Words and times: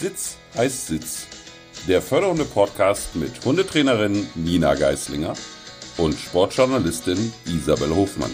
Sitz 0.00 0.38
heißt 0.56 0.86
Sitz. 0.86 1.26
Der 1.86 2.00
fördernde 2.00 2.46
Podcast 2.46 3.14
mit 3.16 3.44
Hundetrainerin 3.44 4.30
Nina 4.34 4.74
Geislinger 4.74 5.34
und 5.98 6.14
Sportjournalistin 6.14 7.30
Isabel 7.44 7.94
Hofmann. 7.94 8.30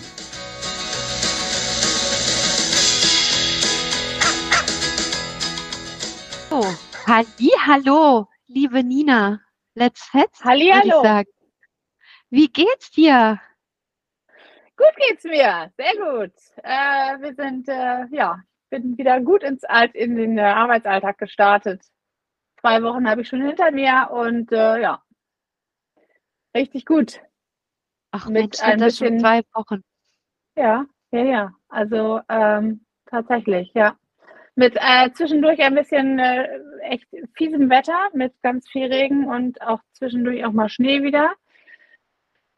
So, 6.50 6.64
Halli, 7.08 7.50
hallo, 7.67 8.29
liebe 8.46 8.85
Nina. 8.85 9.40
Let's 9.75 10.04
fetz, 10.04 10.44
Halli, 10.44 10.68
hallo. 10.68 11.25
Wie 12.30 12.46
geht's 12.46 12.93
dir? 12.93 13.40
Gut 14.76 14.94
geht's 14.98 15.25
mir, 15.25 15.72
sehr 15.76 15.94
gut. 15.96 16.32
Äh, 16.62 17.18
wir 17.18 17.35
sind, 17.35 17.68
äh, 17.68 18.07
ja, 18.14 18.40
bin 18.82 18.98
wieder 18.98 19.21
gut 19.21 19.43
ins 19.43 19.64
Alt, 19.64 19.94
in 19.94 20.16
den 20.16 20.39
äh, 20.39 20.43
Arbeitsalltag 20.43 21.18
gestartet. 21.18 21.82
Zwei 22.61 22.82
Wochen 22.82 23.08
habe 23.08 23.22
ich 23.22 23.29
schon 23.29 23.43
hinter 23.43 23.71
mir 23.71 24.08
und 24.11 24.52
äh, 24.52 24.80
ja, 24.80 25.02
richtig 26.54 26.85
gut. 26.85 27.21
Ach 28.11 28.26
Mit 28.26 28.35
Mensch, 28.35 28.61
ein 28.62 28.79
das 28.79 28.99
schon 28.99 29.08
bisschen- 29.14 29.21
zwei 29.21 29.43
Wochen. 29.54 29.82
Ja, 30.57 30.85
ja, 31.11 31.22
ja. 31.22 31.52
Also 31.68 32.20
ähm, 32.28 32.84
tatsächlich, 33.06 33.72
ja. 33.75 33.97
Mit 34.55 34.77
äh, 34.77 35.11
zwischendurch 35.12 35.61
ein 35.61 35.74
bisschen 35.74 36.19
äh, 36.19 36.48
echt 36.83 37.06
fiesem 37.34 37.69
Wetter, 37.69 38.08
mit 38.14 38.33
ganz 38.42 38.66
viel 38.70 38.86
Regen 38.86 39.27
und 39.27 39.61
auch 39.61 39.80
zwischendurch 39.92 40.44
auch 40.47 40.52
mal 40.52 40.69
Schnee 40.70 41.02
wieder. 41.02 41.33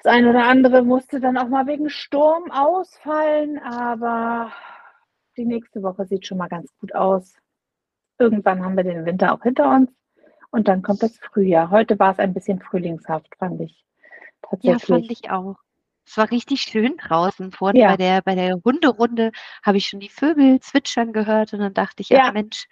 Das 0.02 0.12
eine 0.12 0.30
oder 0.30 0.44
andere 0.46 0.84
musste 0.84 1.18
dann 1.18 1.36
auch 1.36 1.48
mal 1.48 1.66
wegen 1.66 1.90
Sturm 1.90 2.52
ausfallen, 2.52 3.58
aber 3.58 4.52
die 5.38 5.46
nächste 5.46 5.82
Woche 5.82 6.04
sieht 6.06 6.26
schon 6.26 6.38
mal 6.38 6.48
ganz 6.48 6.70
gut 6.78 6.94
aus. 6.94 7.34
Irgendwann 8.18 8.62
haben 8.64 8.76
wir 8.76 8.84
den 8.84 9.06
Winter 9.06 9.32
auch 9.32 9.42
hinter 9.42 9.70
uns 9.74 9.90
und 10.50 10.68
dann 10.68 10.82
kommt 10.82 11.02
das 11.02 11.16
Frühjahr. 11.18 11.70
Heute 11.70 11.98
war 11.98 12.12
es 12.12 12.18
ein 12.18 12.34
bisschen 12.34 12.60
frühlingshaft, 12.60 13.34
fand 13.38 13.60
ich. 13.60 13.84
Ja, 14.60 14.78
Tatsächlich. 14.78 14.82
fand 14.86 15.10
ich 15.10 15.30
auch. 15.30 15.56
Es 16.06 16.16
war 16.16 16.30
richtig 16.30 16.62
schön 16.62 16.96
draußen. 16.96 17.52
Vorhin 17.52 17.82
Ja. 17.82 17.90
bei 17.90 17.96
der, 17.98 18.22
bei 18.22 18.34
der 18.34 18.54
Hunderunde 18.64 19.30
habe 19.62 19.76
ich 19.76 19.86
schon 19.88 20.00
die 20.00 20.08
Vögel 20.08 20.58
zwitschern 20.60 21.12
gehört 21.12 21.52
und 21.52 21.60
dann 21.60 21.74
dachte 21.74 22.00
ich, 22.00 22.08
Ja. 22.08 22.28
ach 22.28 22.32
Mensch, 22.32 22.66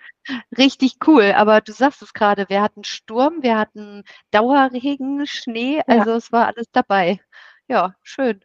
richtig 0.56 0.96
cool. 1.06 1.32
Aber 1.36 1.60
du 1.60 1.72
sagst 1.72 2.00
es 2.02 2.14
gerade, 2.14 2.48
wir 2.48 2.62
hatten 2.62 2.82
Sturm, 2.82 3.42
wir 3.42 3.58
hatten 3.58 4.04
Dauerregen, 4.30 5.26
Schnee, 5.26 5.76
Ja. 5.76 5.84
also 5.86 6.12
es 6.12 6.32
war 6.32 6.46
alles 6.46 6.66
dabei. 6.72 7.20
Ja, 7.68 7.94
schön. 8.02 8.40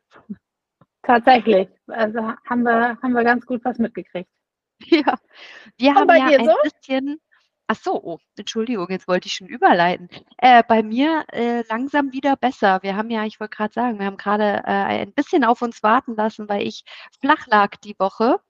Tatsächlich. 1.04 1.68
Also 1.88 2.20
haben 2.50 2.64
wir, 2.64 2.98
haben 3.02 3.14
wir 3.14 3.24
ganz 3.24 3.46
gut 3.46 3.64
was 3.64 3.78
mitgekriegt. 3.78 4.30
Ja, 4.84 5.16
wir 5.78 5.94
haben 5.94 6.10
ja 6.10 6.40
ein 6.40 6.46
so? 6.46 6.56
bisschen. 6.64 7.20
Ach 7.68 7.76
so, 7.76 8.04
oh, 8.04 8.18
Entschuldigung, 8.36 8.88
jetzt 8.90 9.08
wollte 9.08 9.28
ich 9.28 9.34
schon 9.34 9.48
überleiten. 9.48 10.10
Äh, 10.38 10.62
bei 10.68 10.84
mir 10.84 11.24
äh, 11.32 11.64
langsam 11.70 12.12
wieder 12.12 12.36
besser. 12.36 12.80
Wir 12.82 12.98
haben 12.98 13.10
ja, 13.10 13.24
ich 13.24 13.40
wollte 13.40 13.56
gerade 13.56 13.74
sagen, 13.74 14.00
wir 14.00 14.08
haben 14.08 14.18
gerade 14.18 14.64
äh, 14.66 15.04
ein 15.04 15.14
bisschen 15.14 15.46
auf 15.46 15.62
uns 15.62 15.82
warten 15.84 16.16
lassen, 16.16 16.50
weil 16.50 16.68
ich 16.68 16.84
flach 17.22 17.48
lag 17.48 17.78
die 17.78 17.96
Woche, 17.98 18.42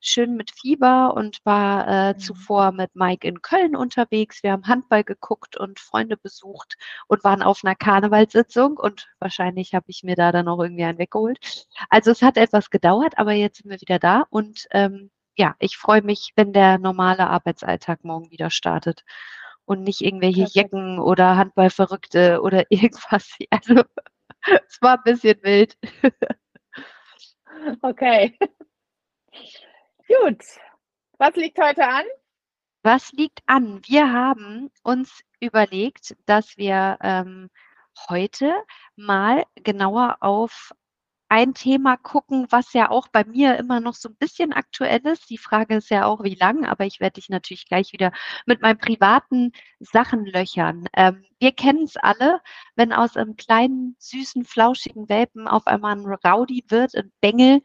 schön 0.00 0.36
mit 0.36 0.50
Fieber 0.50 1.14
und 1.14 1.38
war 1.44 1.86
äh, 1.88 2.14
Mhm. 2.14 2.18
zuvor 2.18 2.72
mit 2.72 2.94
Mike 2.96 3.26
in 3.26 3.42
Köln 3.42 3.76
unterwegs. 3.76 4.42
Wir 4.42 4.52
haben 4.52 4.66
Handball 4.66 5.04
geguckt 5.04 5.56
und 5.56 5.78
Freunde 5.80 6.16
besucht 6.16 6.76
und 7.08 7.24
waren 7.24 7.42
auf 7.42 7.60
einer 7.64 7.74
Karnevalssitzung 7.76 8.76
und 8.78 9.08
wahrscheinlich 9.18 9.74
habe 9.74 9.86
ich 9.88 10.02
mir 10.02 10.16
da 10.16 10.32
dann 10.32 10.48
auch 10.48 10.60
irgendwie 10.62 10.84
einen 10.84 10.98
weggeholt. 10.98 11.38
Also 11.90 12.10
es 12.12 12.22
hat 12.22 12.36
etwas 12.36 12.70
gedauert, 12.70 13.18
aber 13.18 13.32
jetzt 13.32 13.58
sind 13.58 13.70
wir 13.70 13.80
wieder 13.80 13.98
da 13.98 14.26
und 14.30 14.66
ähm, 14.72 15.10
ja, 15.36 15.54
ich 15.58 15.76
freue 15.76 16.02
mich, 16.02 16.32
wenn 16.36 16.52
der 16.52 16.78
normale 16.78 17.28
Arbeitsalltag 17.28 18.04
morgen 18.04 18.30
wieder 18.30 18.50
startet 18.50 19.04
und 19.64 19.82
nicht 19.84 20.00
irgendwelche. 20.02 20.44
Jecken 20.44 20.98
oder 20.98 21.36
Handballverrückte 21.36 22.40
oder 22.42 22.64
irgendwas. 22.70 23.30
Also 23.50 23.82
es 24.68 24.78
war 24.82 24.94
ein 24.98 25.02
bisschen 25.04 25.42
wild. 25.42 25.76
Okay. 27.82 28.36
Gut. 30.10 30.42
Was 31.18 31.36
liegt 31.36 31.56
heute 31.60 31.86
an? 31.86 32.04
Was 32.82 33.12
liegt 33.12 33.42
an? 33.46 33.80
Wir 33.86 34.12
haben 34.12 34.70
uns 34.82 35.20
überlegt, 35.38 36.16
dass 36.26 36.56
wir 36.56 36.98
ähm, 37.00 37.48
heute 38.08 38.52
mal 38.96 39.44
genauer 39.54 40.16
auf 40.18 40.72
ein 41.28 41.54
Thema 41.54 41.96
gucken, 41.96 42.48
was 42.50 42.72
ja 42.72 42.90
auch 42.90 43.06
bei 43.06 43.22
mir 43.22 43.56
immer 43.56 43.78
noch 43.78 43.94
so 43.94 44.08
ein 44.08 44.16
bisschen 44.16 44.52
aktuell 44.52 45.06
ist. 45.06 45.30
Die 45.30 45.38
Frage 45.38 45.76
ist 45.76 45.90
ja 45.90 46.06
auch, 46.06 46.24
wie 46.24 46.34
lang, 46.34 46.66
aber 46.66 46.86
ich 46.86 46.98
werde 46.98 47.20
dich 47.20 47.28
natürlich 47.28 47.68
gleich 47.68 47.92
wieder 47.92 48.10
mit 48.46 48.62
meinen 48.62 48.78
privaten 48.78 49.52
Sachen 49.78 50.26
löchern. 50.26 50.88
Ähm, 50.96 51.24
wir 51.38 51.52
kennen 51.52 51.84
es 51.84 51.96
alle, 51.96 52.40
wenn 52.74 52.92
aus 52.92 53.16
einem 53.16 53.36
kleinen, 53.36 53.94
süßen, 54.00 54.44
flauschigen 54.44 55.08
Welpen 55.08 55.46
auf 55.46 55.68
einmal 55.68 55.96
ein 55.96 56.04
Rowdy 56.04 56.64
wird, 56.68 56.96
ein 56.96 57.12
Bengel 57.20 57.60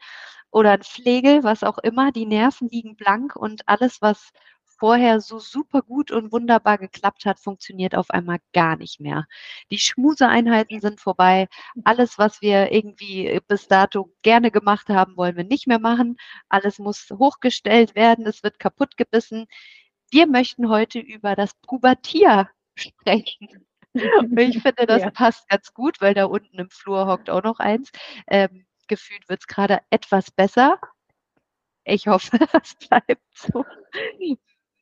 oder 0.50 0.72
ein 0.72 0.82
Flegel, 0.82 1.44
was 1.44 1.62
auch 1.64 1.78
immer, 1.78 2.12
die 2.12 2.26
Nerven 2.26 2.68
liegen 2.68 2.96
blank 2.96 3.36
und 3.36 3.68
alles, 3.68 4.00
was 4.02 4.30
vorher 4.78 5.20
so 5.20 5.38
super 5.38 5.80
gut 5.82 6.10
und 6.10 6.32
wunderbar 6.32 6.76
geklappt 6.78 7.24
hat, 7.24 7.40
funktioniert 7.40 7.94
auf 7.96 8.10
einmal 8.10 8.38
gar 8.52 8.76
nicht 8.76 9.00
mehr. 9.00 9.26
Die 9.70 9.78
Schmuseeinheiten 9.78 10.80
sind 10.80 11.00
vorbei. 11.00 11.48
Alles, 11.84 12.18
was 12.18 12.42
wir 12.42 12.72
irgendwie 12.72 13.40
bis 13.48 13.68
dato 13.68 14.12
gerne 14.22 14.50
gemacht 14.50 14.88
haben, 14.90 15.16
wollen 15.16 15.36
wir 15.36 15.44
nicht 15.44 15.66
mehr 15.66 15.78
machen. 15.78 16.16
Alles 16.50 16.78
muss 16.78 17.08
hochgestellt 17.10 17.94
werden. 17.94 18.26
Es 18.26 18.42
wird 18.42 18.58
kaputt 18.58 18.96
gebissen. 18.98 19.46
Wir 20.10 20.26
möchten 20.26 20.68
heute 20.68 20.98
über 21.00 21.34
das 21.36 21.54
Pubertier 21.62 22.50
sprechen. 22.74 23.48
Ich 24.36 24.60
finde, 24.60 24.86
das 24.86 25.04
Ja. 25.04 25.10
passt 25.14 25.48
ganz 25.48 25.72
gut, 25.72 26.02
weil 26.02 26.12
da 26.14 26.26
unten 26.26 26.58
im 26.58 26.68
Flur 26.68 27.06
hockt 27.06 27.30
auch 27.30 27.42
noch 27.42 27.60
eins. 27.60 27.90
Ähm, 28.28 28.65
gefühlt 28.88 29.28
wird 29.28 29.40
es 29.40 29.46
gerade 29.46 29.80
etwas 29.90 30.30
besser. 30.30 30.78
Ich 31.84 32.06
hoffe, 32.06 32.38
das 32.52 32.74
bleibt 32.74 33.22
so. 33.32 33.64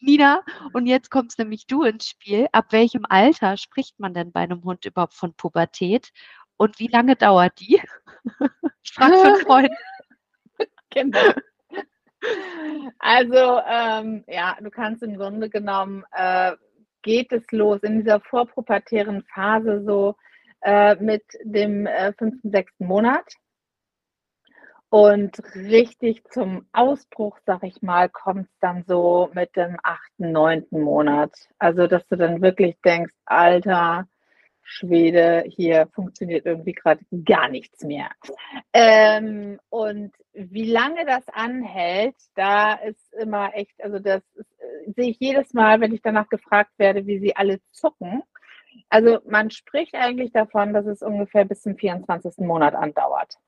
Nina, 0.00 0.42
und 0.72 0.87
jetzt 0.87 1.10
kommst 1.10 1.38
nämlich 1.38 1.66
du 1.66 1.82
ins 1.82 2.09
Spiel. 2.09 2.48
Ab 2.53 2.66
welchem 2.70 3.04
Alter 3.09 3.56
spricht 3.56 3.98
man 3.98 4.15
denn 4.15 4.32
bei 4.32 4.41
einem 4.41 4.62
Hund 4.65 4.84
überhaupt 4.84 5.15
von 5.15 5.34
Pubertät? 5.34 6.10
Und 6.56 6.78
wie 6.78 6.88
lange 6.88 7.16
dauert 7.16 7.59
die? 7.60 7.81
Ich 8.87 8.92
frage 8.92 9.16
für 9.16 9.25
einen 9.34 9.41
Freund. 9.41 9.70
Genau. 10.91 11.32
Also, 12.98 13.60
ähm, 13.66 14.25
ja, 14.28 14.56
du 14.60 14.71
kannst 14.71 15.03
im 15.03 15.16
Grunde 15.16 15.48
genommen, 15.48 16.04
äh, 16.12 16.53
geht 17.03 17.32
es 17.32 17.44
los 17.50 17.81
in 17.82 18.00
dieser 18.00 18.21
vorpubertären 18.21 19.22
Phase 19.34 19.82
so 19.84 20.16
äh, 20.62 20.97
mit 20.97 21.22
dem 21.44 21.86
äh, 21.86 22.12
fünften, 22.15 22.50
sechsten 22.50 22.86
Monat. 22.86 23.25
Und 24.94 25.43
richtig 25.56 26.22
zum 26.31 26.69
Ausbruch, 26.72 27.37
sag 27.44 27.65
ich 27.65 27.82
mal, 27.82 28.09
kommt 28.09 28.47
es 28.47 28.59
dann 28.60 28.84
so 28.87 29.28
mit 29.34 29.56
dem 29.56 29.77
achten, 29.82 30.31
neunten 30.31 30.81
Monat. 30.81 31.32
Also, 31.59 31.88
dass 31.88 32.06
du 32.06 32.15
dann 32.15 32.43
wirklich 32.43 32.77
denkst, 32.84 33.12
Alter, 33.25 34.06
Schwede, 34.62 35.43
hier 35.49 35.88
funktioniert 35.93 36.47
irgendwie 36.47 36.75
gerade 36.75 37.00
gar 37.25 37.49
nichts 37.49 37.83
mehr. 37.83 38.09
Ähm, 38.72 39.59
und 39.69 40.12
wie 40.33 40.71
lange 40.71 41.04
das 41.04 41.28
anhält, 41.28 42.15
da 42.37 42.75
ist 42.75 43.12
immer 43.15 43.53
echt, 43.53 43.75
also 43.83 43.99
das 43.99 44.22
äh, 44.37 44.93
sehe 44.93 45.10
ich 45.10 45.19
jedes 45.19 45.53
Mal, 45.54 45.81
wenn 45.81 45.93
ich 45.93 46.03
danach 46.03 46.28
gefragt 46.28 46.71
werde, 46.77 47.04
wie 47.09 47.19
sie 47.19 47.34
alle 47.34 47.59
zucken. 47.72 48.22
Also 48.91 49.19
man 49.27 49.50
spricht 49.50 49.97
eigentlich 49.97 50.31
davon, 50.31 50.72
dass 50.72 50.87
es 50.87 51.03
ungefähr 51.03 51.44
bis 51.44 51.62
zum 51.62 51.77
24. 51.77 52.47
Monat 52.47 52.77
andauert. 52.77 53.41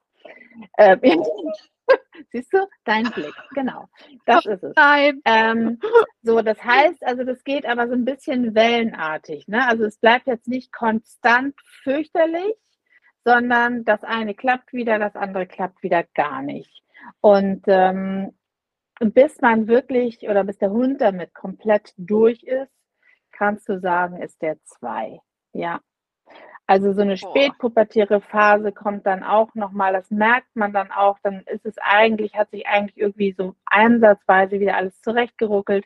Ähm, 0.79 1.01
siehst 2.33 2.53
du, 2.53 2.67
dein 2.85 3.05
Blick, 3.11 3.35
genau, 3.55 3.89
das 4.25 4.47
ist 4.47 4.63
es. 4.63 4.75
Nein. 4.77 5.21
Ähm, 5.25 5.81
so, 6.23 6.43
das 6.43 6.63
heißt, 6.63 7.05
also 7.05 7.25
das 7.25 7.45
geht 7.45 7.67
aber 7.67 7.89
so 7.89 7.95
ein 7.95 8.05
bisschen 8.05 8.55
wellenartig. 8.55 9.47
Ne? 9.49 9.67
Also 9.67 9.85
es 9.85 9.99
bleibt 9.99 10.27
jetzt 10.27 10.49
nicht 10.49 10.73
konstant 10.73 11.55
fürchterlich, 11.83 12.55
sondern 13.25 13.85
das 13.85 14.05
eine 14.05 14.35
klappt 14.35 14.73
wieder, 14.73 14.99
das 14.99 15.17
andere 15.17 15.47
klappt 15.47 15.83
wieder 15.83 16.05
gar 16.15 16.43
nicht. 16.43 16.83
Und 17.21 17.65
ähm, 17.67 18.33
bis 19.01 19.41
man 19.41 19.69
wirklich 19.69 20.29
oder 20.29 20.45
bis 20.45 20.59
der 20.59 20.71
Hund 20.71 21.01
damit 21.01 21.35
komplett 21.35 21.93
durch 21.97 22.43
ist, 22.45 22.73
kannst 23.33 23.69
du 23.69 23.79
sagen, 23.79 24.23
ist 24.23 24.41
der 24.43 24.63
zwei. 24.65 25.21
Ja. 25.53 25.81
Also 26.67 26.93
so 26.93 27.03
eine 27.03 27.17
spätpubertäre 27.17 28.21
Phase 28.21 28.73
kommt 28.73 29.07
dann 29.07 29.23
auch 29.23 29.55
nochmal, 29.55 29.93
das 29.93 30.11
merkt 30.11 30.55
man 30.55 30.73
dann 30.73 30.91
auch, 30.91 31.19
dann 31.23 31.43
ist 31.47 31.65
es 31.65 31.77
eigentlich, 31.79 32.35
hat 32.35 32.51
sich 32.51 32.67
eigentlich 32.67 32.97
irgendwie 32.99 33.35
so 33.39 33.55
ansatzweise 33.67 34.59
wieder 34.59 34.77
alles 34.77 35.01
zurechtgeruckelt. 35.01 35.85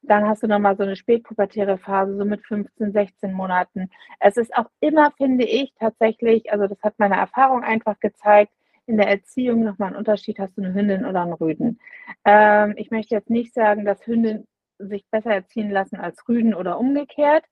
Dann 0.00 0.26
hast 0.26 0.42
du 0.42 0.48
nochmal 0.48 0.76
so 0.76 0.82
eine 0.84 0.96
spätpubertäre 0.96 1.76
Phase, 1.78 2.16
so 2.16 2.24
mit 2.24 2.44
15, 2.46 2.92
16 2.92 3.32
Monaten. 3.32 3.90
Es 4.20 4.36
ist 4.36 4.54
auch 4.56 4.70
immer, 4.80 5.12
finde 5.18 5.44
ich, 5.44 5.74
tatsächlich, 5.78 6.50
also 6.50 6.66
das 6.66 6.82
hat 6.82 6.94
meine 6.98 7.16
Erfahrung 7.16 7.62
einfach 7.62 8.00
gezeigt, 8.00 8.52
in 8.86 8.96
der 8.96 9.08
Erziehung 9.08 9.62
nochmal 9.62 9.88
einen 9.88 9.96
Unterschied, 9.96 10.38
hast 10.38 10.56
du 10.56 10.62
eine 10.62 10.74
Hündin 10.74 11.04
oder 11.04 11.22
einen 11.22 11.34
Rüden. 11.34 11.78
Ähm, 12.24 12.74
ich 12.76 12.90
möchte 12.90 13.14
jetzt 13.14 13.30
nicht 13.30 13.54
sagen, 13.54 13.84
dass 13.84 14.06
Hündin 14.06 14.46
sich 14.78 15.04
besser 15.10 15.32
erziehen 15.32 15.70
lassen 15.70 15.96
als 15.96 16.26
Rüden 16.28 16.54
oder 16.54 16.78
umgekehrt. 16.78 17.44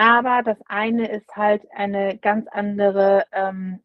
Aber 0.00 0.42
das 0.42 0.56
eine 0.66 1.10
ist 1.10 1.36
halt 1.36 1.62
eine 1.72 2.16
ganz 2.16 2.48
andere, 2.48 3.26
ähm, 3.32 3.80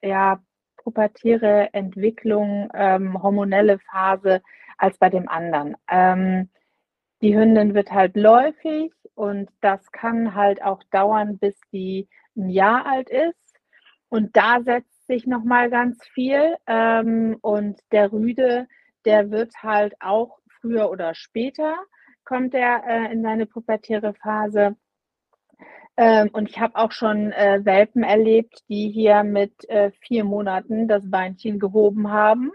ja, 0.00 0.40
pubertäre 0.76 1.70
Entwicklung, 1.74 2.70
ähm, 2.72 3.20
hormonelle 3.20 3.80
Phase 3.80 4.42
als 4.78 4.96
bei 4.98 5.10
dem 5.10 5.28
anderen. 5.28 5.76
Ähm, 5.90 6.50
die 7.20 7.36
Hündin 7.36 7.74
wird 7.74 7.90
halt 7.90 8.14
läufig 8.14 8.92
und 9.16 9.50
das 9.60 9.90
kann 9.90 10.36
halt 10.36 10.62
auch 10.62 10.84
dauern, 10.92 11.36
bis 11.38 11.58
die 11.72 12.08
ein 12.36 12.48
Jahr 12.48 12.86
alt 12.86 13.10
ist. 13.10 13.56
Und 14.08 14.36
da 14.36 14.62
setzt 14.62 15.08
sich 15.08 15.26
nochmal 15.26 15.68
ganz 15.68 16.06
viel. 16.14 16.54
Ähm, 16.68 17.38
und 17.40 17.80
der 17.90 18.12
Rüde, 18.12 18.68
der 19.04 19.32
wird 19.32 19.52
halt 19.64 19.96
auch 20.00 20.38
früher 20.60 20.92
oder 20.92 21.16
später, 21.16 21.74
kommt 22.24 22.54
er 22.54 22.84
äh, 22.86 23.12
in 23.12 23.22
seine 23.22 23.46
pubertäre 23.46 24.14
Phase. 24.14 24.76
Ähm, 25.96 26.28
und 26.32 26.48
ich 26.50 26.60
habe 26.60 26.76
auch 26.76 26.92
schon 26.92 27.32
äh, 27.32 27.60
Welpen 27.64 28.02
erlebt, 28.02 28.62
die 28.68 28.90
hier 28.90 29.22
mit 29.24 29.68
äh, 29.68 29.90
vier 30.00 30.24
Monaten 30.24 30.88
das 30.88 31.10
Beinchen 31.10 31.58
gehoben 31.58 32.10
haben. 32.10 32.52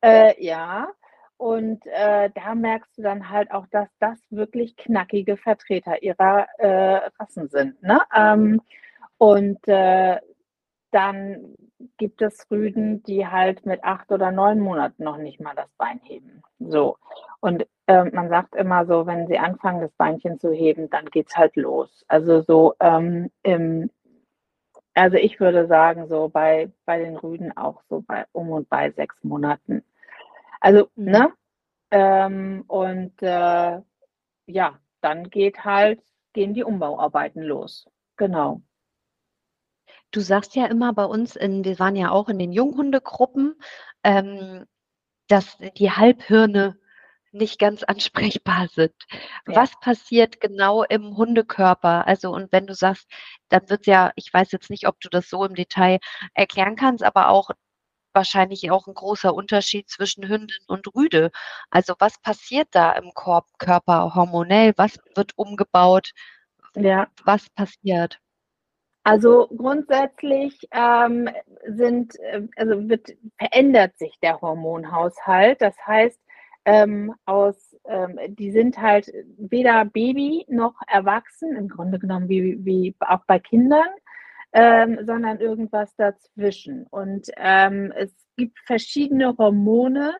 Äh, 0.00 0.42
ja, 0.44 0.88
und 1.36 1.84
äh, 1.86 2.30
da 2.34 2.54
merkst 2.54 2.96
du 2.96 3.02
dann 3.02 3.28
halt 3.30 3.50
auch, 3.50 3.66
dass 3.68 3.88
das 3.98 4.18
wirklich 4.30 4.76
knackige 4.76 5.36
Vertreter 5.36 6.02
ihrer 6.02 6.46
äh, 6.58 7.10
Rassen 7.18 7.48
sind. 7.48 7.82
Ne? 7.82 8.00
Ähm, 8.14 8.62
und 9.18 9.66
äh, 9.68 10.18
dann 10.90 11.54
gibt 11.98 12.22
es 12.22 12.50
Rüden, 12.50 13.02
die 13.02 13.26
halt 13.26 13.66
mit 13.66 13.84
acht 13.84 14.10
oder 14.12 14.30
neun 14.30 14.60
Monaten 14.60 15.04
noch 15.04 15.18
nicht 15.18 15.40
mal 15.40 15.54
das 15.54 15.70
Bein 15.76 16.00
heben. 16.04 16.42
So. 16.58 16.96
Und 17.40 17.66
äh, 17.86 18.04
man 18.04 18.28
sagt 18.28 18.54
immer 18.54 18.86
so, 18.86 19.06
wenn 19.06 19.26
sie 19.26 19.38
anfangen, 19.38 19.80
das 19.80 19.92
Beinchen 19.92 20.38
zu 20.38 20.52
heben, 20.52 20.90
dann 20.90 21.06
geht 21.06 21.28
es 21.28 21.36
halt 21.36 21.56
los. 21.56 22.04
Also 22.08 22.42
so 22.42 22.74
ähm, 22.80 23.30
im, 23.42 23.90
also 24.94 25.16
ich 25.16 25.40
würde 25.40 25.66
sagen, 25.66 26.08
so 26.08 26.28
bei, 26.28 26.72
bei 26.84 26.98
den 26.98 27.16
Rüden 27.16 27.56
auch 27.56 27.82
so 27.88 28.02
bei 28.06 28.24
um 28.32 28.50
und 28.50 28.68
bei 28.68 28.90
sechs 28.90 29.22
Monaten. 29.22 29.84
Also, 30.60 30.88
mhm. 30.96 31.04
ne? 31.10 31.32
Ähm, 31.90 32.64
und 32.66 33.22
äh, 33.22 33.80
ja, 34.46 34.78
dann 35.00 35.30
geht 35.30 35.64
halt, 35.64 36.02
gehen 36.32 36.54
die 36.54 36.64
Umbauarbeiten 36.64 37.42
los. 37.42 37.88
Genau. 38.16 38.62
Du 40.10 40.20
sagst 40.20 40.56
ja 40.56 40.66
immer 40.66 40.92
bei 40.92 41.04
uns, 41.04 41.36
in, 41.36 41.64
wir 41.64 41.78
waren 41.78 41.94
ja 41.94 42.10
auch 42.10 42.28
in 42.28 42.38
den 42.38 42.52
Junghundegruppen, 42.52 43.54
ähm, 44.02 44.64
dass 45.28 45.58
die 45.76 45.90
Halbhirne 45.90 46.78
nicht 47.36 47.58
ganz 47.58 47.82
ansprechbar 47.82 48.68
sind. 48.68 48.94
Ja. 49.46 49.56
Was 49.56 49.78
passiert 49.80 50.40
genau 50.40 50.82
im 50.84 51.16
Hundekörper? 51.16 52.06
Also, 52.06 52.32
und 52.32 52.52
wenn 52.52 52.66
du 52.66 52.74
sagst, 52.74 53.08
dann 53.48 53.68
wird 53.70 53.86
ja, 53.86 54.12
ich 54.16 54.32
weiß 54.32 54.52
jetzt 54.52 54.70
nicht, 54.70 54.86
ob 54.88 55.00
du 55.00 55.08
das 55.08 55.28
so 55.28 55.44
im 55.44 55.54
Detail 55.54 55.98
erklären 56.34 56.76
kannst, 56.76 57.04
aber 57.04 57.28
auch 57.28 57.50
wahrscheinlich 58.12 58.70
auch 58.70 58.86
ein 58.86 58.94
großer 58.94 59.32
Unterschied 59.34 59.88
zwischen 59.88 60.26
Hündin 60.26 60.56
und 60.66 60.92
Rüde. 60.94 61.30
Also 61.70 61.94
was 61.98 62.18
passiert 62.20 62.68
da 62.72 62.92
im 62.92 63.12
Korb, 63.14 63.46
Körper 63.58 64.14
hormonell? 64.14 64.72
Was 64.76 64.98
wird 65.14 65.32
umgebaut? 65.36 66.12
Ja. 66.74 67.08
Was 67.24 67.48
passiert? 67.50 68.18
Also 69.04 69.46
grundsätzlich 69.56 70.58
ähm, 70.72 71.30
sind, 71.68 72.18
äh, 72.18 72.42
also 72.56 72.88
wird, 72.88 73.12
verändert 73.38 73.96
sich 73.98 74.18
der 74.20 74.40
Hormonhaushalt. 74.40 75.60
Das 75.60 75.76
heißt, 75.86 76.18
ähm, 76.66 77.14
aus, 77.24 77.74
ähm, 77.86 78.18
die 78.28 78.50
sind 78.50 78.78
halt 78.78 79.10
weder 79.38 79.86
Baby 79.86 80.44
noch 80.48 80.74
erwachsen, 80.86 81.56
im 81.56 81.68
Grunde 81.68 81.98
genommen 81.98 82.28
wie, 82.28 82.62
wie 82.62 82.94
auch 83.00 83.24
bei 83.26 83.38
Kindern 83.38 83.88
ähm, 84.56 84.98
sondern 85.04 85.38
irgendwas 85.38 85.94
dazwischen. 85.96 86.86
Und 86.86 87.28
ähm, 87.36 87.92
es 87.94 88.10
gibt 88.36 88.58
verschiedene 88.60 89.36
Hormone, 89.36 90.14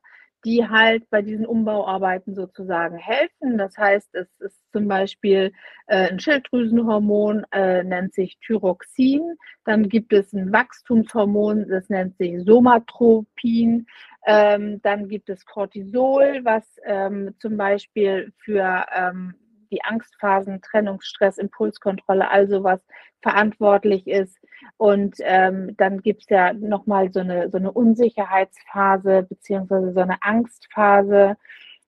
die 0.44 0.68
halt 0.68 1.08
bei 1.08 1.22
diesen 1.22 1.46
Umbauarbeiten 1.46 2.34
sozusagen 2.34 2.98
helfen. 2.98 3.56
Das 3.56 3.76
heißt, 3.78 4.14
es 4.14 4.28
ist 4.38 4.60
zum 4.72 4.86
Beispiel 4.88 5.52
äh, 5.86 6.10
ein 6.10 6.20
Schilddrüsenhormon, 6.20 7.46
äh, 7.50 7.82
nennt 7.82 8.12
sich 8.12 8.38
Thyroxin. 8.46 9.36
Dann 9.64 9.88
gibt 9.88 10.12
es 10.12 10.34
ein 10.34 10.52
Wachstumshormon, 10.52 11.68
das 11.70 11.88
nennt 11.88 12.18
sich 12.18 12.44
Somatropin. 12.44 13.86
Ähm, 14.26 14.82
dann 14.82 15.08
gibt 15.08 15.30
es 15.30 15.46
Cortisol, 15.46 16.40
was 16.42 16.64
ähm, 16.84 17.34
zum 17.38 17.56
Beispiel 17.56 18.32
für 18.38 18.84
ähm, 18.94 19.34
die 19.70 19.82
Angstphasen, 19.84 20.60
Trennungsstress, 20.62 21.38
Impulskontrolle, 21.38 22.30
all 22.30 22.48
sowas 22.48 22.84
verantwortlich 23.22 24.06
ist. 24.06 24.36
Und 24.76 25.16
ähm, 25.20 25.76
dann 25.76 26.00
gibt 26.00 26.22
es 26.22 26.28
ja 26.28 26.52
nochmal 26.52 27.12
so 27.12 27.20
eine, 27.20 27.50
so 27.50 27.56
eine 27.56 27.72
Unsicherheitsphase 27.72 29.26
beziehungsweise 29.28 29.92
so 29.92 30.00
eine 30.00 30.22
Angstphase, 30.22 31.36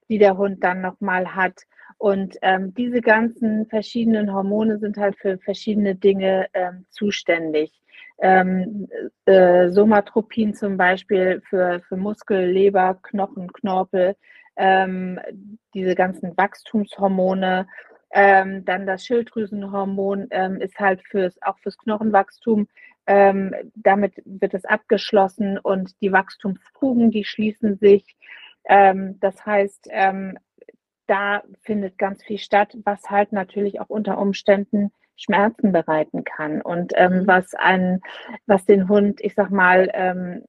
die 0.09 0.19
der 0.19 0.37
Hund 0.37 0.63
dann 0.63 0.81
nochmal 0.81 1.35
hat. 1.35 1.63
Und 1.99 2.37
ähm, 2.43 2.73
diese 2.75 3.01
ganzen 3.01 3.67
verschiedenen 3.67 4.33
Hormone 4.33 4.79
sind 4.79 4.97
halt 4.97 5.17
für 5.19 5.39
verschiedene 5.39 5.97
Dinge 5.97 6.47
ähm, 6.55 6.87
zuständig. 6.91 7.73
Ähm, 8.21 8.89
äh, 9.27 9.71
Somatropin 9.71 10.55
zum 10.55 10.77
Beispiel 10.77 11.41
für, 11.49 11.81
für 11.81 11.97
Muskel, 11.97 12.51
Leber, 12.51 12.99
Knochen, 13.03 13.53
Knorpel, 13.53 14.17
ähm, 14.57 15.21
diese 15.75 15.95
ganzen 15.95 16.37
Wachstumshormone. 16.37 17.69
Ähm, 18.11 18.65
dann 18.65 18.87
das 18.87 19.05
Schilddrüsenhormon 19.05 20.29
ähm, 20.31 20.61
ist 20.61 20.79
halt 20.81 21.03
fürs, 21.07 21.41
auch 21.43 21.59
fürs 21.59 21.79
Knochenwachstum. 21.79 22.67
Ähm, 23.07 23.55
damit 23.75 24.15
wird 24.25 24.55
es 24.55 24.65
abgeschlossen 24.65 25.59
und 25.59 26.01
die 26.01 26.13
Wachstumsfugen, 26.13 27.11
die 27.11 27.25
schließen 27.25 27.77
sich. 27.79 28.17
Ähm, 28.69 29.19
das 29.21 29.47
heißt, 29.47 29.89
da 31.09 31.43
findet 31.63 31.99
ganz 31.99 32.23
viel 32.23 32.39
statt, 32.39 32.77
was 32.85 33.11
halt 33.11 33.33
natürlich 33.33 33.81
auch 33.81 33.89
unter 33.89 34.19
Umständen 34.19 34.93
Schmerzen 35.19 35.73
bereiten 35.73 36.25
kann 36.25 36.63
und 36.63 36.93
ähm, 36.97 37.21
mhm. 37.21 37.27
was 37.27 37.55
einen, 37.55 38.01
was 38.47 38.65
den 38.65 38.89
Hund, 38.89 39.21
ich 39.21 39.35
sag 39.35 39.51
mal, 39.51 39.91
ähm, 39.93 40.45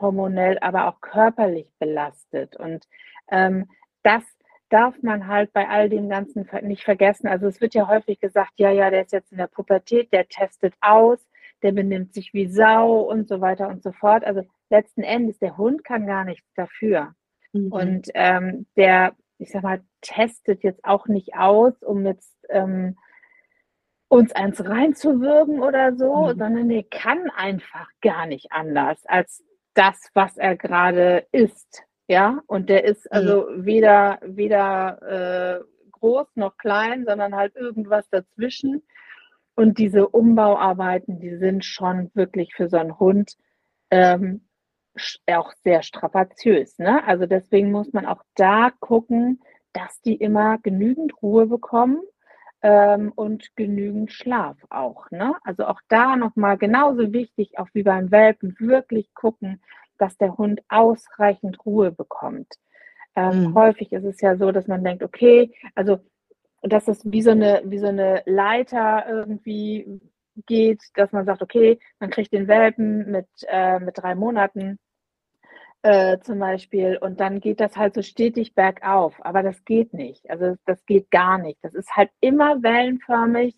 hormonell, 0.00 0.58
aber 0.60 0.88
auch 0.88 1.00
körperlich 1.00 1.72
belastet. 1.78 2.56
Und 2.56 2.86
ähm, 3.30 3.66
das 4.02 4.22
darf 4.68 5.00
man 5.02 5.26
halt 5.26 5.52
bei 5.52 5.68
all 5.68 5.88
dem 5.88 6.08
Ganzen 6.08 6.48
nicht 6.62 6.84
vergessen. 6.84 7.28
Also 7.28 7.46
es 7.46 7.60
wird 7.60 7.74
ja 7.74 7.88
häufig 7.88 8.20
gesagt, 8.20 8.52
ja, 8.56 8.70
ja, 8.70 8.90
der 8.90 9.02
ist 9.02 9.12
jetzt 9.12 9.32
in 9.32 9.38
der 9.38 9.46
Pubertät, 9.46 10.12
der 10.12 10.28
testet 10.28 10.74
aus, 10.80 11.18
der 11.62 11.72
benimmt 11.72 12.12
sich 12.14 12.34
wie 12.34 12.48
Sau 12.48 13.00
und 13.00 13.28
so 13.28 13.40
weiter 13.40 13.68
und 13.68 13.82
so 13.82 13.92
fort. 13.92 14.24
Also 14.24 14.42
letzten 14.70 15.02
Endes, 15.02 15.38
der 15.38 15.56
Hund 15.56 15.84
kann 15.84 16.06
gar 16.06 16.24
nichts 16.24 16.52
dafür. 16.54 17.14
Mhm. 17.52 17.72
Und 17.72 18.08
ähm, 18.14 18.66
der, 18.76 19.14
ich 19.38 19.50
sag 19.50 19.62
mal, 19.62 19.82
testet 20.00 20.62
jetzt 20.64 20.84
auch 20.84 21.06
nicht 21.06 21.36
aus, 21.36 21.82
um 21.82 22.04
jetzt 22.04 22.34
ähm, 22.48 22.96
uns 24.08 24.32
eins 24.32 24.64
reinzuwirken 24.64 25.60
oder 25.60 25.96
so, 25.96 26.26
mhm. 26.26 26.38
sondern 26.38 26.68
der 26.68 26.84
kann 26.84 27.30
einfach 27.36 27.88
gar 28.00 28.26
nicht 28.26 28.52
anders 28.52 29.04
als 29.06 29.44
das, 29.74 30.10
was 30.14 30.36
er 30.36 30.56
gerade 30.56 31.26
ist. 31.32 31.82
Ja, 32.08 32.40
und 32.46 32.68
der 32.68 32.84
ist 32.84 33.04
mhm. 33.04 33.10
also 33.10 33.48
mhm. 33.50 33.66
weder, 33.66 34.18
weder 34.22 35.60
äh, 35.60 35.90
groß 35.90 36.28
noch 36.36 36.56
klein, 36.56 37.04
sondern 37.04 37.34
halt 37.34 37.56
irgendwas 37.56 38.08
dazwischen. 38.10 38.82
Und 39.54 39.78
diese 39.78 40.08
Umbauarbeiten, 40.08 41.18
die 41.18 41.36
sind 41.36 41.64
schon 41.64 42.10
wirklich 42.14 42.54
für 42.54 42.68
so 42.68 42.76
einen 42.76 42.98
Hund 42.98 43.36
ähm, 43.90 44.46
auch 45.30 45.52
sehr 45.64 45.82
strapaziös. 45.82 46.78
Ne? 46.78 47.02
Also 47.06 47.26
deswegen 47.26 47.72
muss 47.72 47.92
man 47.92 48.06
auch 48.06 48.22
da 48.34 48.70
gucken, 48.80 49.40
dass 49.72 50.00
die 50.02 50.14
immer 50.14 50.58
genügend 50.58 51.20
Ruhe 51.22 51.46
bekommen 51.46 52.00
ähm, 52.66 53.12
und 53.14 53.54
genügend 53.54 54.10
Schlaf 54.10 54.56
auch. 54.70 55.08
Ne? 55.12 55.36
Also 55.44 55.66
auch 55.66 55.80
da 55.86 56.16
nochmal 56.16 56.58
genauso 56.58 57.12
wichtig, 57.12 57.60
auch 57.60 57.68
wie 57.74 57.84
beim 57.84 58.10
Welpen, 58.10 58.56
wirklich 58.58 59.14
gucken, 59.14 59.62
dass 59.98 60.18
der 60.18 60.36
Hund 60.36 60.62
ausreichend 60.68 61.64
Ruhe 61.64 61.92
bekommt. 61.92 62.54
Ähm, 63.14 63.44
mhm. 63.44 63.54
Häufig 63.54 63.92
ist 63.92 64.04
es 64.04 64.20
ja 64.20 64.36
so, 64.36 64.50
dass 64.50 64.66
man 64.66 64.82
denkt, 64.82 65.04
okay, 65.04 65.54
also 65.76 66.00
dass 66.62 66.88
es 66.88 67.00
wie 67.04 67.22
so 67.22 67.30
eine, 67.30 67.62
wie 67.66 67.78
so 67.78 67.86
eine 67.86 68.24
Leiter 68.26 69.04
irgendwie 69.08 70.00
geht, 70.46 70.82
dass 70.94 71.12
man 71.12 71.24
sagt, 71.24 71.42
okay, 71.42 71.78
man 72.00 72.10
kriegt 72.10 72.32
den 72.32 72.48
Welpen 72.48 73.08
mit, 73.12 73.28
äh, 73.46 73.78
mit 73.78 73.96
drei 73.96 74.16
Monaten 74.16 74.80
äh, 75.86 76.18
zum 76.20 76.38
Beispiel 76.40 76.98
und 77.00 77.20
dann 77.20 77.40
geht 77.40 77.60
das 77.60 77.76
halt 77.76 77.94
so 77.94 78.02
stetig 78.02 78.54
bergauf. 78.54 79.14
Aber 79.24 79.42
das 79.42 79.64
geht 79.64 79.94
nicht. 79.94 80.28
Also 80.30 80.56
das 80.66 80.84
geht 80.86 81.10
gar 81.10 81.38
nicht. 81.38 81.58
Das 81.62 81.74
ist 81.74 81.94
halt 81.96 82.10
immer 82.20 82.62
wellenförmig 82.62 83.56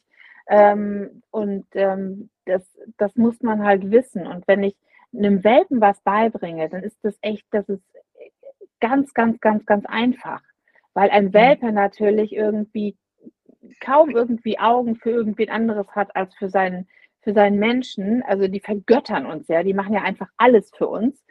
ähm, 0.49 1.23
und 1.31 1.67
ähm, 1.75 2.31
das, 2.45 2.63
das 2.99 3.17
muss 3.17 3.43
man 3.43 3.65
halt 3.65 3.91
wissen. 3.91 4.27
Und 4.27 4.47
wenn 4.47 4.63
ich 4.63 4.77
einem 5.17 5.43
Welpen 5.43 5.81
was 5.81 6.01
beibringe, 6.03 6.69
dann 6.69 6.83
ist 6.83 6.99
das 7.03 7.17
echt, 7.23 7.47
das 7.51 7.69
ist 7.69 7.83
ganz, 8.81 9.15
ganz, 9.15 9.41
ganz, 9.41 9.65
ganz 9.67 9.87
einfach. 9.87 10.43
weil 10.95 11.11
ein 11.11 11.33
Welpe 11.33 11.73
natürlich 11.73 12.33
irgendwie 12.35 12.97
kaum 13.81 14.11
irgendwie 14.11 14.59
Augen 14.59 14.97
für 14.97 15.11
irgendwen 15.11 15.51
anderes 15.51 15.89
hat 15.95 16.15
als 16.17 16.35
für 16.35 16.49
seinen 16.51 16.89
für 17.29 17.35
seinen 17.35 17.59
Menschen, 17.59 18.23
also 18.23 18.49
die 18.49 18.61
vergöttern 18.61 19.27
uns 19.27 19.49
ja, 19.49 19.63
die 19.63 19.75
machen 19.75 19.93
ja 19.93 20.01
einfach 20.01 20.29
alles 20.39 20.71
für 20.75 20.87
uns. 20.87 21.23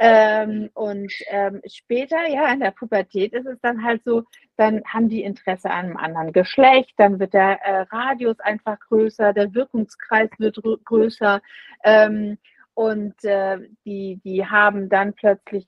Ähm, 0.00 0.68
und 0.74 1.12
ähm, 1.28 1.62
später, 1.64 2.28
ja, 2.28 2.52
in 2.52 2.58
der 2.58 2.72
Pubertät 2.72 3.32
ist 3.32 3.46
es 3.46 3.60
dann 3.60 3.84
halt 3.84 4.02
so, 4.04 4.24
dann 4.56 4.82
haben 4.84 5.08
die 5.08 5.22
Interesse 5.22 5.70
an 5.70 5.84
einem 5.84 5.96
anderen 5.96 6.32
Geschlecht, 6.32 6.94
dann 6.96 7.20
wird 7.20 7.34
der 7.34 7.62
äh, 7.62 7.82
Radius 7.82 8.40
einfach 8.40 8.80
größer, 8.80 9.32
der 9.32 9.54
Wirkungskreis 9.54 10.28
wird 10.38 10.58
größer. 10.84 11.40
Ähm, 11.84 12.36
und 12.74 13.24
äh, 13.24 13.58
die, 13.84 14.20
die 14.24 14.46
haben 14.46 14.88
dann 14.88 15.12
plötzlich, 15.12 15.66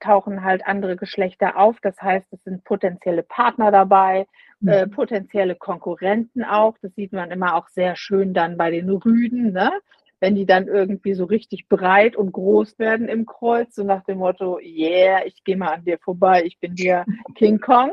tauchen 0.00 0.42
halt 0.42 0.66
andere 0.66 0.96
Geschlechter 0.96 1.58
auf. 1.58 1.76
Das 1.82 2.00
heißt, 2.00 2.26
es 2.32 2.42
sind 2.44 2.64
potenzielle 2.64 3.22
Partner 3.22 3.70
dabei, 3.70 4.26
mhm. 4.60 4.68
äh, 4.68 4.86
potenzielle 4.86 5.56
Konkurrenten 5.56 6.44
auch. 6.44 6.76
Das 6.80 6.94
sieht 6.94 7.12
man 7.12 7.30
immer 7.30 7.54
auch 7.54 7.68
sehr 7.68 7.96
schön 7.96 8.32
dann 8.32 8.56
bei 8.56 8.70
den 8.70 8.88
Rüden, 8.88 9.52
ne? 9.52 9.72
Wenn 10.20 10.34
die 10.34 10.46
dann 10.46 10.66
irgendwie 10.66 11.14
so 11.14 11.24
richtig 11.24 11.68
breit 11.68 12.16
und 12.16 12.32
groß 12.32 12.78
werden 12.78 13.08
im 13.08 13.24
Kreuz, 13.24 13.74
so 13.74 13.84
nach 13.84 14.02
dem 14.04 14.18
Motto, 14.18 14.58
yeah, 14.58 15.24
ich 15.24 15.44
gehe 15.44 15.56
mal 15.56 15.74
an 15.74 15.84
dir 15.84 15.98
vorbei, 15.98 16.42
ich 16.44 16.58
bin 16.58 16.74
hier 16.76 17.04
King 17.36 17.60
Kong. 17.60 17.92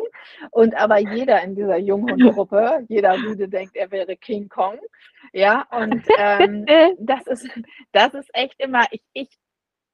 Und 0.51 0.75
aber 0.75 0.97
jeder 0.97 1.43
in 1.43 1.55
dieser 1.55 1.77
Junghundgruppe, 1.77 2.85
jeder 2.89 3.13
Rüde 3.13 3.47
denkt, 3.47 3.75
er 3.75 3.91
wäre 3.91 4.15
King 4.15 4.49
Kong. 4.49 4.79
Ja, 5.33 5.67
und 5.71 6.03
ähm, 6.17 6.65
das, 6.99 7.27
ist, 7.27 7.47
das 7.91 8.13
ist 8.15 8.29
echt 8.33 8.59
immer, 8.59 8.85
ich, 8.91 9.03
ich, 9.13 9.29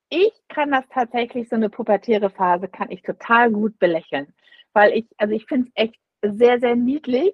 ich 0.09 0.33
kann 0.47 0.71
das 0.71 0.87
tatsächlich, 0.89 1.49
so 1.49 1.55
eine 1.55 1.69
pubertäre 1.69 2.29
Phase, 2.29 2.67
kann 2.67 2.91
ich 2.91 3.01
total 3.01 3.51
gut 3.51 3.77
belächeln. 3.79 4.33
Weil 4.73 4.93
ich, 4.93 5.05
also 5.17 5.33
ich 5.33 5.45
finde 5.45 5.69
es 5.73 5.83
echt 5.83 5.99
sehr, 6.21 6.59
sehr 6.61 6.75
niedlich, 6.75 7.33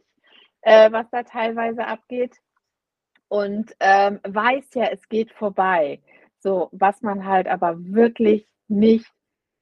äh, 0.62 0.92
was 0.92 1.08
da 1.12 1.22
teilweise 1.22 1.86
abgeht 1.86 2.36
und 3.30 3.76
ähm, 3.80 4.20
weiß 4.24 4.74
ja, 4.76 4.86
es 4.86 5.08
geht 5.10 5.32
vorbei. 5.32 6.02
So, 6.40 6.70
was 6.72 7.02
man 7.02 7.26
halt 7.26 7.48
aber 7.48 7.76
wirklich 7.78 8.48
nicht 8.68 9.12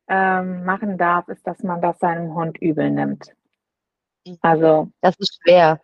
ähm, 0.08 0.66
machen 0.66 0.98
darf, 0.98 1.28
ist, 1.30 1.46
dass 1.48 1.64
man 1.64 1.82
das 1.82 2.00
seinem 2.00 2.36
Hund 2.36 2.58
übel 2.60 2.92
nimmt. 2.92 3.34
Mhm. 4.28 4.38
Also. 4.42 4.92
Das 5.02 5.16
ist 5.18 5.40
schwer. 5.42 5.80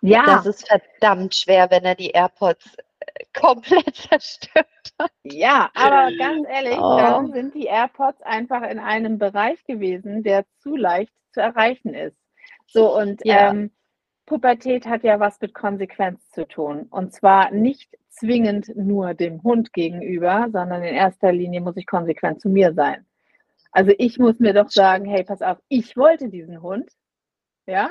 Ja. 0.00 0.24
Das 0.26 0.46
ist 0.46 0.66
verdammt 0.66 1.34
schwer, 1.34 1.70
wenn 1.70 1.84
er 1.84 1.94
die 1.94 2.10
AirPods 2.10 2.76
äh, 3.00 3.24
komplett 3.38 3.94
zerstört 4.10 4.66
hat. 4.98 5.12
Ja, 5.22 5.70
aber 5.74 6.10
ganz 6.16 6.46
ehrlich, 6.48 6.78
oh. 6.78 6.96
dann 6.96 7.32
sind 7.32 7.54
die 7.54 7.66
AirPods 7.66 8.22
einfach 8.22 8.62
in 8.62 8.78
einem 8.78 9.18
Bereich 9.18 9.64
gewesen, 9.64 10.22
der 10.22 10.44
zu 10.58 10.76
leicht 10.76 11.12
zu 11.32 11.40
erreichen 11.40 11.94
ist. 11.94 12.16
So 12.66 12.96
und 12.96 13.24
ja. 13.24 13.50
ähm, 13.50 13.70
Pubertät 14.26 14.86
hat 14.86 15.04
ja 15.04 15.20
was 15.20 15.40
mit 15.40 15.54
Konsequenz 15.54 16.30
zu 16.30 16.46
tun. 16.46 16.86
Und 16.90 17.12
zwar 17.12 17.50
nicht 17.50 17.96
zwingend 18.08 18.74
nur 18.76 19.14
dem 19.14 19.42
Hund 19.42 19.72
gegenüber, 19.72 20.48
sondern 20.52 20.82
in 20.82 20.94
erster 20.94 21.32
Linie 21.32 21.60
muss 21.60 21.76
ich 21.76 21.86
konsequent 21.86 22.40
zu 22.40 22.48
mir 22.48 22.72
sein. 22.72 23.04
Also 23.72 23.92
ich 23.98 24.18
muss 24.18 24.38
mir 24.38 24.54
doch 24.54 24.70
sagen, 24.70 25.04
hey, 25.04 25.24
pass 25.24 25.42
auf, 25.42 25.58
ich 25.68 25.96
wollte 25.96 26.28
diesen 26.28 26.62
Hund. 26.62 26.90
Ja, 27.66 27.90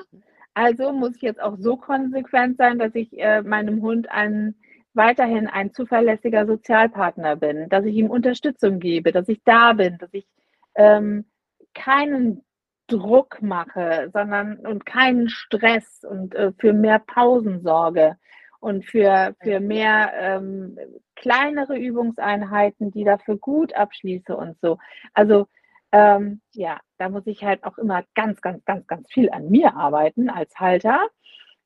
also 0.53 0.91
muss 0.93 1.15
ich 1.15 1.21
jetzt 1.21 1.41
auch 1.41 1.57
so 1.57 1.77
konsequent 1.77 2.57
sein, 2.57 2.79
dass 2.79 2.93
ich 2.95 3.19
äh, 3.19 3.41
meinem 3.41 3.81
Hund 3.81 4.09
einen, 4.11 4.55
weiterhin 4.93 5.47
ein 5.47 5.73
zuverlässiger 5.73 6.45
Sozialpartner 6.45 7.35
bin, 7.35 7.67
dass 7.69 7.85
ich 7.85 7.95
ihm 7.95 8.09
Unterstützung 8.11 8.79
gebe, 8.79 9.11
dass 9.11 9.27
ich 9.27 9.41
da 9.43 9.73
bin, 9.73 9.97
dass 9.97 10.13
ich 10.13 10.27
ähm, 10.75 11.25
keinen 11.73 12.43
Druck 12.87 13.41
mache, 13.41 14.09
sondern 14.13 14.57
und 14.57 14.85
keinen 14.85 15.29
Stress 15.29 16.03
und 16.03 16.35
äh, 16.35 16.51
für 16.57 16.73
mehr 16.73 16.99
Pausen 16.99 17.61
sorge 17.61 18.17
und 18.59 18.85
für, 18.85 19.35
für 19.41 19.59
mehr 19.59 20.11
ähm, 20.15 20.77
kleinere 21.15 21.77
Übungseinheiten, 21.77 22.91
die 22.91 23.03
dafür 23.03 23.37
gut 23.37 23.73
abschließe 23.73 24.35
und 24.35 24.59
so. 24.61 24.77
Also 25.13 25.47
ähm, 25.91 26.41
ja, 26.51 26.79
da 26.97 27.09
muss 27.09 27.27
ich 27.27 27.43
halt 27.43 27.63
auch 27.63 27.77
immer 27.77 28.03
ganz, 28.15 28.41
ganz, 28.41 28.63
ganz, 28.65 28.87
ganz 28.87 29.07
viel 29.11 29.29
an 29.29 29.49
mir 29.49 29.75
arbeiten 29.75 30.29
als 30.29 30.55
Halter. 30.55 31.07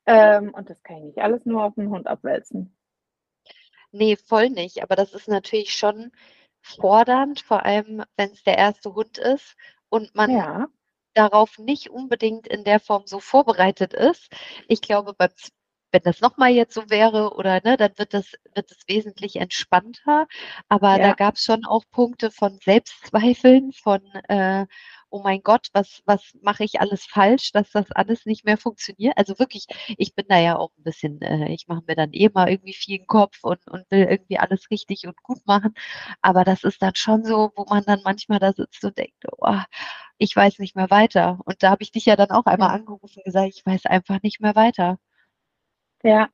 Ähm, 0.05 0.53
und 0.53 0.69
das 0.69 0.81
kann 0.83 0.97
ich 0.97 1.03
nicht 1.03 1.19
alles 1.19 1.45
nur 1.45 1.63
auf 1.63 1.75
den 1.75 1.89
Hund 1.89 2.07
abwälzen. 2.07 2.75
Nee, 3.91 4.17
voll 4.17 4.49
nicht. 4.49 4.83
Aber 4.83 4.95
das 4.95 5.13
ist 5.13 5.27
natürlich 5.27 5.73
schon 5.73 6.11
fordernd, 6.61 7.39
vor 7.39 7.65
allem 7.65 8.03
wenn 8.17 8.31
es 8.31 8.43
der 8.43 8.57
erste 8.57 8.93
Hund 8.93 9.17
ist 9.17 9.55
und 9.89 10.13
man 10.13 10.31
ja 10.31 10.67
darauf 11.17 11.57
nicht 11.57 11.89
unbedingt 11.89 12.47
in 12.47 12.63
der 12.63 12.79
Form 12.79 13.03
so 13.07 13.19
vorbereitet 13.19 13.93
ist. 13.93 14.29
Ich 14.67 14.81
glaube, 14.81 15.13
beim, 15.13 15.29
wenn 15.91 16.01
das 16.03 16.21
nochmal 16.21 16.51
jetzt 16.51 16.73
so 16.73 16.89
wäre 16.89 17.33
oder 17.35 17.61
ne, 17.63 17.77
dann 17.77 17.91
wird 17.97 18.13
das, 18.13 18.33
wird 18.53 18.71
es 18.71 18.79
wesentlich 18.87 19.37
entspannter. 19.37 20.27
Aber 20.69 20.97
ja. 20.97 21.09
da 21.09 21.13
gab 21.13 21.35
es 21.35 21.43
schon 21.43 21.65
auch 21.65 21.83
Punkte 21.91 22.31
von 22.31 22.59
Selbstzweifeln, 22.63 23.71
von 23.73 24.01
äh, 24.29 24.65
oh 25.09 25.21
mein 25.23 25.41
Gott, 25.41 25.67
was, 25.73 26.01
was 26.05 26.33
mache 26.41 26.63
ich 26.63 26.79
alles 26.81 27.05
falsch, 27.05 27.51
dass 27.51 27.71
das 27.71 27.91
alles 27.91 28.25
nicht 28.25 28.45
mehr 28.45 28.57
funktioniert. 28.57 29.17
Also 29.17 29.39
wirklich, 29.39 29.65
ich 29.97 30.13
bin 30.15 30.25
da 30.27 30.37
ja 30.39 30.57
auch 30.57 30.71
ein 30.77 30.83
bisschen, 30.83 31.21
äh, 31.21 31.49
ich 31.53 31.67
mache 31.67 31.83
mir 31.87 31.95
dann 31.95 32.13
eh 32.13 32.29
mal 32.33 32.49
irgendwie 32.49 32.73
viel 32.73 32.99
im 32.99 33.07
Kopf 33.07 33.39
und, 33.43 33.65
und 33.67 33.89
will 33.89 34.05
irgendwie 34.09 34.37
alles 34.39 34.69
richtig 34.71 35.05
und 35.07 35.21
gut 35.23 35.45
machen. 35.45 35.73
Aber 36.21 36.43
das 36.43 36.63
ist 36.63 36.81
dann 36.81 36.95
schon 36.95 37.23
so, 37.23 37.51
wo 37.55 37.65
man 37.69 37.83
dann 37.85 38.01
manchmal 38.03 38.39
da 38.39 38.53
sitzt 38.53 38.83
und 38.83 38.97
denkt, 38.97 39.23
oh, 39.37 39.59
ich 40.17 40.35
weiß 40.35 40.59
nicht 40.59 40.75
mehr 40.75 40.89
weiter. 40.89 41.39
Und 41.45 41.63
da 41.63 41.69
habe 41.71 41.83
ich 41.83 41.91
dich 41.91 42.05
ja 42.05 42.15
dann 42.15 42.31
auch 42.31 42.45
einmal 42.45 42.71
angerufen 42.71 43.17
und 43.19 43.25
gesagt, 43.25 43.49
ich 43.55 43.65
weiß 43.65 43.85
einfach 43.85 44.21
nicht 44.23 44.41
mehr 44.41 44.55
weiter. 44.55 44.99
Ja, 46.03 46.29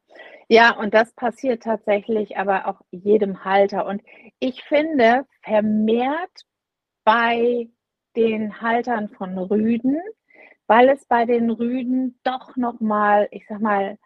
ja, 0.50 0.72
und 0.78 0.94
das 0.94 1.14
passiert 1.14 1.64
tatsächlich 1.64 2.38
aber 2.38 2.68
auch 2.68 2.82
jedem 2.92 3.44
Halter. 3.46 3.86
Und 3.86 4.02
ich 4.40 4.64
finde, 4.64 5.26
vermehrt 5.42 6.32
bei 7.06 7.70
den 8.16 8.62
Haltern 8.62 9.10
von 9.10 9.38
Rüden, 9.38 10.00
weil 10.68 10.90
es 10.90 11.06
bei 11.08 11.26
den 11.26 11.50
Rüden 11.52 12.20
doch 12.24 12.56
nochmal, 12.58 13.28
ich 13.32 13.48
sag 13.48 13.62
mal, 13.62 13.98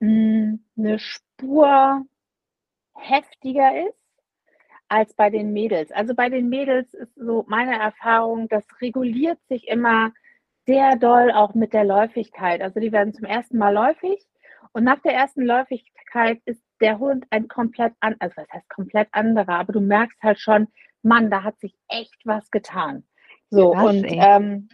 hm, 0.00 0.64
eine 0.78 0.98
Spur 1.00 2.04
heftiger 2.96 3.88
ist 3.88 3.96
als 4.88 5.14
bei 5.14 5.30
den 5.30 5.52
Mädels. 5.52 5.90
Also 5.92 6.14
bei 6.14 6.28
den 6.28 6.48
Mädels 6.48 6.94
ist 6.94 7.14
so 7.16 7.44
meine 7.48 7.78
Erfahrung, 7.78 8.48
das 8.48 8.64
reguliert 8.80 9.38
sich 9.48 9.68
immer 9.68 10.12
sehr 10.66 10.96
doll 10.96 11.30
auch 11.32 11.54
mit 11.54 11.72
der 11.72 11.84
Läufigkeit. 11.84 12.62
Also 12.62 12.80
die 12.80 12.92
werden 12.92 13.12
zum 13.14 13.24
ersten 13.24 13.58
Mal 13.58 13.74
läufig 13.74 14.24
und 14.74 14.84
nach 14.84 14.98
der 15.00 15.14
ersten 15.14 15.42
Läufigkeit 15.42 16.42
ist 16.44 16.62
der 16.80 16.98
Hund 16.98 17.24
ein 17.30 17.48
komplett 17.48 17.94
an, 18.00 18.16
also 18.18 18.36
was 18.36 18.50
heißt 18.52 18.68
komplett 18.68 19.08
anderer, 19.12 19.60
aber 19.60 19.72
du 19.72 19.80
merkst 19.80 20.20
halt 20.22 20.40
schon, 20.40 20.68
Mann, 21.02 21.30
da 21.30 21.44
hat 21.44 21.58
sich 21.60 21.74
echt 21.88 22.20
was 22.24 22.50
getan. 22.50 23.04
So, 23.50 23.70
krass, 23.70 23.84
und 23.86 24.04
ähm, 24.08 24.68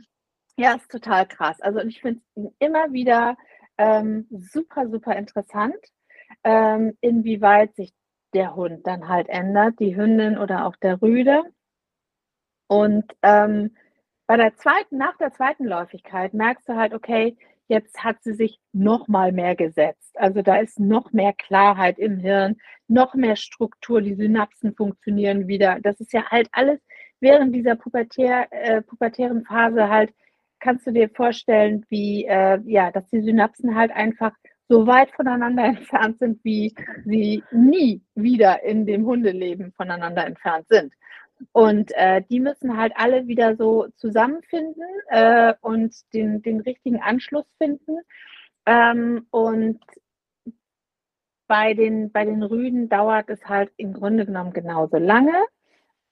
ja, 0.56 0.74
ist 0.74 0.90
total 0.90 1.26
krass. 1.26 1.60
Also 1.60 1.80
ich 1.80 2.00
finde 2.00 2.22
es 2.34 2.44
immer 2.58 2.92
wieder 2.92 3.36
ähm, 3.76 4.26
super, 4.30 4.88
super 4.88 5.16
interessant, 5.16 5.76
ähm, 6.44 6.96
inwieweit 7.02 7.74
sich 7.74 7.92
der 8.32 8.54
Hund 8.54 8.86
dann 8.86 9.08
halt 9.08 9.28
ändert, 9.28 9.80
die 9.80 9.96
Hündin 9.96 10.38
oder 10.38 10.66
auch 10.66 10.76
der 10.76 11.02
Rüde. 11.02 11.42
Und 12.68 13.04
ähm, 13.22 13.76
bei 14.26 14.36
der 14.36 14.56
zweiten, 14.56 14.96
nach 14.96 15.16
der 15.18 15.32
zweiten 15.32 15.64
Läufigkeit 15.64 16.32
merkst 16.32 16.68
du 16.68 16.76
halt, 16.76 16.94
okay, 16.94 17.36
jetzt 17.70 18.04
hat 18.04 18.16
sie 18.22 18.34
sich 18.34 18.58
noch 18.72 19.08
mal 19.08 19.32
mehr 19.32 19.56
gesetzt. 19.56 20.18
Also 20.18 20.42
da 20.42 20.56
ist 20.56 20.78
noch 20.78 21.12
mehr 21.12 21.32
Klarheit 21.32 21.98
im 21.98 22.18
Hirn, 22.18 22.56
noch 22.88 23.14
mehr 23.14 23.36
Struktur, 23.36 24.02
die 24.02 24.14
Synapsen 24.14 24.74
funktionieren 24.74 25.48
wieder. 25.48 25.78
Das 25.80 26.00
ist 26.00 26.12
ja 26.12 26.28
halt 26.30 26.48
alles 26.52 26.80
während 27.20 27.54
dieser 27.54 27.76
pubertär, 27.76 28.48
äh, 28.50 28.82
pubertären 28.82 29.44
Phase 29.44 29.88
halt, 29.88 30.12
kannst 30.58 30.86
du 30.86 30.92
dir 30.92 31.08
vorstellen, 31.08 31.86
wie, 31.88 32.26
äh, 32.26 32.60
ja, 32.64 32.90
dass 32.90 33.08
die 33.08 33.20
Synapsen 33.20 33.74
halt 33.74 33.92
einfach 33.92 34.32
so 34.68 34.86
weit 34.86 35.10
voneinander 35.12 35.64
entfernt 35.76 36.18
sind, 36.18 36.42
wie 36.44 36.74
sie 37.04 37.42
nie 37.52 38.02
wieder 38.14 38.62
in 38.62 38.86
dem 38.86 39.06
Hundeleben 39.06 39.72
voneinander 39.76 40.26
entfernt 40.26 40.66
sind. 40.68 40.92
Und 41.52 41.92
äh, 41.94 42.22
die 42.28 42.40
müssen 42.40 42.76
halt 42.76 42.92
alle 42.96 43.26
wieder 43.26 43.56
so 43.56 43.88
zusammenfinden 43.96 44.84
äh, 45.08 45.54
und 45.60 45.94
den, 46.12 46.42
den 46.42 46.60
richtigen 46.60 47.00
Anschluss 47.00 47.46
finden. 47.58 47.98
Ähm, 48.66 49.26
und 49.30 49.80
bei 51.46 51.74
den, 51.74 52.12
bei 52.12 52.24
den 52.24 52.42
Rüden 52.42 52.88
dauert 52.88 53.28
es 53.28 53.44
halt 53.46 53.72
im 53.76 53.92
Grunde 53.92 54.26
genommen 54.26 54.52
genauso 54.52 54.98
lange. 54.98 55.44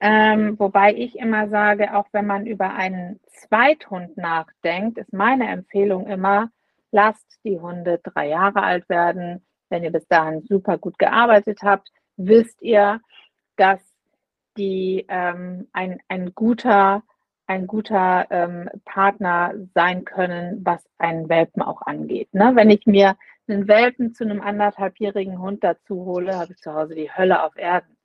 Ähm, 0.00 0.58
wobei 0.58 0.94
ich 0.94 1.16
immer 1.16 1.48
sage, 1.48 1.94
auch 1.94 2.06
wenn 2.12 2.26
man 2.26 2.46
über 2.46 2.74
einen 2.74 3.20
Zweithund 3.26 4.16
nachdenkt, 4.16 4.98
ist 4.98 5.12
meine 5.12 5.48
Empfehlung 5.48 6.06
immer, 6.06 6.50
lasst 6.92 7.40
die 7.44 7.58
Hunde 7.60 8.00
drei 8.02 8.28
Jahre 8.28 8.62
alt 8.62 8.88
werden. 8.88 9.44
Wenn 9.70 9.82
ihr 9.84 9.92
bis 9.92 10.06
dahin 10.08 10.42
super 10.42 10.78
gut 10.78 10.98
gearbeitet 10.98 11.60
habt, 11.62 11.88
wisst 12.16 12.62
ihr, 12.62 13.00
dass 13.56 13.80
die 14.58 15.06
ähm, 15.08 15.68
ein, 15.72 16.00
ein 16.08 16.34
guter 16.34 17.02
ein 17.48 17.66
guter 17.66 18.26
ähm, 18.30 18.68
Partner 18.84 19.54
sein 19.74 20.04
können, 20.04 20.60
was 20.64 20.84
einen 20.98 21.30
Welpen 21.30 21.62
auch 21.62 21.80
angeht. 21.80 22.32
Ne? 22.34 22.52
Wenn 22.54 22.68
ich 22.68 22.84
mir 22.84 23.16
einen 23.48 23.66
Welpen 23.66 24.12
zu 24.14 24.24
einem 24.24 24.42
anderthalbjährigen 24.42 25.40
Hund 25.40 25.64
dazu 25.64 26.04
hole, 26.04 26.36
habe 26.36 26.52
ich 26.52 26.58
zu 26.58 26.74
Hause 26.74 26.94
die 26.94 27.10
Hölle 27.10 27.42
auf 27.42 27.56
Erden. 27.56 27.96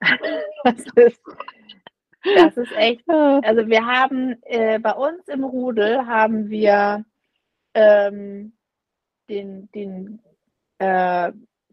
das, 0.64 0.80
ist, 0.96 1.22
das 2.34 2.56
ist 2.56 2.72
echt. 2.72 3.08
Also 3.08 3.68
wir 3.68 3.86
haben 3.86 4.42
äh, 4.42 4.80
bei 4.80 4.92
uns 4.92 5.28
im 5.28 5.44
Rudel 5.44 6.04
haben 6.06 6.50
wir 6.50 7.04
ähm, 7.74 8.54
den, 9.28 9.70
den 9.70 10.20
äh, 10.78 11.30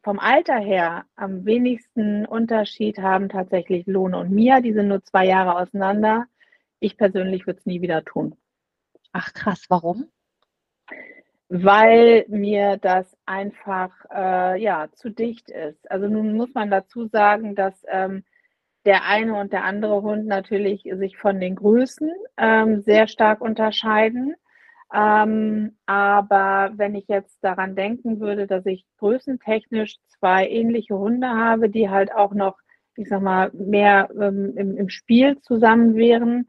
vom 0.10 0.18
Alter 0.18 0.58
her 0.58 1.06
am 1.16 1.46
wenigsten 1.46 2.26
Unterschied 2.26 2.98
haben 2.98 3.30
tatsächlich 3.30 3.86
Lohne 3.86 4.18
und 4.18 4.32
Mia. 4.32 4.60
Die 4.60 4.74
sind 4.74 4.88
nur 4.88 5.04
zwei 5.04 5.28
Jahre 5.28 5.56
auseinander. 5.56 6.26
Ich 6.80 6.98
persönlich 6.98 7.46
würde 7.46 7.60
es 7.60 7.68
nie 7.68 7.84
wieder 7.84 8.04
tun. 8.04 8.36
Ach 9.12 9.32
krass, 9.36 9.66
warum? 9.70 10.08
Weil 11.48 12.26
mir 12.28 12.78
das 12.78 13.16
einfach 13.28 13.92
äh, 14.12 14.60
ja 14.60 14.88
zu 14.94 15.12
dicht 15.12 15.52
ist. 15.52 15.92
Also 15.92 16.08
nun 16.08 16.34
muss 16.34 16.56
man 16.56 16.72
dazu 16.72 17.06
sagen, 17.06 17.54
dass 17.54 17.76
ähm, 17.88 18.24
der 18.86 19.06
eine 19.06 19.36
und 19.36 19.54
der 19.54 19.64
andere 19.64 20.02
Hund 20.02 20.26
natürlich 20.26 20.90
sich 20.92 21.18
von 21.18 21.40
den 21.40 21.54
Größen 21.54 22.12
ähm, 22.38 22.82
sehr 22.82 23.08
stark 23.08 23.42
unterscheiden. 23.42 24.34
Ähm, 24.94 25.78
aber 25.86 26.72
wenn 26.76 26.96
ich 26.96 27.08
jetzt 27.08 27.38
daran 27.44 27.76
denken 27.76 28.20
würde, 28.20 28.48
dass 28.48 28.66
ich 28.66 28.86
größentechnisch 28.98 29.98
zwei 30.20 30.48
ähnliche 30.50 30.98
Hunde 30.98 31.30
habe, 31.30 31.70
die 31.70 31.90
halt 31.90 32.12
auch 32.14 32.34
noch, 32.34 32.58
ich 32.96 33.08
sag 33.08 33.22
mal, 33.22 33.52
mehr 33.54 34.10
ähm, 34.20 34.58
im, 34.58 34.78
im, 34.78 34.90
Spiel 34.90 35.40
zusammen 35.42 35.96
wären 35.96 36.48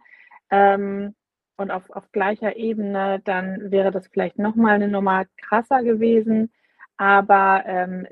ähm, 0.51 1.15
und 1.59 1.71
auf, 1.71 1.91
auf 1.91 2.11
gleicher 2.13 2.57
Ebene, 2.57 3.21
dann 3.25 3.71
wäre 3.71 3.91
das 3.91 4.09
vielleicht 4.09 4.39
nochmal 4.39 4.77
eine 4.77 4.89
Nummer 4.89 5.27
krasser 5.37 5.83
gewesen. 5.83 6.51
Aber 6.97 7.63
ähm, 7.67 8.07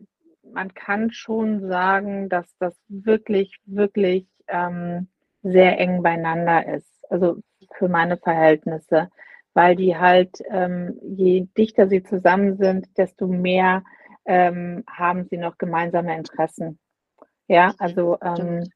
man 0.53 0.75
kann 0.75 1.11
schon 1.11 1.69
sagen, 1.69 2.29
dass 2.29 2.55
das 2.59 2.79
wirklich, 2.89 3.59
wirklich 3.65 4.27
ähm, 4.47 5.09
sehr 5.43 5.79
eng 5.79 6.03
beieinander 6.03 6.67
ist. 6.67 6.89
Also 7.11 7.39
für 7.79 7.89
meine 7.89 8.19
Verhältnisse 8.19 9.11
weil 9.59 9.75
die 9.75 9.97
halt, 9.97 10.41
ähm, 10.51 11.01
je 11.03 11.49
dichter 11.59 11.89
sie 11.89 12.05
zusammen 12.05 12.59
sind, 12.59 12.87
desto 12.97 13.27
mehr 13.27 13.83
ähm, 14.25 14.85
haben 14.89 15.25
sie 15.25 15.37
noch 15.37 15.59
gemeinsame 15.59 16.17
Interessen. 16.17 16.79
Ja, 17.49 17.75
also 17.81 18.19
ähm, 18.23 18.71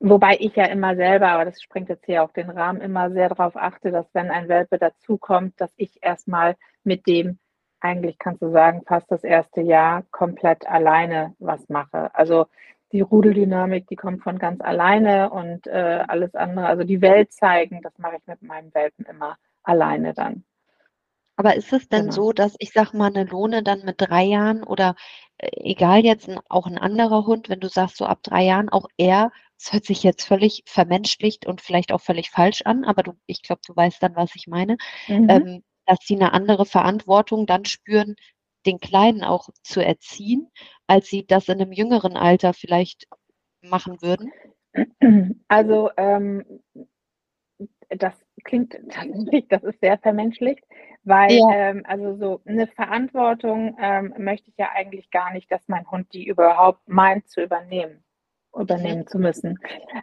wobei 0.00 0.36
ich 0.38 0.54
ja 0.54 0.66
immer 0.66 0.96
selber, 0.96 1.28
aber 1.28 1.46
das 1.46 1.62
springt 1.62 1.88
jetzt 1.88 2.04
hier 2.04 2.22
auf 2.22 2.34
den 2.34 2.50
Rahmen, 2.50 2.82
immer 2.82 3.10
sehr 3.10 3.30
darauf 3.30 3.56
achte, 3.56 3.90
dass 3.90 4.04
wenn 4.12 4.30
ein 4.30 4.48
Welpe 4.48 4.76
dazukommt, 4.76 5.58
dass 5.58 5.72
ich 5.76 5.96
erstmal 6.02 6.56
mit 6.82 7.06
dem 7.06 7.38
eigentlich 7.80 8.18
kannst 8.18 8.42
du 8.42 8.50
sagen, 8.50 8.82
fast 8.86 9.10
das 9.10 9.24
erste 9.24 9.62
Jahr 9.62 10.02
komplett 10.10 10.66
alleine 10.66 11.34
was 11.38 11.66
mache. 11.70 12.14
Also 12.14 12.48
die 12.92 13.00
Rudeldynamik, 13.00 13.86
die 13.86 13.96
kommt 13.96 14.22
von 14.22 14.38
ganz 14.38 14.60
alleine 14.60 15.30
und 15.30 15.66
äh, 15.68 16.04
alles 16.06 16.34
andere, 16.34 16.66
also 16.66 16.84
die 16.84 17.00
Welt 17.00 17.32
zeigen, 17.32 17.80
das 17.80 17.96
mache 17.98 18.16
ich 18.16 18.26
mit 18.26 18.42
meinem 18.42 18.74
Welpen 18.74 19.06
immer 19.06 19.38
alleine 19.64 20.14
dann. 20.14 20.44
Aber 21.36 21.56
ist 21.56 21.72
es 21.72 21.88
denn 21.88 22.02
genau. 22.02 22.12
so, 22.12 22.32
dass 22.32 22.54
ich 22.58 22.70
sag 22.72 22.92
mal, 22.92 23.08
eine 23.08 23.24
Lohne 23.24 23.62
dann 23.62 23.84
mit 23.84 23.96
drei 23.98 24.22
Jahren 24.22 24.62
oder 24.62 24.94
äh, 25.38 25.48
egal 25.62 26.04
jetzt 26.04 26.28
ein, 26.28 26.38
auch 26.48 26.66
ein 26.66 26.78
anderer 26.78 27.26
Hund, 27.26 27.48
wenn 27.48 27.60
du 27.60 27.68
sagst, 27.68 27.96
so 27.96 28.06
ab 28.06 28.20
drei 28.22 28.44
Jahren, 28.44 28.68
auch 28.68 28.86
er, 28.96 29.32
es 29.58 29.72
hört 29.72 29.84
sich 29.84 30.02
jetzt 30.02 30.24
völlig 30.24 30.62
vermenschlicht 30.66 31.46
und 31.46 31.60
vielleicht 31.60 31.92
auch 31.92 32.00
völlig 32.00 32.30
falsch 32.30 32.62
an, 32.62 32.84
aber 32.84 33.02
du, 33.02 33.12
ich 33.26 33.42
glaube, 33.42 33.62
du 33.66 33.74
weißt 33.74 34.02
dann, 34.02 34.14
was 34.14 34.34
ich 34.36 34.46
meine, 34.46 34.76
mhm. 35.08 35.28
ähm, 35.28 35.64
dass 35.86 35.98
sie 36.02 36.14
eine 36.14 36.32
andere 36.32 36.66
Verantwortung 36.66 37.46
dann 37.46 37.64
spüren, 37.64 38.14
den 38.64 38.80
Kleinen 38.80 39.24
auch 39.24 39.48
zu 39.62 39.84
erziehen, 39.84 40.50
als 40.86 41.08
sie 41.08 41.26
das 41.26 41.48
in 41.48 41.60
einem 41.60 41.72
jüngeren 41.72 42.16
Alter 42.16 42.54
vielleicht 42.54 43.06
machen 43.60 44.00
würden? 44.00 44.32
Also 45.48 45.90
ähm, 45.96 46.62
das 47.88 48.23
klingt 48.42 48.76
tatsächlich, 48.90 49.48
das 49.48 49.62
ist 49.62 49.80
sehr 49.80 49.98
vermenschlicht, 49.98 50.64
weil 51.04 51.32
ja. 51.32 51.50
ähm, 51.52 51.82
also 51.86 52.16
so 52.16 52.40
eine 52.46 52.66
Verantwortung 52.66 53.76
ähm, 53.80 54.14
möchte 54.18 54.50
ich 54.50 54.56
ja 54.56 54.70
eigentlich 54.74 55.10
gar 55.10 55.32
nicht, 55.32 55.50
dass 55.52 55.68
mein 55.68 55.88
Hund 55.90 56.12
die 56.12 56.26
überhaupt 56.26 56.88
meint 56.88 57.28
zu 57.28 57.42
übernehmen, 57.42 58.02
übernehmen 58.58 59.00
mhm. 59.00 59.06
zu 59.06 59.18
müssen. 59.18 59.58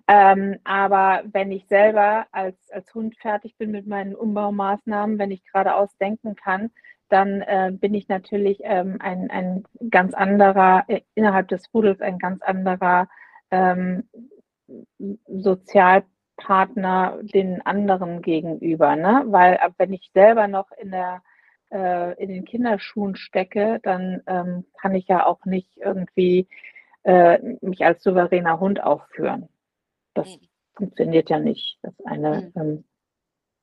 Ähm, 0.07 0.57
aber 0.63 1.23
wenn 1.31 1.51
ich 1.51 1.67
selber 1.67 2.27
als, 2.31 2.57
als 2.71 2.93
Hund 2.93 3.17
fertig 3.17 3.57
bin 3.57 3.71
mit 3.71 3.87
meinen 3.87 4.15
Umbaumaßnahmen, 4.15 5.17
wenn 5.17 5.31
ich 5.31 5.43
geradeaus 5.45 5.95
denken 5.97 6.35
kann, 6.35 6.71
dann 7.09 7.41
äh, 7.41 7.71
bin 7.73 7.93
ich 7.93 8.07
natürlich 8.07 8.59
ähm, 8.63 8.97
ein, 9.01 9.29
ein 9.29 9.63
ganz 9.89 10.13
anderer, 10.13 10.85
äh, 10.87 11.01
innerhalb 11.13 11.49
des 11.49 11.73
Rudels 11.73 11.99
ein 11.99 12.19
ganz 12.19 12.41
anderer 12.41 13.09
ähm, 13.51 14.07
Sozial 15.27 16.05
Partner 16.43 17.19
den 17.21 17.61
anderen 17.65 18.21
gegenüber, 18.21 18.95
ne? 18.95 19.23
Weil 19.27 19.59
wenn 19.77 19.93
ich 19.93 20.11
selber 20.13 20.47
noch 20.47 20.71
in 20.71 20.91
der 20.91 21.21
äh, 21.71 22.21
in 22.21 22.29
den 22.29 22.45
Kinderschuhen 22.45 23.15
stecke, 23.15 23.79
dann 23.83 24.21
ähm, 24.27 24.65
kann 24.79 24.93
ich 24.95 25.07
ja 25.07 25.25
auch 25.25 25.45
nicht 25.45 25.69
irgendwie 25.77 26.47
äh, 27.03 27.39
mich 27.61 27.83
als 27.85 28.03
souveräner 28.03 28.59
Hund 28.59 28.83
aufführen. 28.83 29.49
Das 30.13 30.27
mhm. 30.27 30.47
funktioniert 30.75 31.29
ja 31.29 31.39
nicht. 31.39 31.79
Das 31.81 31.93
eine, 32.05 32.51
mhm. 32.53 32.61
ähm, 32.61 32.83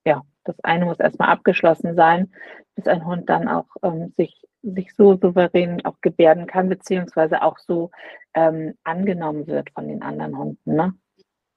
ja, 0.04 0.22
das 0.44 0.56
eine 0.64 0.86
muss 0.86 0.98
erstmal 0.98 1.28
abgeschlossen 1.28 1.94
sein, 1.94 2.32
bis 2.74 2.86
ein 2.86 3.04
Hund 3.04 3.28
dann 3.28 3.48
auch 3.48 3.66
ähm, 3.82 4.14
sich, 4.16 4.42
sich 4.62 4.94
so 4.94 5.16
souverän 5.16 5.84
auch 5.84 6.00
gebärden 6.00 6.46
kann, 6.46 6.68
beziehungsweise 6.68 7.42
auch 7.42 7.58
so 7.58 7.90
ähm, 8.34 8.74
angenommen 8.84 9.46
wird 9.46 9.70
von 9.70 9.86
den 9.86 10.02
anderen 10.02 10.36
Hunden. 10.38 10.74
Ne? 10.74 10.94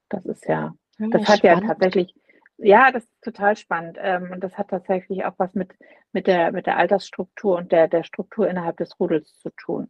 Das 0.09 0.25
ist 0.25 0.45
ja 0.47 0.73
das 1.09 1.27
hat 1.27 1.39
spannend. 1.39 1.63
ja 1.63 1.67
tatsächlich, 1.67 2.15
ja, 2.57 2.91
das 2.91 3.03
ist 3.03 3.21
total 3.21 3.55
spannend. 3.55 3.97
Ähm, 3.99 4.31
und 4.31 4.43
das 4.43 4.57
hat 4.57 4.69
tatsächlich 4.69 5.25
auch 5.25 5.33
was 5.37 5.53
mit, 5.53 5.71
mit, 6.11 6.27
der, 6.27 6.51
mit 6.51 6.67
der 6.67 6.77
Altersstruktur 6.77 7.57
und 7.57 7.71
der, 7.71 7.87
der 7.87 8.03
Struktur 8.03 8.47
innerhalb 8.47 8.77
des 8.77 8.99
Rudels 8.99 9.37
zu 9.39 9.49
tun. 9.51 9.89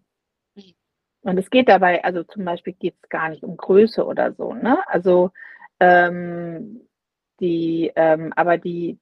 Mhm. 0.55 0.73
Und 1.23 1.37
es 1.37 1.49
geht 1.49 1.69
dabei, 1.69 2.03
also 2.03 2.23
zum 2.23 2.45
Beispiel 2.45 2.73
geht 2.73 2.95
es 3.01 3.09
gar 3.09 3.29
nicht 3.29 3.43
um 3.43 3.55
Größe 3.55 4.05
oder 4.05 4.33
so, 4.33 4.53
ne? 4.53 4.79
Also 4.87 5.31
ähm, 5.79 6.87
die, 7.39 7.91
ähm, 7.95 8.33
aber 8.35 8.57
die, 8.57 8.99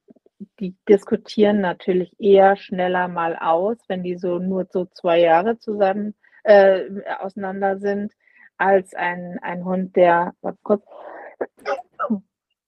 die 0.60 0.76
diskutieren 0.88 1.62
natürlich 1.62 2.14
eher 2.20 2.56
schneller 2.56 3.08
mal 3.08 3.38
aus, 3.38 3.78
wenn 3.88 4.04
die 4.04 4.18
so 4.18 4.40
nur 4.40 4.68
so 4.72 4.86
zwei 4.86 5.20
Jahre 5.20 5.58
zusammen 5.60 6.16
äh, 6.44 6.86
auseinander 7.20 7.80
sind, 7.80 8.14
als 8.58 8.94
ein, 8.94 9.40
ein 9.42 9.64
Hund, 9.66 9.96
der, 9.96 10.34
warte 10.42 10.60
kurz, 10.64 10.84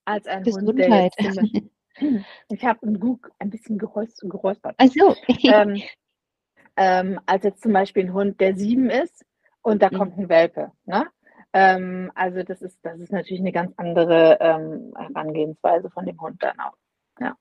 als 0.06 0.28
ein 0.28 0.44
Gesundheit. 0.44 1.14
Hund, 1.20 1.36
der 1.36 1.62
jetzt 1.62 1.72
ich 2.50 2.66
habe 2.66 2.88
ein, 2.88 3.20
ein 3.40 3.50
bisschen 3.50 3.78
geräuspert. 3.78 4.76
Ach 4.78 4.88
so. 4.88 5.16
ähm, 5.44 5.82
ähm, 6.78 7.20
als 7.26 7.44
jetzt 7.44 7.62
zum 7.62 7.74
Beispiel 7.74 8.06
ein 8.06 8.14
Hund, 8.14 8.40
der 8.40 8.56
sieben 8.56 8.90
ist 8.90 9.26
und 9.62 9.82
da 9.82 9.90
mhm. 9.92 9.98
kommt 9.98 10.18
ein 10.18 10.30
Welpe. 10.30 10.72
Ne? 10.86 11.08
Ähm, 11.54 12.12
also 12.16 12.44
das 12.44 12.62
ist, 12.62 12.80
das 12.84 13.00
ist 13.00 13.12
natürlich 13.12 13.42
eine 13.42 13.52
ganz 13.52 13.74
andere 13.78 14.38
ähm, 14.40 14.94
Herangehensweise 14.98 15.90
von 15.90 16.06
dem 16.06 16.20
Hund 16.22 16.42
dann 16.42 16.60
auch. 16.60 16.76
Ja. 17.20 17.36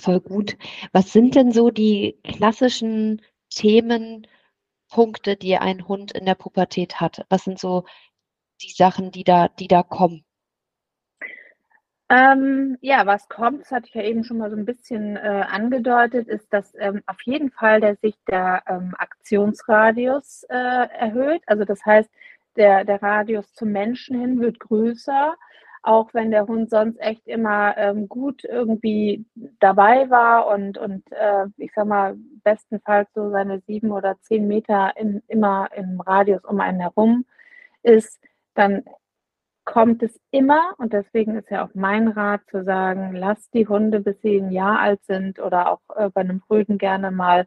Voll 0.00 0.20
gut. 0.20 0.56
Was 0.92 1.12
sind 1.12 1.34
denn 1.34 1.52
so 1.52 1.70
die 1.70 2.18
klassischen 2.22 3.20
Themenpunkte, 3.50 5.36
die 5.36 5.56
ein 5.56 5.86
Hund 5.88 6.12
in 6.12 6.24
der 6.24 6.36
Pubertät 6.36 7.00
hat? 7.00 7.26
Was 7.28 7.44
sind 7.44 7.58
so 7.58 7.84
die 8.62 8.72
Sachen, 8.72 9.10
die 9.10 9.24
da, 9.24 9.48
die 9.48 9.68
da 9.68 9.82
kommen? 9.82 10.24
Ähm, 12.14 12.78
ja, 12.80 13.06
was 13.06 13.28
kommt, 13.28 13.62
das 13.62 13.72
hatte 13.72 13.88
ich 13.88 13.94
ja 13.94 14.02
eben 14.02 14.22
schon 14.22 14.38
mal 14.38 14.50
so 14.50 14.56
ein 14.56 14.64
bisschen 14.64 15.16
äh, 15.16 15.44
angedeutet, 15.50 16.28
ist, 16.28 16.52
dass 16.52 16.72
ähm, 16.78 17.02
auf 17.06 17.20
jeden 17.22 17.50
Fall 17.50 17.80
der 17.80 17.96
sich 17.96 18.14
der 18.28 18.62
ähm, 18.68 18.94
Aktionsradius 18.98 20.44
äh, 20.48 20.54
erhöht. 20.54 21.42
Also 21.46 21.64
das 21.64 21.84
heißt, 21.84 22.08
der, 22.56 22.84
der 22.84 23.02
Radius 23.02 23.52
zum 23.54 23.72
Menschen 23.72 24.20
hin 24.20 24.40
wird 24.40 24.60
größer, 24.60 25.34
auch 25.82 26.14
wenn 26.14 26.30
der 26.30 26.46
Hund 26.46 26.70
sonst 26.70 26.98
echt 27.00 27.26
immer 27.26 27.76
ähm, 27.76 28.08
gut 28.08 28.44
irgendwie 28.44 29.24
dabei 29.58 30.08
war 30.08 30.46
und, 30.46 30.78
und 30.78 31.10
äh, 31.10 31.46
ich 31.56 31.72
sag 31.74 31.86
mal, 31.86 32.16
bestenfalls 32.44 33.08
so 33.14 33.30
seine 33.30 33.60
sieben 33.66 33.90
oder 33.90 34.16
zehn 34.20 34.46
Meter 34.46 34.92
in, 34.96 35.20
immer 35.26 35.68
im 35.74 36.00
Radius 36.00 36.44
um 36.44 36.60
einen 36.60 36.80
herum 36.80 37.24
ist, 37.82 38.20
dann 38.54 38.84
kommt 39.64 40.02
es 40.02 40.20
immer, 40.30 40.74
und 40.78 40.92
deswegen 40.92 41.36
ist 41.36 41.50
ja 41.50 41.64
auch 41.64 41.70
mein 41.74 42.08
Rat 42.08 42.42
zu 42.50 42.64
sagen, 42.64 43.14
lasst 43.14 43.54
die 43.54 43.66
Hunde, 43.66 44.00
bis 44.00 44.20
sie 44.22 44.38
ein 44.38 44.50
Jahr 44.50 44.78
alt 44.80 45.04
sind 45.04 45.38
oder 45.38 45.70
auch 45.70 45.80
äh, 45.96 46.10
bei 46.10 46.20
einem 46.20 46.42
Rüden 46.50 46.78
gerne 46.78 47.10
mal 47.10 47.46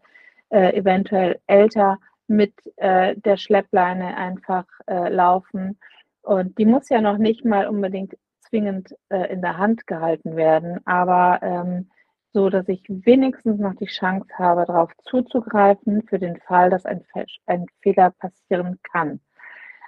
äh, 0.49 0.75
eventuell 0.75 1.39
älter 1.47 1.99
mit 2.27 2.53
äh, 2.77 3.15
der 3.17 3.37
Schleppleine 3.37 4.17
einfach 4.17 4.65
äh, 4.87 5.09
laufen. 5.09 5.79
Und 6.21 6.57
die 6.57 6.65
muss 6.65 6.89
ja 6.89 7.01
noch 7.01 7.17
nicht 7.17 7.45
mal 7.45 7.67
unbedingt 7.67 8.17
zwingend 8.41 8.95
äh, 9.09 9.31
in 9.31 9.41
der 9.41 9.57
Hand 9.57 9.87
gehalten 9.87 10.35
werden, 10.35 10.79
aber 10.85 11.39
ähm, 11.41 11.89
so, 12.33 12.49
dass 12.49 12.67
ich 12.67 12.83
wenigstens 12.87 13.59
noch 13.59 13.75
die 13.75 13.87
Chance 13.87 14.27
habe, 14.37 14.65
darauf 14.65 14.91
zuzugreifen 15.03 16.03
für 16.03 16.19
den 16.19 16.37
Fall, 16.41 16.69
dass 16.69 16.85
ein, 16.85 17.03
ein 17.45 17.65
Fehler 17.81 18.11
passieren 18.11 18.79
kann. 18.83 19.19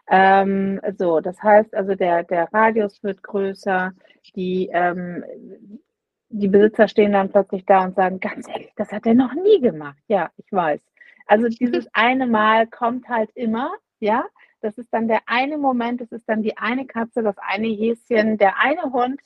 Ähm, 0.10 0.82
so, 0.98 1.20
das 1.20 1.42
heißt 1.42 1.76
also, 1.76 1.96
der, 1.96 2.24
der 2.24 2.52
Radius 2.52 3.04
wird 3.04 3.22
größer, 3.22 3.94
die, 4.36 4.70
ähm, 4.74 5.24
die 6.30 6.48
Besitzer 6.48 6.88
stehen 6.88 7.14
dann 7.14 7.30
plötzlich 7.30 7.66
da 7.66 7.84
und 7.84 7.96
sagen, 7.96 8.20
ganz 8.20 8.48
ehrlich, 8.48 8.72
das 8.76 8.92
hat 8.92 9.06
er 9.06 9.14
noch 9.14 9.34
nie 9.34 9.62
gemacht. 9.62 9.98
Ja, 10.08 10.30
ich 10.38 10.52
weiß. 10.52 10.82
Also 11.28 11.48
dieses 11.48 11.88
eine 11.94 12.28
Mal 12.28 12.68
kommt 12.68 13.08
halt 13.08 13.30
immer, 13.36 13.72
ja. 14.00 14.26
Das 14.62 14.78
ist 14.78 14.90
dann 14.92 15.08
der 15.08 15.22
eine 15.26 15.58
Moment, 15.58 16.02
das 16.02 16.12
ist 16.12 16.28
dann 16.28 16.44
die 16.44 16.58
eine 16.58 16.86
Katze, 16.86 17.24
das 17.24 17.38
eine 17.38 17.68
Häschen, 17.68 18.38
der 18.38 18.60
eine 18.60 18.92
Hund, 18.92 19.22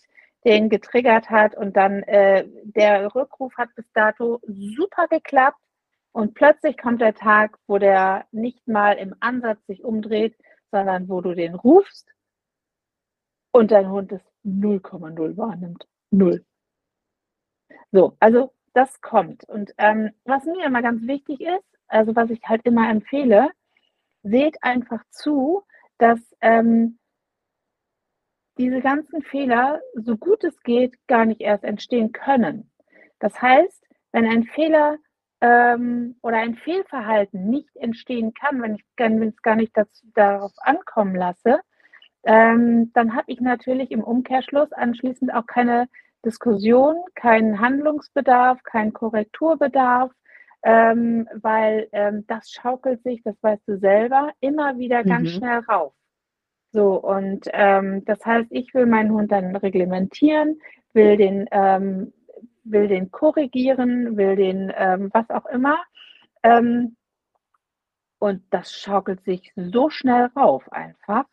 der 0.46 0.58
ihn 0.58 0.70
getriggert 0.70 1.30
hat 1.30 1.56
und 1.56 1.76
dann 1.76 2.04
äh, 2.04 2.46
der 2.64 3.16
Rückruf 3.16 3.56
hat 3.58 3.74
bis 3.76 3.86
dato 3.94 4.40
super 4.48 5.08
geklappt 5.08 5.58
und 6.12 6.36
plötzlich 6.36 6.78
kommt 6.78 7.02
der 7.02 7.16
Tag, 7.16 7.58
wo 7.66 7.80
der 7.80 8.26
nicht 8.32 8.68
mal 8.68 8.94
im 8.94 9.16
Ansatz 9.20 9.66
sich 9.66 9.84
umdreht, 9.84 10.36
sondern 10.74 11.08
wo 11.08 11.22
du 11.22 11.36
den 11.36 11.54
rufst 11.54 12.12
und 13.52 13.70
dein 13.70 13.92
Hund 13.92 14.12
es 14.12 14.22
0,0 14.44 15.38
wahrnimmt. 15.38 15.88
Null. 16.10 16.44
So, 17.92 18.18
also 18.20 18.54
das 18.74 19.00
kommt. 19.02 19.48
Und 19.48 19.72
ähm, 19.78 20.10
was 20.26 20.46
mir 20.46 20.66
immer 20.66 20.82
ganz 20.82 21.06
wichtig 21.06 21.42
ist, 21.42 21.78
also 21.88 22.16
was 22.16 22.32
ich 22.32 22.42
halt 22.44 22.66
immer 22.66 22.90
empfehle, 22.90 23.52
seht 24.24 24.58
einfach 24.64 25.04
zu, 25.12 25.62
dass 26.00 26.20
ähm, 26.42 26.98
diese 28.58 28.82
ganzen 28.82 29.22
Fehler, 29.22 29.80
so 29.94 30.18
gut 30.18 30.44
es 30.44 30.60
geht, 30.64 30.96
gar 31.08 31.26
nicht 31.26 31.42
erst 31.42 31.64
entstehen 31.64 32.14
können. 32.14 32.72
Das 33.20 33.40
heißt, 33.40 33.86
wenn 34.12 34.26
ein 34.26 34.44
Fehler 34.44 34.98
ähm, 35.44 36.16
oder 36.22 36.38
ein 36.38 36.56
Fehlverhalten 36.56 37.50
nicht 37.50 37.76
entstehen 37.76 38.34
kann, 38.34 38.62
wenn 38.62 38.76
ich 38.76 38.84
es 39.36 39.42
gar 39.42 39.56
nicht 39.56 39.76
dazu, 39.76 40.08
darauf 40.16 40.54
ankommen 40.58 41.16
lasse, 41.16 41.60
ähm, 42.24 42.92
dann 42.94 43.14
habe 43.14 43.26
ich 43.28 43.42
natürlich 43.42 43.92
im 43.92 44.06
Umkehrschluss 44.06 44.72
anschließend 44.72 45.34
auch 45.34 45.46
keine 45.46 45.90
Diskussion, 46.26 46.96
keinen 47.16 47.60
Handlungsbedarf, 47.60 48.64
keinen 48.64 48.94
Korrekturbedarf, 48.94 50.12
ähm, 50.64 51.28
weil 51.34 51.90
ähm, 51.92 52.26
das 52.28 52.50
schaukelt 52.50 53.04
sich, 53.04 53.22
das 53.24 53.36
weißt 53.44 53.68
du 53.68 53.78
selber, 53.78 54.32
immer 54.40 54.78
wieder 54.78 55.04
ganz 55.04 55.24
mhm. 55.24 55.34
schnell 55.34 55.60
rauf. 55.70 55.94
So, 56.72 56.96
und 56.96 57.50
ähm, 57.52 58.06
das 58.06 58.26
heißt, 58.26 58.48
ich 58.52 58.74
will 58.74 58.86
meinen 58.86 59.12
Hund 59.12 59.34
dann 59.34 59.54
reglementieren, 59.58 60.62
will 60.94 61.18
den, 61.18 61.48
ähm, 61.52 62.14
will 62.64 62.88
den 62.88 63.12
korrigieren, 63.12 64.18
will 64.18 64.36
den 64.36 64.72
ähm, 64.76 65.10
was 65.14 65.30
auch 65.30 65.46
immer. 65.48 65.78
Ähm, 66.44 66.96
und 68.20 68.42
das 68.52 68.72
schaukelt 68.72 69.24
sich 69.26 69.52
so 69.56 69.90
schnell 69.90 70.30
rauf 70.36 70.72
einfach, 70.72 71.26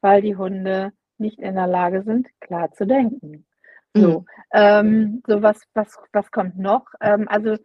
weil 0.00 0.20
die 0.20 0.36
Hunde 0.36 0.92
nicht 1.16 1.38
in 1.38 1.54
der 1.54 1.66
Lage 1.66 2.02
sind, 2.02 2.28
klar 2.40 2.70
zu 2.72 2.86
denken. 2.86 3.46
So, 3.94 4.20
mhm. 4.20 4.26
ähm, 4.52 5.22
so 5.26 5.40
was, 5.42 5.62
was, 5.72 5.96
was 6.12 6.30
kommt 6.30 6.58
noch? 6.58 6.86
Ähm, 7.00 7.28
also 7.28 7.56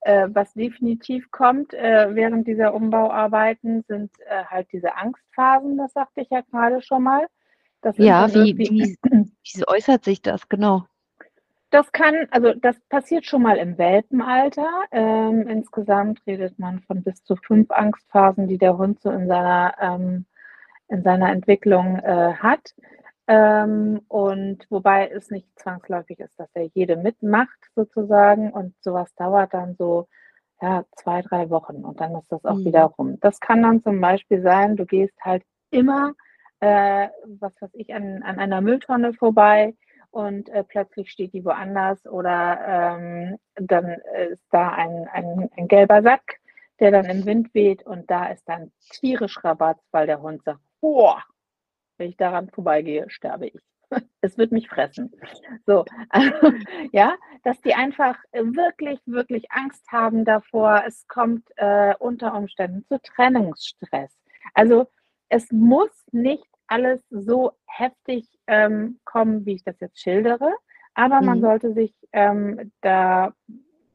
äh, 0.00 0.28
was 0.32 0.52
definitiv 0.54 1.30
kommt 1.30 1.74
äh, 1.74 2.14
während 2.14 2.46
dieser 2.46 2.74
Umbauarbeiten 2.74 3.84
sind 3.88 4.10
äh, 4.26 4.44
halt 4.44 4.68
diese 4.72 4.96
Angstphasen, 4.96 5.78
das 5.78 5.92
sagte 5.92 6.20
ich 6.22 6.30
ja 6.30 6.42
gerade 6.42 6.82
schon 6.82 7.04
mal. 7.04 7.26
ja, 7.96 8.32
wie, 8.34 8.58
wie, 8.58 8.96
wie 9.00 9.64
äußert 9.66 10.04
sich 10.04 10.22
das 10.22 10.48
genau? 10.48 10.86
Das 11.70 11.90
kann, 11.92 12.28
also 12.30 12.54
das 12.54 12.78
passiert 12.88 13.26
schon 13.26 13.42
mal 13.42 13.56
im 13.56 13.76
Welpenalter. 13.76 14.68
Ähm, 14.92 15.48
insgesamt 15.48 16.20
redet 16.26 16.58
man 16.58 16.80
von 16.80 17.02
bis 17.02 17.24
zu 17.24 17.36
fünf 17.36 17.70
Angstphasen, 17.70 18.46
die 18.46 18.58
der 18.58 18.78
Hund 18.78 19.00
so 19.00 19.10
in 19.10 19.26
seiner, 19.26 19.74
ähm, 19.80 20.26
in 20.88 21.02
seiner 21.02 21.30
Entwicklung 21.32 21.98
äh, 21.98 22.34
hat. 22.34 22.74
Ähm, 23.28 24.00
und 24.06 24.64
wobei 24.70 25.08
es 25.08 25.30
nicht 25.30 25.48
zwangsläufig 25.56 26.20
ist, 26.20 26.38
dass 26.38 26.48
er 26.54 26.70
jede 26.74 26.96
mitmacht 26.96 27.58
sozusagen 27.74 28.52
und 28.52 28.74
sowas 28.80 29.12
dauert 29.16 29.52
dann 29.52 29.74
so 29.76 30.06
ja, 30.62 30.84
zwei, 30.96 31.22
drei 31.22 31.50
Wochen 31.50 31.84
und 31.84 32.00
dann 32.00 32.14
ist 32.14 32.30
das 32.30 32.44
auch 32.44 32.56
mhm. 32.56 32.64
wieder 32.66 32.84
rum. 32.84 33.18
Das 33.20 33.40
kann 33.40 33.62
dann 33.62 33.82
zum 33.82 34.00
Beispiel 34.00 34.42
sein, 34.42 34.76
du 34.76 34.86
gehst 34.86 35.18
halt 35.20 35.42
immer, 35.70 36.14
äh, 36.60 37.08
was 37.40 37.52
weiß 37.60 37.70
ich, 37.74 37.92
an, 37.92 38.22
an 38.22 38.38
einer 38.38 38.60
Mülltonne 38.60 39.12
vorbei 39.12 39.74
und 40.10 40.48
äh, 40.48 40.64
plötzlich 40.64 41.10
steht 41.10 41.32
die 41.32 41.44
woanders 41.44 42.06
oder 42.06 42.98
ähm, 42.98 43.38
dann 43.54 43.96
ist 44.30 44.44
da 44.50 44.70
ein, 44.70 45.08
ein, 45.12 45.50
ein 45.56 45.68
gelber 45.68 46.02
Sack, 46.02 46.40
der 46.80 46.90
dann 46.90 47.06
im 47.06 47.24
Wind 47.26 47.54
weht 47.54 47.84
und 47.84 48.10
da 48.10 48.26
ist 48.26 48.48
dann 48.48 48.72
tierisch 48.90 49.42
Rabatz, 49.42 49.82
weil 49.90 50.06
der 50.06 50.20
Hund 50.20 50.42
sagt, 50.44 50.60
boah, 50.80 51.22
wenn 51.98 52.10
ich 52.10 52.16
daran 52.16 52.50
vorbeigehe, 52.50 53.08
sterbe 53.08 53.48
ich. 53.48 53.60
Es 54.20 54.36
wird 54.36 54.50
mich 54.50 54.68
fressen. 54.68 55.12
So, 55.66 55.84
also, 56.08 56.52
ja, 56.92 57.14
dass 57.44 57.60
die 57.60 57.74
einfach 57.74 58.18
wirklich, 58.32 59.00
wirklich 59.06 59.50
Angst 59.52 59.86
haben 59.92 60.24
davor. 60.24 60.82
Es 60.86 61.06
kommt 61.06 61.48
äh, 61.56 61.94
unter 61.98 62.34
Umständen 62.34 62.84
zu 62.86 63.00
Trennungsstress. 63.00 64.12
Also 64.54 64.88
es 65.28 65.50
muss 65.52 65.90
nicht 66.12 66.46
alles 66.68 67.02
so 67.10 67.52
heftig 67.66 68.26
ähm, 68.46 68.98
kommen, 69.04 69.46
wie 69.46 69.54
ich 69.54 69.64
das 69.64 69.78
jetzt 69.80 70.00
schildere, 70.00 70.52
aber 70.94 71.20
mhm. 71.20 71.26
man 71.26 71.40
sollte 71.40 71.72
sich 71.72 71.94
ähm, 72.12 72.72
da, 72.80 73.32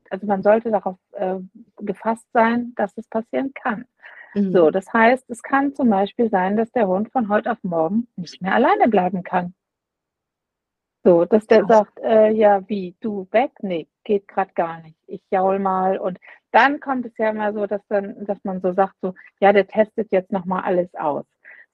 also 0.09 0.27
man 0.27 0.43
sollte 0.43 0.71
darauf 0.71 0.97
äh, 1.13 1.37
gefasst 1.77 2.27
sein, 2.33 2.73
dass 2.75 2.97
es 2.97 3.07
passieren 3.07 3.53
kann. 3.53 3.85
Mhm. 4.33 4.51
So, 4.51 4.71
das 4.71 4.91
heißt, 4.93 5.29
es 5.29 5.41
kann 5.43 5.75
zum 5.75 5.89
Beispiel 5.89 6.29
sein, 6.29 6.55
dass 6.55 6.71
der 6.71 6.87
Hund 6.87 7.11
von 7.11 7.29
heute 7.29 7.51
auf 7.51 7.63
morgen 7.63 8.07
nicht 8.15 8.41
mehr 8.41 8.55
alleine 8.55 8.87
bleiben 8.87 9.23
kann. 9.23 9.53
So, 11.03 11.25
dass 11.25 11.47
der 11.47 11.65
sagt, 11.65 11.99
äh, 11.99 12.29
ja, 12.31 12.67
wie, 12.69 12.95
du 13.01 13.27
weg? 13.31 13.51
Nee, 13.61 13.87
geht 14.03 14.27
gerade 14.27 14.53
gar 14.53 14.81
nicht. 14.81 14.97
Ich 15.07 15.21
jaul 15.31 15.57
mal. 15.57 15.97
Und 15.97 16.19
dann 16.51 16.79
kommt 16.79 17.07
es 17.07 17.17
ja 17.17 17.31
immer 17.31 17.53
so, 17.53 17.65
dass 17.65 17.81
dann, 17.87 18.23
dass 18.25 18.37
man 18.43 18.61
so 18.61 18.73
sagt, 18.73 18.95
so, 19.01 19.15
ja, 19.39 19.51
der 19.51 19.65
testet 19.65 20.11
jetzt 20.11 20.31
nochmal 20.31 20.61
alles 20.63 20.93
aus. 20.93 21.25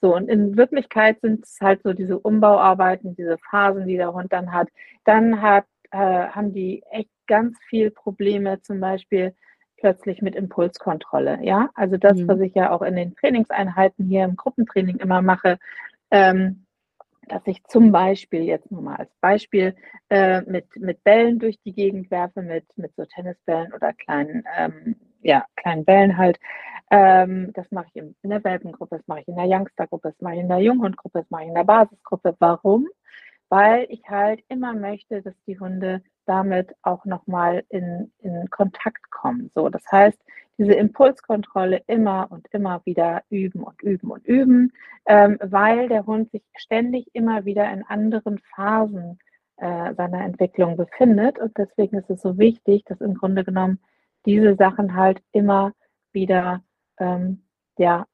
So, 0.02 0.16
und 0.16 0.30
in 0.30 0.58
Wirklichkeit 0.58 1.20
sind 1.22 1.44
es 1.44 1.58
halt 1.62 1.82
so 1.84 1.94
diese 1.94 2.20
Umbauarbeiten, 2.20 3.16
diese 3.16 3.38
Phasen, 3.50 3.88
die 3.88 3.98
der 3.98 4.14
Hund 4.14 4.32
dann 4.32 4.52
hat. 4.52 4.70
Dann 5.06 5.42
hat, 5.42 5.66
äh, 5.92 5.98
haben 5.98 6.54
die 6.54 6.84
echt 6.92 7.10
ganz 7.28 7.58
viel 7.68 7.92
Probleme, 7.92 8.62
zum 8.62 8.80
Beispiel 8.80 9.34
plötzlich 9.78 10.22
mit 10.22 10.36
Impulskontrolle. 10.36 11.40
Ja, 11.42 11.70
also 11.76 11.98
das, 11.98 12.18
mhm. 12.18 12.28
was 12.28 12.40
ich 12.42 12.54
ja 12.54 12.72
auch 12.72 12.82
in 12.82 12.96
den 12.96 13.16
Trainingseinheiten 13.16 14.06
hier 14.06 14.24
im 14.24 14.36
Gruppentraining 14.36 14.98
immer 14.98 15.22
mache, 15.22 15.60
ähm, 16.12 16.66
dass 17.28 17.42
ich 17.46 17.64
zum 17.66 17.92
Beispiel 17.92 18.44
jetzt 18.44 18.72
nur 18.72 18.82
mal 18.82 18.96
als 18.96 19.12
Beispiel 19.20 19.76
äh, 20.10 20.42
mit, 20.42 20.76
mit 20.78 21.04
Bällen 21.04 21.40
durch 21.40 21.60
die 21.60 21.74
Gegend 21.74 22.10
werfe, 22.10 22.42
mit, 22.42 22.66
mit 22.78 22.96
so 22.96 23.06
Tennisbällen 23.06 23.74
oder 23.74 23.94
kleinen, 23.94 24.44
ähm, 24.58 24.96
ja, 25.22 25.46
kleinen 25.56 25.86
Bällen 25.86 26.18
halt. 26.18 26.40
Ähm, 26.90 27.52
das 27.54 27.70
mache 27.72 27.88
ich 27.90 27.96
in, 27.98 28.16
in 28.22 28.30
der 28.30 28.44
Welpengruppe, 28.44 28.98
das 28.98 29.08
mache 29.08 29.22
ich 29.22 29.28
in 29.28 29.36
der 29.36 29.48
Youngstergruppe, 29.48 30.10
das 30.10 30.22
mache 30.22 30.36
ich 30.36 30.40
in 30.42 30.48
der 30.48 30.60
Junghundgruppe, 30.60 31.20
das 31.20 31.30
mache 31.30 31.44
ich 31.44 31.50
in 31.50 31.56
der 31.56 31.64
Basisgruppe. 31.66 32.36
Warum? 32.40 32.88
Weil 33.50 33.88
ich 33.90 34.08
halt 34.10 34.42
immer 34.48 34.74
möchte, 34.74 35.22
dass 35.22 35.34
die 35.46 35.60
Hunde 35.60 36.02
damit 36.26 36.76
auch 36.82 37.06
nochmal 37.06 37.64
in, 37.70 38.12
in 38.20 38.50
Kontakt 38.50 39.10
kommen. 39.12 39.50
So, 39.54 39.70
das 39.70 39.84
heißt, 39.92 40.20
diese 40.58 40.74
Impulskontrolle 40.74 41.84
immer 41.88 42.28
und 42.32 42.48
immer 42.52 42.82
wieder 42.86 43.24
üben 43.30 43.64
und 43.64 43.82
üben 43.82 44.12
und 44.12 44.26
üben, 44.26 44.74
ähm, 45.06 45.38
weil 45.42 45.88
der 45.88 46.06
Hund 46.06 46.32
sich 46.32 46.44
ständig 46.56 47.08
immer 47.14 47.46
wieder 47.46 47.72
in 47.72 47.84
anderen 47.84 48.40
Phasen 48.56 49.20
äh, 49.58 49.94
seiner 49.94 50.24
Entwicklung 50.24 50.76
befindet. 50.78 51.38
Und 51.38 51.58
deswegen 51.58 51.98
ist 51.98 52.10
es 52.10 52.22
so 52.22 52.38
wichtig, 52.38 52.86
dass 52.86 53.02
im 53.02 53.14
Grunde 53.14 53.44
genommen 53.44 53.80
diese 54.28 54.56
Sachen 54.56 54.96
halt 54.96 55.24
immer 55.32 55.72
wieder 56.12 56.62
ähm, 57.00 57.44
ja, 57.78 58.06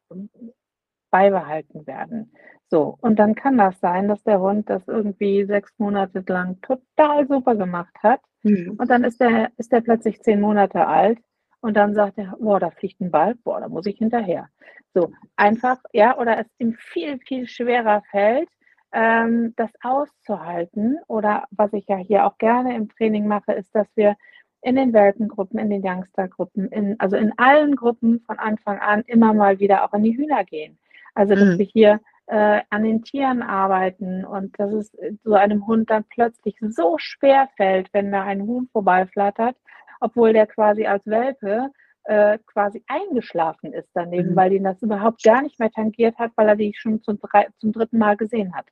beibehalten 1.12 1.86
werden. 1.86 2.32
So, 2.70 2.98
und 3.02 3.20
dann 3.20 3.36
kann 3.36 3.58
das 3.58 3.80
sein, 3.80 4.08
dass 4.08 4.24
der 4.24 4.40
Hund 4.40 4.70
das 4.70 4.88
irgendwie 4.88 5.46
sechs 5.46 5.74
Monate 5.78 6.24
lang 6.28 6.62
total 6.62 7.28
super 7.28 7.56
gemacht 7.56 7.94
hat. 8.02 8.22
Mhm. 8.44 8.76
Und 8.78 8.90
dann 8.90 9.04
ist 9.04 9.20
der, 9.20 9.52
ist 9.58 9.72
der 9.72 9.82
plötzlich 9.82 10.22
zehn 10.22 10.40
Monate 10.40 10.88
alt 10.88 11.20
und 11.62 11.76
dann 11.76 11.94
sagt 11.94 12.18
er, 12.18 12.36
boah, 12.40 12.60
da 12.60 12.70
fliegt 12.72 13.00
ein 13.00 13.12
Ball, 13.12 13.36
boah, 13.44 13.60
da 13.60 13.70
muss 13.70 13.86
ich 13.86 13.98
hinterher. 13.98 14.50
So, 14.94 15.12
einfach, 15.36 15.78
ja, 15.94 16.18
oder 16.18 16.40
es 16.40 16.48
ihm 16.60 16.74
viel, 16.74 17.20
viel 17.20 17.48
schwerer 17.48 18.04
fällt, 18.12 18.50
ähm, 18.92 19.54
das 19.56 19.72
auszuhalten. 19.82 21.00
Oder 21.08 21.46
was 21.52 21.74
ich 21.74 21.88
ja 21.88 21.98
hier 21.98 22.26
auch 22.26 22.38
gerne 22.38 22.76
im 22.76 22.90
Training 22.90 23.28
mache, 23.28 23.54
ist, 23.54 23.74
dass 23.74 23.88
wir 23.96 24.16
in 24.64 24.76
den 24.76 24.94
Welpengruppen, 24.94 25.60
in 25.60 25.70
den 25.70 25.86
Youngstergruppen, 25.86 26.70
in, 26.70 27.00
also 27.00 27.18
in 27.18 27.38
allen 27.38 27.76
Gruppen 27.76 28.22
von 28.22 28.40
Anfang 28.40 28.80
an 28.80 29.04
immer 29.08 29.34
mal 29.34 29.60
wieder 29.60 29.84
auch 29.84 29.94
in 29.94 30.04
die 30.04 30.18
Hühner 30.18 30.44
gehen. 30.46 30.78
Also, 31.16 31.36
dass 31.36 31.44
mhm. 31.44 31.60
wir 31.60 31.66
hier 31.66 32.00
äh, 32.28 32.62
an 32.70 32.84
den 32.84 33.04
Tieren 33.04 33.42
arbeiten 33.42 34.26
und 34.26 34.58
dass 34.58 34.72
es 34.72 34.98
so 35.24 35.34
einem 35.34 35.68
Hund 35.68 35.90
dann 35.90 36.06
plötzlich 36.06 36.56
so 36.62 36.96
schwer 36.98 37.50
fällt, 37.58 37.94
wenn 37.94 38.12
da 38.12 38.24
ein 38.24 38.42
Huhn 38.44 38.68
vorbeiflattert, 38.72 39.56
obwohl 40.00 40.34
der 40.34 40.48
quasi 40.48 40.86
als 40.86 41.06
Welpe 41.06 41.70
äh, 42.06 42.38
quasi 42.48 42.84
eingeschlafen 42.88 43.74
ist 43.74 43.90
daneben, 43.94 44.32
mhm. 44.32 44.36
weil 44.36 44.54
ihn 44.54 44.64
das 44.64 44.82
überhaupt 44.82 45.24
gar 45.24 45.42
nicht 45.42 45.60
mehr 45.60 45.72
tangiert 45.72 46.18
hat, 46.18 46.32
weil 46.36 46.48
er 46.48 46.56
die 46.56 46.74
schon 46.76 47.02
zum, 47.04 47.20
drei, 47.20 47.48
zum 47.60 47.74
dritten 47.74 47.98
Mal 47.98 48.16
gesehen 48.16 48.56
hat. 48.56 48.66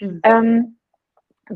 Mhm. 0.00 0.20
Ähm, 0.22 0.76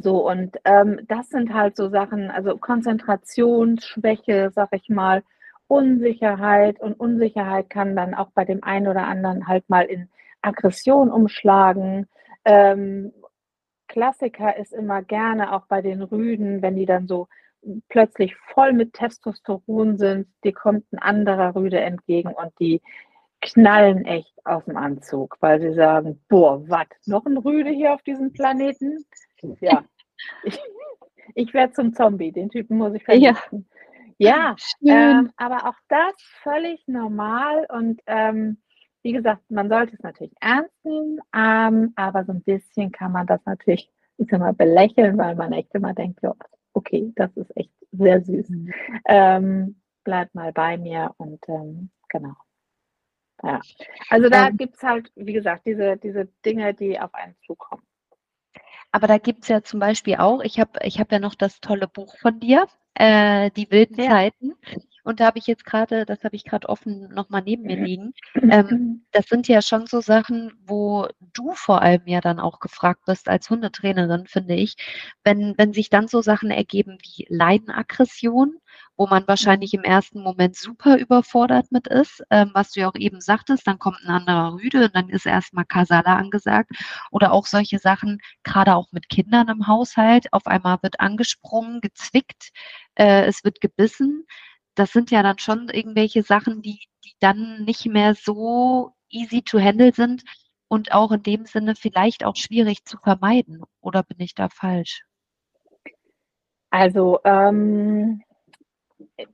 so, 0.00 0.28
und 0.28 0.56
ähm, 0.64 1.00
das 1.08 1.28
sind 1.28 1.54
halt 1.54 1.76
so 1.76 1.88
Sachen, 1.88 2.30
also 2.30 2.56
Konzentrationsschwäche, 2.58 4.50
sag 4.54 4.70
ich 4.72 4.88
mal, 4.88 5.22
Unsicherheit 5.66 6.80
und 6.80 6.98
Unsicherheit 6.98 7.70
kann 7.70 7.96
dann 7.96 8.14
auch 8.14 8.30
bei 8.34 8.44
dem 8.44 8.62
einen 8.62 8.88
oder 8.88 9.06
anderen 9.06 9.46
halt 9.48 9.68
mal 9.68 9.84
in 9.84 10.08
Aggression 10.42 11.10
umschlagen. 11.10 12.06
Ähm, 12.44 13.12
Klassiker 13.88 14.56
ist 14.56 14.72
immer 14.72 15.02
gerne 15.02 15.52
auch 15.52 15.66
bei 15.66 15.80
den 15.80 16.02
Rüden, 16.02 16.62
wenn 16.62 16.76
die 16.76 16.86
dann 16.86 17.06
so 17.06 17.28
plötzlich 17.88 18.36
voll 18.36 18.72
mit 18.72 18.92
Testosteron 18.92 19.96
sind, 19.96 20.28
die 20.44 20.52
kommt 20.52 20.92
ein 20.92 20.98
anderer 20.98 21.54
Rüde 21.54 21.80
entgegen 21.80 22.32
und 22.32 22.52
die 22.60 22.82
knallen 23.40 24.04
echt 24.04 24.34
aus 24.44 24.64
dem 24.64 24.76
Anzug, 24.76 25.36
weil 25.40 25.60
sie 25.60 25.74
sagen, 25.74 26.20
boah, 26.28 26.68
was, 26.68 26.86
noch 27.06 27.24
ein 27.26 27.36
Rüde 27.36 27.70
hier 27.70 27.94
auf 27.94 28.02
diesem 28.02 28.32
Planeten? 28.32 29.04
Ja, 29.60 29.84
ich, 30.44 30.58
ich 31.34 31.54
werde 31.54 31.72
zum 31.72 31.92
Zombie, 31.92 32.32
den 32.32 32.50
Typen 32.50 32.78
muss 32.78 32.94
ich 32.94 33.04
vernichten. 33.04 33.68
Ja, 34.18 34.54
ja 34.80 35.20
ähm, 35.20 35.32
aber 35.36 35.68
auch 35.68 35.78
das 35.88 36.14
völlig 36.42 36.86
normal 36.86 37.66
und 37.70 38.00
ähm, 38.06 38.58
wie 39.02 39.12
gesagt, 39.12 39.42
man 39.50 39.68
sollte 39.68 39.94
es 39.94 40.02
natürlich 40.02 40.32
ernst 40.40 40.72
nehmen, 40.82 41.20
ähm, 41.36 41.92
aber 41.94 42.24
so 42.24 42.32
ein 42.32 42.42
bisschen 42.42 42.90
kann 42.90 43.12
man 43.12 43.26
das 43.26 43.40
natürlich, 43.44 43.90
ich 44.16 44.28
sag 44.30 44.40
mal, 44.40 44.54
belächeln, 44.54 45.18
weil 45.18 45.34
man 45.34 45.52
echt 45.52 45.74
immer 45.74 45.92
denkt, 45.92 46.20
ja, 46.22 46.34
okay, 46.72 47.12
das 47.14 47.30
ist 47.36 47.54
echt 47.56 47.72
sehr 47.92 48.22
süß. 48.22 48.48
Mhm. 48.48 48.72
Ähm, 49.06 49.80
bleib 50.04 50.34
mal 50.34 50.52
bei 50.52 50.78
mir 50.78 51.14
und 51.18 51.40
ähm, 51.48 51.90
genau. 52.08 52.34
Ja. 53.42 53.60
Also 54.08 54.30
da 54.30 54.48
ähm, 54.48 54.56
gibt 54.56 54.76
es 54.76 54.82
halt, 54.82 55.12
wie 55.16 55.34
gesagt, 55.34 55.66
diese, 55.66 55.98
diese 55.98 56.26
Dinge, 56.44 56.72
die 56.72 56.98
auf 56.98 57.12
einen 57.14 57.36
zukommen. 57.44 57.82
Aber 58.94 59.08
da 59.08 59.18
gibt 59.18 59.42
es 59.42 59.48
ja 59.48 59.60
zum 59.64 59.80
Beispiel 59.80 60.14
auch, 60.18 60.40
ich 60.42 60.60
habe 60.60 60.78
ich 60.84 61.00
hab 61.00 61.10
ja 61.10 61.18
noch 61.18 61.34
das 61.34 61.60
tolle 61.60 61.88
Buch 61.88 62.16
von 62.20 62.38
dir, 62.38 62.68
äh, 62.94 63.50
Die 63.56 63.68
wilden 63.72 64.00
ja. 64.00 64.08
Zeiten. 64.08 64.52
Und 65.04 65.20
da 65.20 65.26
habe 65.26 65.38
ich 65.38 65.46
jetzt 65.46 65.66
gerade, 65.66 66.06
das 66.06 66.24
habe 66.24 66.34
ich 66.34 66.44
gerade 66.44 66.68
offen 66.68 67.08
nochmal 67.14 67.42
neben 67.42 67.64
mir 67.64 67.76
liegen. 67.76 68.14
Ähm, 68.50 69.04
das 69.12 69.26
sind 69.26 69.48
ja 69.48 69.60
schon 69.62 69.86
so 69.86 70.00
Sachen, 70.00 70.52
wo 70.66 71.06
du 71.34 71.52
vor 71.52 71.82
allem 71.82 72.02
ja 72.06 72.20
dann 72.20 72.40
auch 72.40 72.58
gefragt 72.58 73.02
bist 73.06 73.28
als 73.28 73.48
Hundetrainerin, 73.50 74.26
finde 74.26 74.54
ich, 74.54 74.76
wenn, 75.22 75.54
wenn 75.58 75.72
sich 75.74 75.90
dann 75.90 76.08
so 76.08 76.22
Sachen 76.22 76.50
ergeben 76.50 76.98
wie 77.02 77.26
Leidenaggression, 77.28 78.56
wo 78.96 79.06
man 79.06 79.26
wahrscheinlich 79.28 79.74
im 79.74 79.82
ersten 79.82 80.22
Moment 80.22 80.56
super 80.56 80.96
überfordert 80.98 81.70
mit 81.70 81.86
ist, 81.86 82.22
ähm, 82.30 82.50
was 82.54 82.72
du 82.72 82.80
ja 82.80 82.88
auch 82.88 82.96
eben 82.96 83.20
sagtest, 83.20 83.66
dann 83.66 83.78
kommt 83.78 83.98
ein 84.04 84.10
anderer 84.10 84.54
Rüde 84.54 84.84
und 84.86 84.96
dann 84.96 85.08
ist 85.10 85.26
erstmal 85.26 85.64
Kasala 85.66 86.16
angesagt. 86.16 86.70
Oder 87.10 87.32
auch 87.32 87.46
solche 87.46 87.78
Sachen, 87.78 88.20
gerade 88.42 88.74
auch 88.74 88.90
mit 88.92 89.08
Kindern 89.08 89.48
im 89.48 89.66
Haushalt, 89.66 90.32
auf 90.32 90.46
einmal 90.46 90.78
wird 90.82 91.00
angesprungen, 91.00 91.80
gezwickt, 91.80 92.50
äh, 92.94 93.26
es 93.26 93.44
wird 93.44 93.60
gebissen 93.60 94.24
das 94.74 94.92
sind 94.92 95.10
ja 95.10 95.22
dann 95.22 95.38
schon 95.38 95.68
irgendwelche 95.68 96.22
Sachen, 96.22 96.62
die, 96.62 96.80
die 97.04 97.14
dann 97.20 97.64
nicht 97.64 97.86
mehr 97.86 98.14
so 98.14 98.92
easy 99.08 99.42
to 99.42 99.60
handle 99.60 99.92
sind 99.92 100.24
und 100.68 100.92
auch 100.92 101.12
in 101.12 101.22
dem 101.22 101.46
Sinne 101.46 101.74
vielleicht 101.76 102.24
auch 102.24 102.36
schwierig 102.36 102.84
zu 102.84 102.98
vermeiden. 102.98 103.62
Oder 103.80 104.02
bin 104.02 104.18
ich 104.20 104.34
da 104.34 104.48
falsch? 104.48 105.02
Also, 106.70 107.20
ähm, 107.24 108.22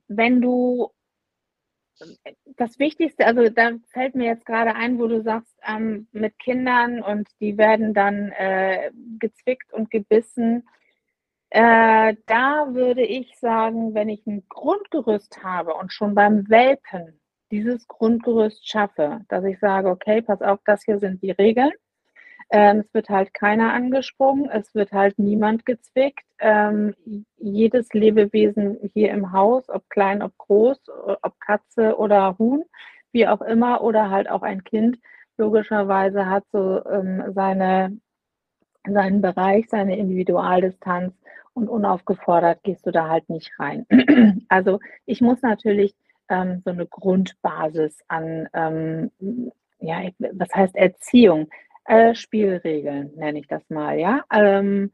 wenn 0.07 0.41
du 0.41 0.91
das 2.57 2.79
Wichtigste, 2.79 3.25
also 3.25 3.49
da 3.49 3.71
fällt 3.91 4.15
mir 4.15 4.25
jetzt 4.25 4.45
gerade 4.45 4.75
ein, 4.75 4.99
wo 4.99 5.07
du 5.07 5.21
sagst, 5.21 5.55
ähm, 5.67 6.07
mit 6.11 6.37
Kindern 6.39 7.01
und 7.01 7.27
die 7.39 7.57
werden 7.57 7.93
dann 7.93 8.31
äh, 8.31 8.91
gezwickt 9.19 9.71
und 9.73 9.91
gebissen. 9.91 10.67
Äh, 11.51 12.15
da 12.27 12.67
würde 12.73 13.03
ich 13.03 13.37
sagen, 13.37 13.93
wenn 13.93 14.07
ich 14.07 14.25
ein 14.25 14.43
Grundgerüst 14.47 15.43
habe 15.43 15.73
und 15.73 15.91
schon 15.91 16.15
beim 16.15 16.49
Welpen 16.49 17.19
dieses 17.51 17.87
Grundgerüst 17.89 18.67
schaffe, 18.69 19.19
dass 19.27 19.43
ich 19.43 19.59
sage, 19.59 19.89
okay, 19.89 20.21
pass 20.21 20.41
auf, 20.41 20.59
das 20.65 20.83
hier 20.85 20.97
sind 20.99 21.21
die 21.21 21.31
Regeln. 21.31 21.71
Ähm, 22.51 22.79
es 22.79 22.93
wird 22.93 23.09
halt 23.09 23.33
keiner 23.33 23.73
angesprungen, 23.73 24.49
es 24.49 24.73
wird 24.75 24.93
halt 24.93 25.19
niemand 25.19 25.65
gezwickt. 25.65 26.23
Ähm, 26.39 26.95
jedes 27.37 27.93
Lebewesen 27.93 28.77
hier 28.93 29.11
im 29.11 29.33
Haus, 29.33 29.69
ob 29.69 29.89
klein, 29.89 30.21
ob 30.21 30.37
groß, 30.37 30.79
ob 31.21 31.39
Katze 31.41 31.97
oder 31.97 32.37
Huhn, 32.39 32.63
wie 33.11 33.27
auch 33.27 33.41
immer, 33.41 33.83
oder 33.83 34.09
halt 34.09 34.29
auch 34.29 34.41
ein 34.43 34.63
Kind, 34.63 34.99
logischerweise 35.37 36.27
hat 36.27 36.45
so 36.53 36.83
ähm, 36.85 37.23
seine, 37.33 37.97
seinen 38.87 39.21
Bereich, 39.21 39.67
seine 39.69 39.97
Individualdistanz 39.97 41.13
und 41.53 41.69
unaufgefordert 41.69 42.63
gehst 42.63 42.85
du 42.85 42.91
da 42.91 43.09
halt 43.09 43.29
nicht 43.29 43.51
rein. 43.59 43.85
also 44.49 44.79
ich 45.05 45.21
muss 45.21 45.41
natürlich 45.41 45.95
ähm, 46.29 46.61
so 46.63 46.71
eine 46.71 46.85
Grundbasis 46.85 47.99
an, 48.07 48.47
ähm, 48.53 49.11
ja, 49.79 50.01
was 50.19 50.49
heißt 50.53 50.75
Erziehung? 50.75 51.49
Äh, 51.85 52.15
Spielregeln 52.15 53.11
nenne 53.15 53.39
ich 53.39 53.47
das 53.47 53.67
mal, 53.69 53.99
ja. 53.99 54.23
Ähm, 54.31 54.91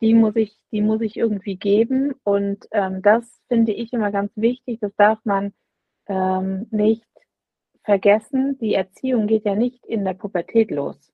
die 0.00 0.14
muss 0.14 0.36
ich, 0.36 0.56
die 0.70 0.82
muss 0.82 1.00
ich 1.00 1.16
irgendwie 1.16 1.56
geben 1.56 2.14
und 2.22 2.66
ähm, 2.72 3.00
das 3.00 3.40
finde 3.48 3.72
ich 3.72 3.92
immer 3.92 4.12
ganz 4.12 4.30
wichtig. 4.36 4.78
Das 4.80 4.94
darf 4.96 5.18
man 5.24 5.52
ähm, 6.06 6.66
nicht 6.70 7.06
vergessen. 7.84 8.58
Die 8.58 8.74
Erziehung 8.74 9.26
geht 9.26 9.46
ja 9.46 9.54
nicht 9.54 9.84
in 9.86 10.04
der 10.04 10.14
Pubertät 10.14 10.70
los. 10.70 11.12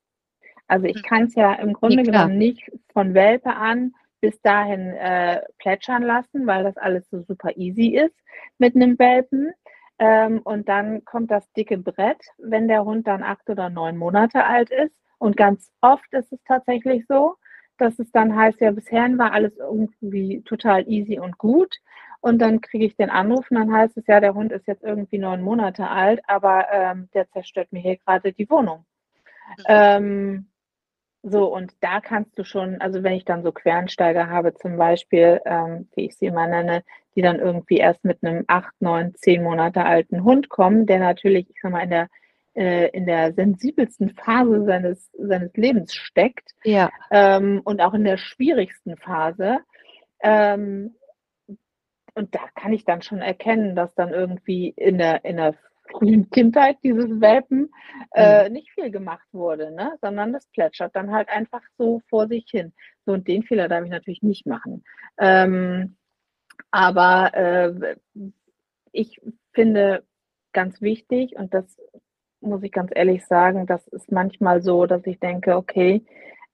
Also 0.67 0.85
ich 0.87 0.97
hm. 0.97 1.03
kann 1.03 1.23
es 1.23 1.35
ja 1.35 1.53
im 1.53 1.73
Grunde 1.73 1.97
ja, 1.97 2.03
genommen 2.03 2.37
nicht 2.37 2.69
von 2.91 3.13
Welpe 3.13 3.55
an 3.55 3.93
bis 4.23 4.41
dahin 4.41 4.93
äh, 4.93 5.41
plätschern 5.59 6.01
lassen, 6.01 6.47
weil 6.47 6.63
das 6.63 6.77
alles 6.77 7.09
so 7.09 7.23
super 7.23 7.57
easy 7.57 7.87
ist 7.97 8.15
mit 8.57 8.73
einem 8.73 8.97
Welpen. 8.97 9.51
Ähm, 9.99 10.39
und 10.45 10.69
dann 10.69 11.03
kommt 11.03 11.29
das 11.29 11.51
dicke 11.51 11.77
Brett, 11.77 12.21
wenn 12.37 12.69
der 12.69 12.85
Hund 12.85 13.05
dann 13.05 13.21
acht 13.21 13.49
oder 13.49 13.69
neun 13.69 13.97
Monate 13.97 14.45
alt 14.45 14.69
ist. 14.71 14.95
Und 15.17 15.35
ganz 15.35 15.69
oft 15.81 16.07
ist 16.13 16.31
es 16.31 16.41
tatsächlich 16.45 17.05
so, 17.09 17.35
dass 17.77 17.99
es 17.99 18.09
dann 18.13 18.33
heißt, 18.33 18.61
ja, 18.61 18.71
bisher 18.71 19.09
war 19.17 19.33
alles 19.33 19.57
irgendwie 19.57 20.41
total 20.43 20.87
easy 20.87 21.19
und 21.19 21.37
gut. 21.37 21.75
Und 22.21 22.39
dann 22.39 22.61
kriege 22.61 22.85
ich 22.85 22.95
den 22.95 23.09
Anruf 23.09 23.51
und 23.51 23.57
dann 23.57 23.73
heißt 23.73 23.97
es 23.97 24.07
ja, 24.07 24.21
der 24.21 24.35
Hund 24.35 24.53
ist 24.53 24.67
jetzt 24.67 24.83
irgendwie 24.83 25.17
neun 25.17 25.41
Monate 25.41 25.89
alt, 25.89 26.21
aber 26.27 26.67
ähm, 26.71 27.09
der 27.13 27.29
zerstört 27.31 27.73
mir 27.73 27.81
hier 27.81 27.97
gerade 27.97 28.31
die 28.31 28.49
Wohnung. 28.49 28.85
Mhm. 29.57 29.63
Ähm, 29.67 30.47
so, 31.25 31.45
und 31.45 31.71
da 31.79 32.01
kannst 32.01 32.37
du 32.37 32.43
schon, 32.43 32.81
also 32.81 33.01
wenn 33.01 33.13
ich 33.13 33.23
dann 33.23 33.43
so 33.43 33.53
Quernsteiger 33.53 34.29
habe, 34.29 34.53
zum 34.55 34.75
Beispiel, 34.75 35.39
ähm, 35.45 35.87
wie 35.95 36.05
ich 36.05 36.17
sie 36.17 36.25
immer 36.25 36.47
nenne, 36.47 36.83
die 37.15 37.21
dann 37.21 37.39
irgendwie 37.39 37.77
erst 37.77 38.03
mit 38.03 38.21
einem 38.21 38.43
acht, 38.47 38.73
neun, 38.81 39.15
zehn 39.15 39.41
Monate 39.41 39.85
alten 39.85 40.25
Hund 40.25 40.49
kommen, 40.49 40.85
der 40.85 40.99
natürlich, 40.99 41.49
ich 41.49 41.61
sag 41.61 41.71
mal, 41.71 41.83
in 41.83 41.89
der, 41.91 42.09
äh, 42.55 42.89
in 42.89 43.05
der 43.05 43.33
sensibelsten 43.33 44.09
Phase 44.09 44.65
seines, 44.65 45.09
seines 45.17 45.55
Lebens 45.55 45.95
steckt 45.95 46.51
ja. 46.65 46.91
ähm, 47.09 47.61
und 47.63 47.79
auch 47.81 47.93
in 47.93 48.03
der 48.03 48.17
schwierigsten 48.17 48.97
Phase. 48.97 49.59
Ähm, 50.21 50.93
und 52.15 52.35
da 52.35 52.41
kann 52.53 52.73
ich 52.73 52.83
dann 52.83 53.01
schon 53.01 53.21
erkennen, 53.21 53.77
dass 53.77 53.95
dann 53.95 54.09
irgendwie 54.13 54.73
in 54.75 54.97
der, 54.97 55.23
in 55.23 55.37
der 55.37 55.55
Kindheit 56.31 56.77
dieses 56.83 57.21
Welpen 57.21 57.71
äh, 58.13 58.49
nicht 58.49 58.71
viel 58.71 58.91
gemacht 58.91 59.27
wurde, 59.31 59.71
ne? 59.71 59.97
sondern 60.01 60.33
das 60.33 60.47
plätschert 60.47 60.95
dann 60.95 61.11
halt 61.11 61.29
einfach 61.29 61.61
so 61.77 62.01
vor 62.09 62.27
sich 62.27 62.45
hin. 62.49 62.73
So, 63.05 63.13
und 63.13 63.27
den 63.27 63.43
Fehler 63.43 63.67
darf 63.67 63.83
ich 63.83 63.91
natürlich 63.91 64.23
nicht 64.23 64.45
machen. 64.45 64.83
Ähm, 65.17 65.97
aber 66.71 67.33
äh, 67.33 67.95
ich 68.91 69.21
finde 69.51 70.03
ganz 70.53 70.81
wichtig, 70.81 71.35
und 71.35 71.53
das 71.53 71.77
muss 72.41 72.63
ich 72.63 72.71
ganz 72.71 72.91
ehrlich 72.93 73.25
sagen, 73.25 73.65
das 73.65 73.87
ist 73.87 74.11
manchmal 74.11 74.61
so, 74.61 74.85
dass 74.85 75.05
ich 75.05 75.19
denke, 75.19 75.55
okay, 75.55 76.05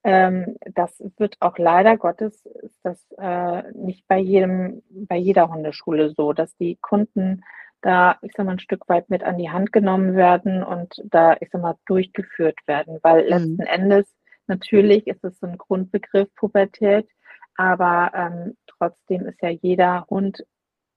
ähm, 0.03 0.55
das 0.73 1.03
wird 1.17 1.35
auch 1.41 1.57
leider 1.57 1.97
Gottes 1.97 2.45
ist 2.45 2.79
das 2.83 3.05
äh, 3.17 3.63
nicht 3.73 4.07
bei 4.07 4.17
jedem, 4.17 4.81
bei 4.89 5.17
jeder 5.17 5.49
Hundeschule 5.49 6.11
so, 6.11 6.31
dass 6.31 6.55
die 6.55 6.77
Kunden 6.77 7.43
da, 7.81 8.17
ich 8.21 8.31
sag 8.35 8.45
mal, 8.45 8.53
ein 8.53 8.59
Stück 8.59 8.87
weit 8.89 9.09
mit 9.09 9.23
an 9.23 9.37
die 9.37 9.49
Hand 9.49 9.71
genommen 9.71 10.15
werden 10.15 10.63
und 10.63 11.01
da, 11.05 11.37
ich 11.39 11.49
sag 11.51 11.61
mal, 11.61 11.75
durchgeführt 11.85 12.59
werden. 12.65 12.99
Weil 13.01 13.23
mhm. 13.23 13.29
letzten 13.29 13.61
Endes, 13.61 14.15
natürlich 14.47 15.07
ist 15.07 15.23
es 15.23 15.39
so 15.39 15.47
ein 15.47 15.57
Grundbegriff 15.57 16.33
Pubertät, 16.35 17.07
aber 17.55 18.11
ähm, 18.13 18.57
trotzdem 18.67 19.25
ist 19.25 19.41
ja 19.41 19.49
jeder 19.49 20.05
Hund 20.09 20.45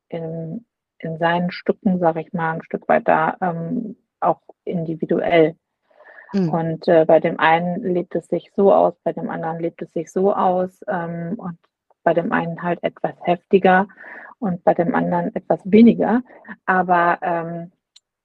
in, 0.08 0.64
in 0.98 1.18
seinen 1.18 1.50
Stücken, 1.50 1.98
sag 1.98 2.16
ich 2.16 2.32
mal, 2.32 2.54
ein 2.54 2.64
Stück 2.64 2.88
weit 2.88 3.06
da 3.08 3.36
ähm, 3.40 3.96
auch 4.20 4.40
individuell. 4.64 5.56
Mhm. 6.32 6.48
Und 6.48 6.88
äh, 6.88 7.04
bei 7.04 7.20
dem 7.20 7.38
einen 7.38 7.82
lebt 7.82 8.14
es 8.14 8.26
sich 8.28 8.50
so 8.56 8.72
aus, 8.72 8.94
bei 9.04 9.12
dem 9.12 9.28
anderen 9.28 9.60
lebt 9.60 9.82
es 9.82 9.92
sich 9.92 10.10
so 10.10 10.34
aus 10.34 10.80
ähm, 10.88 11.34
und 11.36 11.58
bei 12.04 12.14
dem 12.14 12.32
einen 12.32 12.62
halt 12.62 12.82
etwas 12.82 13.14
heftiger 13.22 13.86
und 14.42 14.64
bei 14.64 14.74
dem 14.74 14.94
anderen 14.94 15.34
etwas 15.34 15.60
weniger. 15.64 16.22
Aber 16.66 17.18
ähm, 17.22 17.72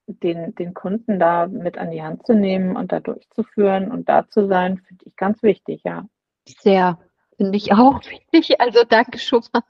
den, 0.06 0.54
den 0.54 0.74
Kunden 0.74 1.18
da 1.18 1.46
mit 1.46 1.78
an 1.78 1.90
die 1.90 2.02
Hand 2.02 2.26
zu 2.26 2.34
nehmen 2.34 2.76
und 2.76 2.92
da 2.92 3.00
durchzuführen 3.00 3.90
und 3.90 4.08
da 4.08 4.28
zu 4.28 4.48
sein, 4.48 4.78
finde 4.78 5.04
ich 5.06 5.16
ganz 5.16 5.42
wichtig, 5.42 5.82
ja. 5.84 6.06
Sehr, 6.46 6.98
finde 7.36 7.56
ich 7.56 7.72
auch 7.72 8.00
wichtig. 8.10 8.60
Also 8.60 8.80
danke 8.88 9.18
schon 9.18 9.42
mal. 9.52 9.62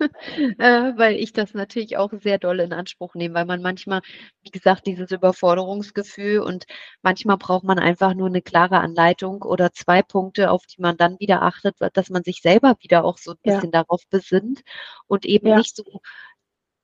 äh, 0.58 0.92
weil 0.96 1.16
ich 1.16 1.32
das 1.32 1.54
natürlich 1.54 1.96
auch 1.96 2.10
sehr 2.12 2.38
doll 2.38 2.60
in 2.60 2.72
Anspruch 2.72 3.14
nehme, 3.14 3.34
weil 3.34 3.46
man 3.46 3.62
manchmal, 3.62 4.02
wie 4.42 4.50
gesagt, 4.50 4.86
dieses 4.86 5.10
Überforderungsgefühl 5.10 6.40
und 6.40 6.66
manchmal 7.02 7.38
braucht 7.38 7.64
man 7.64 7.78
einfach 7.78 8.14
nur 8.14 8.28
eine 8.28 8.42
klare 8.42 8.78
Anleitung 8.78 9.42
oder 9.42 9.72
zwei 9.72 10.02
Punkte, 10.02 10.50
auf 10.50 10.66
die 10.66 10.80
man 10.80 10.96
dann 10.96 11.18
wieder 11.18 11.42
achtet, 11.42 11.76
dass 11.94 12.10
man 12.10 12.24
sich 12.24 12.40
selber 12.42 12.76
wieder 12.80 13.04
auch 13.04 13.18
so 13.18 13.32
ein 13.32 13.38
bisschen 13.42 13.70
ja. 13.72 13.82
darauf 13.82 14.02
besinnt 14.10 14.62
und 15.06 15.24
eben 15.24 15.48
ja. 15.48 15.58
nicht 15.58 15.76
so 15.76 15.84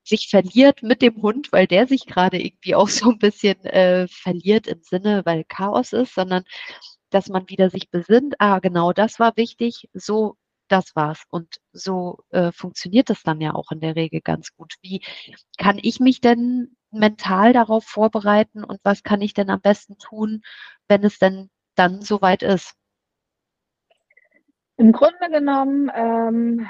sich 0.04 0.28
verliert 0.28 0.82
mit 0.82 1.02
dem 1.02 1.22
Hund, 1.22 1.52
weil 1.52 1.66
der 1.66 1.86
sich 1.86 2.06
gerade 2.06 2.40
irgendwie 2.42 2.74
auch 2.74 2.88
so 2.88 3.10
ein 3.10 3.18
bisschen 3.18 3.64
äh, 3.64 4.08
verliert 4.08 4.66
im 4.66 4.82
Sinne, 4.82 5.22
weil 5.24 5.44
Chaos 5.44 5.92
ist, 5.92 6.14
sondern 6.14 6.44
dass 7.10 7.28
man 7.28 7.48
wieder 7.48 7.70
sich 7.70 7.90
besinnt, 7.90 8.36
ah, 8.38 8.58
genau 8.58 8.92
das 8.92 9.18
war 9.18 9.36
wichtig, 9.36 9.88
so, 9.92 10.36
das 10.68 10.94
war's. 10.96 11.22
Und 11.30 11.60
so 11.72 12.20
äh, 12.30 12.52
funktioniert 12.52 13.10
das 13.10 13.22
dann 13.22 13.40
ja 13.40 13.54
auch 13.54 13.70
in 13.70 13.80
der 13.80 13.96
Regel 13.96 14.20
ganz 14.20 14.54
gut. 14.54 14.74
Wie 14.82 15.02
kann 15.58 15.78
ich 15.80 16.00
mich 16.00 16.20
denn 16.20 16.76
mental 16.90 17.52
darauf 17.52 17.84
vorbereiten 17.84 18.64
und 18.64 18.78
was 18.82 19.02
kann 19.02 19.20
ich 19.20 19.34
denn 19.34 19.50
am 19.50 19.60
besten 19.60 19.98
tun, 19.98 20.42
wenn 20.88 21.04
es 21.04 21.18
denn 21.18 21.50
dann 21.74 22.02
soweit 22.02 22.42
ist? 22.42 22.74
Im 24.76 24.92
Grunde 24.92 25.30
genommen 25.30 25.90
ähm, 25.94 26.68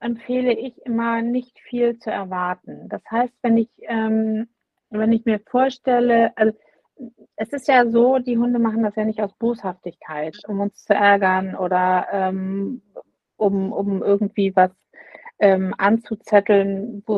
empfehle 0.00 0.52
ich 0.52 0.78
immer 0.84 1.22
nicht 1.22 1.58
viel 1.60 1.98
zu 1.98 2.10
erwarten. 2.10 2.88
Das 2.88 3.02
heißt, 3.10 3.34
wenn 3.42 3.56
ich, 3.56 3.68
ähm, 3.82 4.48
wenn 4.90 5.12
ich 5.12 5.24
mir 5.24 5.40
vorstelle, 5.40 6.36
also 6.36 6.56
es 7.36 7.52
ist 7.52 7.68
ja 7.68 7.88
so, 7.88 8.18
die 8.18 8.38
Hunde 8.38 8.58
machen 8.58 8.82
das 8.82 8.96
ja 8.96 9.04
nicht 9.04 9.20
aus 9.20 9.32
Boshaftigkeit, 9.34 10.36
um 10.48 10.60
uns 10.60 10.84
zu 10.84 10.94
ärgern 10.94 11.54
oder 11.54 12.06
ähm, 12.10 12.82
um, 13.36 13.72
um 13.72 14.02
irgendwie 14.02 14.54
was 14.56 14.70
ähm, 15.38 15.74
anzuzetteln, 15.76 17.02
wo 17.06 17.16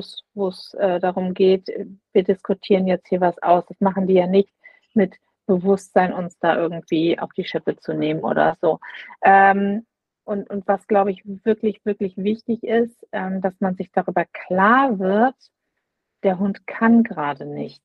es 0.49 0.75
äh, 0.75 0.99
darum 0.99 1.35
geht, 1.35 1.69
wir 2.13 2.25
diskutieren 2.25 2.87
jetzt 2.87 3.09
hier 3.09 3.21
was 3.21 3.41
aus. 3.43 3.65
Das 3.69 3.81
machen 3.81 4.07
die 4.07 4.15
ja 4.15 4.27
nicht 4.27 4.53
mit 4.95 5.17
Bewusstsein, 5.47 6.13
uns 6.13 6.39
da 6.39 6.57
irgendwie 6.57 7.19
auf 7.19 7.33
die 7.33 7.45
Schippe 7.45 7.77
zu 7.77 7.95
nehmen 7.95 8.21
oder 8.21 8.57
so. 8.61 8.81
Ähm, 9.23 9.87
und, 10.25 10.51
und 10.51 10.69
was, 10.69 10.87
glaube 10.87 11.11
ich, 11.11 11.23
wirklich, 11.25 11.85
wirklich 11.87 12.17
wichtig 12.19 12.63
ist, 12.63 13.07
ähm, 13.13 13.41
dass 13.41 13.55
man 13.61 13.77
sich 13.77 13.91
darüber 13.93 14.27
klar 14.27 14.99
wird, 14.99 15.37
der 16.23 16.39
Hund 16.39 16.67
kann 16.67 17.03
gerade 17.03 17.47
nicht. 17.47 17.83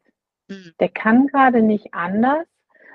Mhm. 0.48 0.74
Der 0.80 0.90
kann 0.90 1.28
gerade 1.28 1.62
nicht 1.62 1.94
anders, 1.94 2.46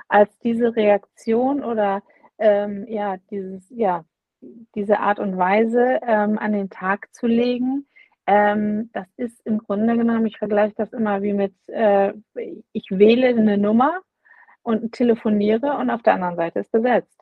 als 0.09 0.39
diese 0.39 0.75
Reaktion 0.75 1.63
oder 1.63 2.03
ähm, 2.39 2.87
ja, 2.89 3.17
dieses, 3.31 3.65
ja, 3.71 4.05
diese 4.75 5.01
Art 5.01 5.19
und 5.19 5.37
Weise 5.37 6.01
ähm, 6.07 6.39
an 6.39 6.53
den 6.53 6.71
Tag 6.71 7.15
zu 7.15 7.27
legen. 7.27 7.87
Ähm, 8.27 8.91
das 8.93 9.07
ist 9.17 9.41
im 9.47 9.59
Grunde 9.59 9.97
genommen, 9.97 10.27
ich 10.27 10.39
vergleiche 10.39 10.75
das 10.77 10.93
immer 10.93 11.23
wie 11.23 11.33
mit, 11.33 11.55
äh, 11.69 12.13
ich 12.73 12.87
wähle 12.91 13.29
eine 13.29 13.59
Nummer 13.59 14.01
und 14.63 14.93
telefoniere 14.93 15.77
und 15.79 15.91
auf 15.91 16.03
der 16.03 16.15
anderen 16.15 16.37
Seite 16.37 16.61
ist 16.61 16.71
besetzt. 16.71 17.19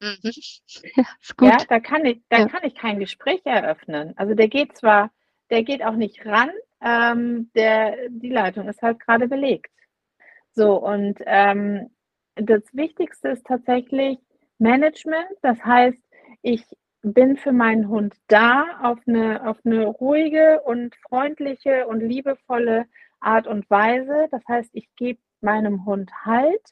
Mhm. 0.00 0.18
Ja, 0.22 1.04
ist 1.20 1.36
gut. 1.36 1.48
Ja, 1.48 1.56
da 1.68 1.80
kann 1.80 2.04
ich, 2.04 2.20
da 2.28 2.40
ja. 2.40 2.48
kann 2.48 2.64
ich 2.64 2.74
kein 2.74 2.98
Gespräch 2.98 3.40
eröffnen. 3.44 4.14
Also 4.16 4.34
der 4.34 4.48
geht 4.48 4.76
zwar, 4.76 5.10
der 5.50 5.62
geht 5.62 5.84
auch 5.84 5.96
nicht 5.96 6.24
ran, 6.26 6.50
ähm, 6.82 7.50
der, 7.54 8.08
die 8.08 8.30
Leitung 8.30 8.68
ist 8.68 8.82
halt 8.82 9.00
gerade 9.00 9.28
belegt. 9.28 9.70
So, 10.52 10.76
und 10.76 11.18
ähm, 11.26 11.90
das 12.36 12.62
Wichtigste 12.72 13.28
ist 13.28 13.46
tatsächlich 13.46 14.18
Management. 14.58 15.30
Das 15.42 15.62
heißt, 15.64 16.02
ich 16.42 16.64
bin 17.02 17.36
für 17.36 17.52
meinen 17.52 17.88
Hund 17.88 18.14
da 18.28 18.64
auf 18.82 18.98
eine, 19.06 19.46
auf 19.48 19.58
eine 19.64 19.86
ruhige 19.86 20.60
und 20.62 20.94
freundliche 21.08 21.86
und 21.86 22.00
liebevolle 22.00 22.86
Art 23.20 23.46
und 23.46 23.68
Weise. 23.70 24.28
Das 24.30 24.42
heißt, 24.48 24.70
ich 24.72 24.88
gebe 24.96 25.20
meinem 25.40 25.86
Hund 25.86 26.10
Halt. 26.24 26.62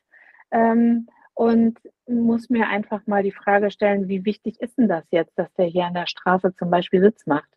Ähm, 0.51 1.09
und 1.39 1.79
muss 2.09 2.51
mir 2.51 2.67
einfach 2.67 3.07
mal 3.07 3.23
die 3.23 3.31
Frage 3.31 3.71
stellen, 3.71 4.09
wie 4.09 4.25
wichtig 4.25 4.61
ist 4.61 4.77
denn 4.77 4.89
das 4.89 5.05
jetzt, 5.13 5.39
dass 5.39 5.53
der 5.55 5.67
hier 5.67 5.85
an 5.85 5.95
der 5.95 6.09
Straße 6.09 6.53
zum 6.57 6.69
Beispiel 6.69 7.01
Sitz 7.01 7.27
macht? 7.27 7.49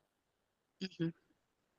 Mhm. 0.79 1.13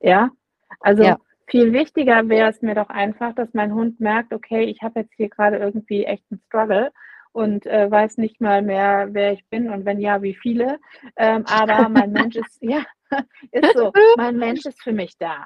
Ja, 0.01 0.31
also 0.79 1.03
ja. 1.03 1.17
viel 1.47 1.73
wichtiger 1.73 2.27
wäre 2.29 2.49
es 2.49 2.61
mir 2.61 2.75
doch 2.75 2.89
einfach, 2.89 3.33
dass 3.33 3.53
mein 3.53 3.73
Hund 3.73 3.99
merkt, 3.99 4.33
okay, 4.33 4.63
ich 4.63 4.81
habe 4.81 5.01
jetzt 5.01 5.13
hier 5.15 5.29
gerade 5.29 5.57
irgendwie 5.57 6.05
echt 6.05 6.23
einen 6.29 6.41
Struggle 6.47 6.91
und 7.31 7.65
äh, 7.65 7.89
weiß 7.89 8.17
nicht 8.17 8.41
mal 8.41 8.61
mehr, 8.61 9.09
wer 9.11 9.33
ich 9.33 9.45
bin 9.49 9.69
und 9.69 9.85
wenn 9.85 9.99
ja, 9.99 10.21
wie 10.21 10.35
viele. 10.35 10.79
Ähm, 11.15 11.45
aber 11.47 11.89
mein 11.89 12.11
Mensch 12.11 12.35
ist, 12.35 12.61
ja, 12.61 12.83
ist 13.51 13.73
so, 13.73 13.91
mein 14.17 14.37
Mensch 14.37 14.65
ist 14.65 14.81
für 14.81 14.93
mich 14.93 15.17
da. 15.17 15.45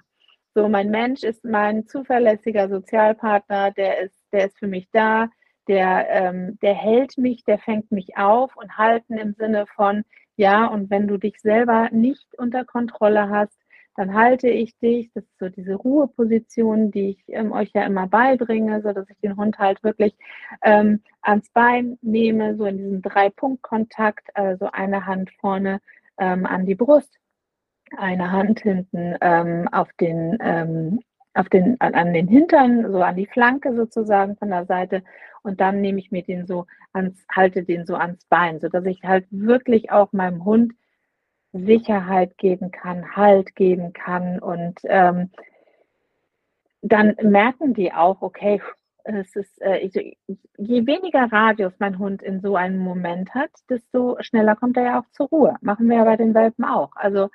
So, 0.54 0.68
mein 0.68 0.90
Mensch 0.90 1.24
ist 1.24 1.46
mein 1.46 1.86
zuverlässiger 1.86 2.68
Sozialpartner, 2.68 3.72
der 3.72 4.00
ist, 4.00 4.26
der 4.32 4.46
ist 4.46 4.58
für 4.58 4.68
mich 4.68 4.90
da 4.92 5.30
der, 5.68 6.10
ähm, 6.10 6.58
der 6.62 6.74
hält 6.74 7.18
mich, 7.18 7.44
der 7.44 7.60
fängt 7.60 7.92
mich 7.92 8.18
auf 8.18 8.56
und 8.56 8.78
halten 8.78 9.18
im 9.18 9.34
Sinne 9.34 9.66
von, 9.68 10.04
ja, 10.36 10.66
und 10.66 10.90
wenn 10.90 11.08
du 11.08 11.18
dich 11.18 11.40
selber 11.40 11.90
nicht 11.92 12.28
unter 12.38 12.63
Kontrolle 12.63 13.30
hast, 13.30 13.58
dann 13.97 14.13
halte 14.13 14.47
ich 14.47 14.77
dich. 14.77 15.12
Das 15.13 15.23
ist 15.23 15.39
so 15.39 15.49
diese 15.49 15.73
Ruheposition, 15.73 16.91
die 16.91 17.10
ich 17.10 17.23
ähm, 17.27 17.51
euch 17.51 17.71
ja 17.73 17.83
immer 17.83 18.07
beibringe, 18.07 18.81
so 18.81 18.93
dass 18.93 19.10
ich 19.10 19.19
den 19.19 19.36
Hund 19.36 19.57
halt 19.57 19.83
wirklich 19.83 20.15
ähm, 20.63 21.01
ans 21.21 21.49
Bein 21.51 21.97
nehme, 22.01 22.55
so 22.55 22.65
in 22.65 22.77
diesem 22.77 23.01
Drei-Punkt-Kontakt, 23.01 24.29
also 24.36 24.69
eine 24.71 25.05
Hand 25.05 25.31
vorne 25.41 25.81
ähm, 26.19 26.45
an 26.45 26.65
die 26.65 26.75
Brust, 26.75 27.17
eine 27.97 28.31
Hand 28.31 28.62
hinten 28.62 29.15
ähm, 29.19 29.67
auf 29.71 29.89
den 29.99 30.38
ähm, 30.41 30.99
auf 31.33 31.49
den, 31.49 31.79
an 31.79 32.13
den 32.13 32.27
Hintern, 32.27 32.91
so 32.91 33.03
an 33.03 33.15
die 33.15 33.27
Flanke 33.27 33.75
sozusagen 33.75 34.36
von 34.38 34.49
der 34.49 34.65
Seite 34.65 35.03
und 35.43 35.62
dann 35.62 35.81
nehme 35.81 35.99
ich 35.99 36.12
mir 36.12 36.23
den 36.23 36.47
so 36.47 36.65
ans, 36.93 37.25
halte 37.29 37.63
den 37.63 37.86
so 37.86 37.95
ans 37.95 38.25
Bein, 38.25 38.60
sodass 38.60 38.86
ich 38.86 39.03
halt 39.03 39.27
wirklich 39.29 39.91
auch 39.91 40.12
meinem 40.13 40.45
Hund 40.45 40.73
Sicherheit 41.53 42.38
geben 42.38 42.71
kann, 42.71 43.15
Halt 43.15 43.55
geben 43.55 43.93
kann 43.93 44.39
und 44.39 44.79
ähm, 44.83 45.31
dann 46.81 47.15
merken 47.21 47.73
die 47.73 47.93
auch, 47.93 48.21
okay, 48.21 48.62
es 49.03 49.36
ist, 49.36 49.62
äh, 49.62 49.89
je 50.57 50.86
weniger 50.86 51.31
Radius 51.31 51.73
mein 51.79 51.97
Hund 51.97 52.21
in 52.21 52.41
so 52.41 52.55
einem 52.55 52.79
Moment 52.79 53.33
hat, 53.33 53.51
desto 53.69 54.17
schneller 54.19 54.55
kommt 54.55 54.75
er 54.77 54.83
ja 54.83 54.99
auch 54.99 55.10
zur 55.12 55.27
Ruhe. 55.29 55.55
Machen 55.62 55.89
wir 55.89 55.97
ja 55.97 56.03
bei 56.03 56.17
den 56.17 56.33
Welpen 56.33 56.65
auch. 56.65 56.91
Also 56.95 57.29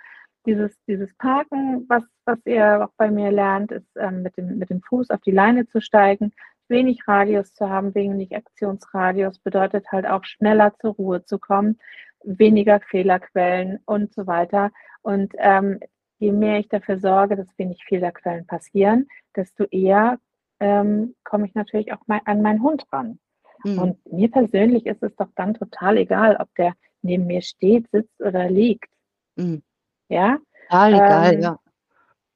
dieses, 0.44 0.77
dieses 0.87 1.14
Parken, 1.16 1.87
was, 1.88 2.05
was 2.25 2.38
ihr 2.44 2.85
auch 2.85 2.92
bei 2.96 3.11
mir 3.11 3.31
lernt, 3.31 3.72
ist 3.72 3.88
ähm, 3.96 4.22
mit, 4.22 4.37
dem, 4.37 4.59
mit 4.59 4.70
dem 4.70 4.83
Fuß 4.83 5.11
auf 5.11 5.20
die 5.22 5.31
Leine 5.31 5.66
zu 5.66 5.81
steigen. 5.81 6.33
Wenig 6.68 7.07
Radius 7.07 7.55
zu 7.55 7.68
haben, 7.68 7.94
wenig 7.94 8.37
Aktionsradius 8.37 9.38
bedeutet 9.38 9.90
halt 9.92 10.07
auch 10.07 10.25
schneller 10.25 10.75
zur 10.81 10.92
Ruhe 10.94 11.25
zu 11.25 11.38
kommen, 11.38 11.79
weniger 12.25 12.81
Fehlerquellen 12.81 13.81
und 13.85 14.13
so 14.13 14.27
weiter. 14.27 14.71
Und 15.03 15.33
ähm, 15.39 15.81
je 16.19 16.33
mehr 16.33 16.59
ich 16.59 16.69
dafür 16.69 16.99
sorge, 16.99 17.37
dass 17.37 17.59
wenig 17.59 17.85
Fehlerquellen 17.85 18.46
passieren, 18.46 19.09
desto 19.35 19.65
eher 19.65 20.19
ähm, 20.61 21.15
komme 21.25 21.46
ich 21.46 21.55
natürlich 21.55 21.92
auch 21.92 22.03
mein, 22.07 22.21
an 22.27 22.42
meinen 22.42 22.63
Hund 22.63 22.85
ran. 22.92 23.19
Mhm. 23.65 23.79
Und 23.79 24.13
mir 24.13 24.31
persönlich 24.31 24.87
ist 24.87 25.03
es 25.03 25.15
doch 25.17 25.31
dann 25.35 25.55
total 25.55 25.96
egal, 25.96 26.37
ob 26.38 26.55
der 26.55 26.75
neben 27.03 27.27
mir 27.27 27.42
steht, 27.42 27.90
sitzt 27.90 28.21
oder 28.21 28.49
liegt. 28.49 28.90
Mhm. 29.37 29.63
Ja. 30.09 30.38
Total 30.69 30.94
egal, 30.94 31.35
ähm, 31.35 31.40
ja. 31.40 31.59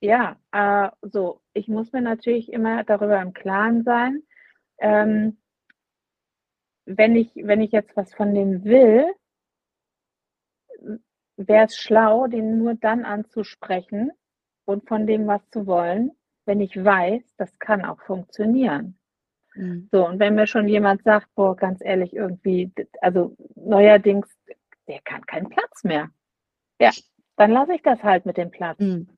Ja, 0.00 0.36
äh, 0.52 0.90
so, 1.02 1.40
ich 1.54 1.68
muss 1.68 1.92
mir 1.92 2.02
natürlich 2.02 2.52
immer 2.52 2.84
darüber 2.84 3.20
im 3.22 3.32
Klaren 3.32 3.82
sein, 3.82 4.22
ähm, 4.78 5.38
wenn 6.84 7.16
ich, 7.16 7.30
wenn 7.34 7.60
ich 7.60 7.72
jetzt 7.72 7.96
was 7.96 8.14
von 8.14 8.34
dem 8.34 8.64
will, 8.64 9.06
wäre 11.36 11.66
es 11.66 11.76
schlau, 11.76 12.26
den 12.26 12.58
nur 12.58 12.74
dann 12.74 13.04
anzusprechen 13.04 14.10
und 14.64 14.86
von 14.88 15.06
dem 15.06 15.26
was 15.26 15.48
zu 15.50 15.66
wollen, 15.66 16.12
wenn 16.44 16.60
ich 16.60 16.82
weiß, 16.82 17.22
das 17.36 17.58
kann 17.58 17.84
auch 17.84 18.00
funktionieren. 18.02 18.98
Mhm. 19.54 19.88
So, 19.92 20.06
und 20.06 20.18
wenn 20.18 20.34
mir 20.34 20.46
schon 20.46 20.68
jemand 20.68 21.02
sagt, 21.02 21.28
boah, 21.34 21.56
ganz 21.56 21.80
ehrlich, 21.82 22.14
irgendwie, 22.14 22.72
also 23.00 23.36
neuerdings, 23.54 24.28
der 24.86 25.00
kann 25.00 25.24
keinen 25.26 25.48
Platz 25.48 25.84
mehr. 25.84 26.10
Ja, 26.80 26.90
dann 27.36 27.50
lasse 27.50 27.74
ich 27.74 27.82
das 27.82 28.02
halt 28.02 28.26
mit 28.26 28.36
dem 28.36 28.50
Platz. 28.50 28.78
Mhm. 28.78 29.08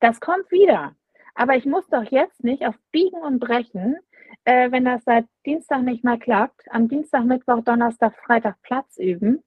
Das 0.00 0.20
kommt 0.20 0.50
wieder. 0.50 0.94
Aber 1.34 1.56
ich 1.56 1.66
muss 1.66 1.86
doch 1.88 2.04
jetzt 2.10 2.42
nicht 2.42 2.66
auf 2.66 2.74
Biegen 2.90 3.22
und 3.22 3.38
Brechen 3.38 3.96
äh, 4.44 4.70
wenn 4.70 4.84
das 4.84 5.04
seit 5.04 5.26
Dienstag 5.44 5.82
nicht 5.82 6.04
mehr 6.04 6.18
klappt, 6.18 6.62
am 6.70 6.88
Dienstag, 6.88 7.24
Mittwoch, 7.24 7.62
Donnerstag, 7.64 8.14
Freitag 8.24 8.60
Platz 8.62 8.96
üben, 8.96 9.42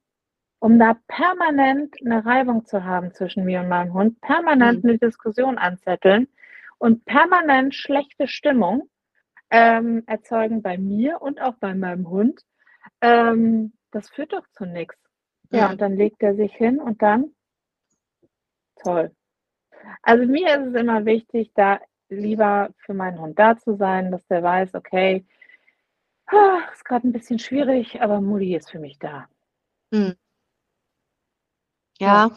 um 0.61 0.77
da 0.77 0.95
permanent 1.07 1.95
eine 2.05 2.23
Reibung 2.23 2.65
zu 2.65 2.85
haben 2.85 3.11
zwischen 3.15 3.45
mir 3.45 3.61
und 3.61 3.67
meinem 3.67 3.93
Hund, 3.93 4.21
permanent 4.21 4.83
mhm. 4.83 4.91
eine 4.91 4.99
Diskussion 4.99 5.57
anzetteln 5.57 6.27
und 6.77 7.03
permanent 7.05 7.73
schlechte 7.73 8.27
Stimmung 8.27 8.87
ähm, 9.49 10.03
erzeugen 10.05 10.61
bei 10.61 10.77
mir 10.77 11.19
und 11.19 11.41
auch 11.41 11.55
bei 11.55 11.73
meinem 11.73 12.07
Hund, 12.07 12.41
ähm, 13.01 13.73
das 13.89 14.11
führt 14.11 14.33
doch 14.33 14.45
zu 14.51 14.65
nichts. 14.65 14.99
Ja, 15.49 15.65
mhm. 15.65 15.71
und 15.71 15.81
dann 15.81 15.95
legt 15.95 16.21
er 16.21 16.35
sich 16.35 16.53
hin 16.53 16.79
und 16.79 17.01
dann 17.01 17.33
toll. 18.83 19.11
Also 20.03 20.27
mir 20.27 20.59
ist 20.59 20.67
es 20.67 20.75
immer 20.75 21.05
wichtig, 21.05 21.51
da 21.55 21.79
lieber 22.09 22.69
für 22.85 22.93
meinen 22.93 23.19
Hund 23.19 23.39
da 23.39 23.57
zu 23.57 23.77
sein, 23.77 24.11
dass 24.11 24.27
der 24.27 24.43
weiß, 24.43 24.75
okay, 24.75 25.25
ah, 26.27 26.59
ist 26.71 26.85
gerade 26.85 27.07
ein 27.07 27.13
bisschen 27.13 27.39
schwierig, 27.39 27.99
aber 27.99 28.21
Mutti 28.21 28.55
ist 28.55 28.69
für 28.69 28.79
mich 28.79 28.99
da. 28.99 29.27
Mhm. 29.89 30.15
Ja. 32.01 32.31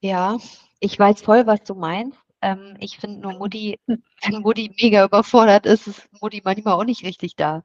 Ja, 0.00 0.38
ich 0.80 0.98
weiß 0.98 1.22
voll, 1.22 1.46
was 1.46 1.62
du 1.62 1.74
meinst. 1.74 2.18
Ähm, 2.42 2.76
ich 2.80 2.98
finde 2.98 3.20
nur 3.20 3.34
Mutti, 3.34 3.78
wenn 3.86 4.42
Mutti 4.42 4.74
mega 4.80 5.04
überfordert 5.04 5.64
ist, 5.66 5.86
ist 5.86 6.08
Mutti 6.20 6.42
manchmal 6.44 6.74
auch 6.74 6.84
nicht 6.84 7.04
richtig 7.04 7.36
da. 7.36 7.62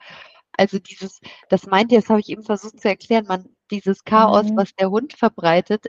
Also 0.58 0.80
dieses, 0.80 1.20
das 1.50 1.66
meint 1.66 1.92
ihr, 1.92 2.00
das 2.00 2.10
habe 2.10 2.20
ich 2.20 2.30
eben 2.30 2.44
versucht 2.44 2.80
zu 2.80 2.90
erklären, 2.90 3.26
man, 3.28 3.50
dieses 3.72 4.04
Chaos, 4.04 4.46
mhm. 4.52 4.58
was 4.58 4.74
der 4.76 4.92
Hund 4.92 5.14
verbreitet, 5.14 5.88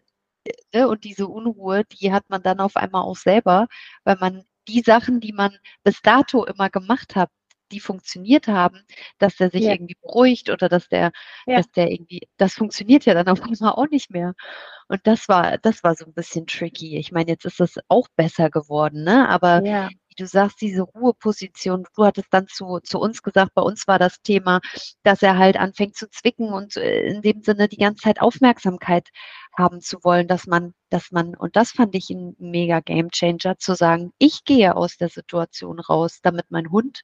ne, 0.74 0.88
und 0.88 1.04
diese 1.04 1.28
Unruhe, 1.28 1.84
die 1.84 2.12
hat 2.12 2.24
man 2.30 2.42
dann 2.42 2.60
auf 2.60 2.76
einmal 2.76 3.02
auch 3.02 3.16
selber, 3.16 3.68
weil 4.04 4.16
man 4.20 4.44
die 4.68 4.80
Sachen, 4.80 5.20
die 5.20 5.32
man 5.32 5.56
bis 5.84 6.00
dato 6.02 6.44
immer 6.44 6.70
gemacht 6.70 7.16
hat, 7.16 7.30
die 7.72 7.80
funktioniert 7.80 8.46
haben, 8.48 8.82
dass 9.18 9.36
der 9.36 9.50
sich 9.50 9.62
ja. 9.62 9.72
irgendwie 9.72 9.96
beruhigt 10.00 10.50
oder 10.50 10.68
dass 10.68 10.88
der, 10.88 11.12
ja. 11.46 11.56
dass 11.56 11.70
der 11.72 11.90
irgendwie, 11.90 12.28
das 12.36 12.54
funktioniert 12.54 13.04
ja 13.04 13.14
dann 13.14 13.28
auf 13.28 13.42
einmal 13.42 13.72
auch 13.72 13.88
nicht 13.90 14.10
mehr. 14.10 14.34
Und 14.88 15.00
das 15.06 15.28
war, 15.28 15.58
das 15.58 15.82
war 15.82 15.94
so 15.96 16.04
ein 16.04 16.14
bisschen 16.14 16.46
tricky. 16.46 16.98
Ich 16.98 17.12
meine, 17.12 17.30
jetzt 17.30 17.46
ist 17.46 17.60
das 17.60 17.76
auch 17.88 18.08
besser 18.16 18.50
geworden, 18.50 19.04
ne? 19.04 19.28
Aber 19.28 19.64
ja. 19.64 19.88
wie 20.08 20.14
du 20.16 20.26
sagst, 20.26 20.60
diese 20.60 20.82
Ruheposition, 20.82 21.84
du 21.96 22.04
hattest 22.04 22.28
dann 22.30 22.46
zu, 22.46 22.78
zu 22.82 22.98
uns 22.98 23.22
gesagt, 23.22 23.54
bei 23.54 23.62
uns 23.62 23.88
war 23.88 23.98
das 23.98 24.20
Thema, 24.20 24.60
dass 25.02 25.22
er 25.22 25.38
halt 25.38 25.56
anfängt 25.56 25.96
zu 25.96 26.10
zwicken 26.10 26.52
und 26.52 26.76
äh, 26.76 27.06
in 27.06 27.22
dem 27.22 27.42
Sinne 27.42 27.68
die 27.68 27.78
ganze 27.78 28.02
Zeit 28.02 28.20
Aufmerksamkeit 28.20 29.08
haben 29.56 29.80
zu 29.80 30.02
wollen, 30.02 30.28
dass 30.28 30.46
man, 30.46 30.74
dass 30.90 31.10
man, 31.10 31.34
und 31.36 31.56
das 31.56 31.70
fand 31.72 31.94
ich 31.94 32.10
ein 32.10 32.34
mega 32.38 32.80
Game 32.80 33.10
Changer, 33.10 33.58
zu 33.58 33.74
sagen, 33.74 34.12
ich 34.18 34.44
gehe 34.44 34.76
aus 34.76 34.96
der 34.96 35.08
Situation 35.08 35.80
raus, 35.80 36.20
damit 36.22 36.50
mein 36.50 36.70
Hund 36.70 37.02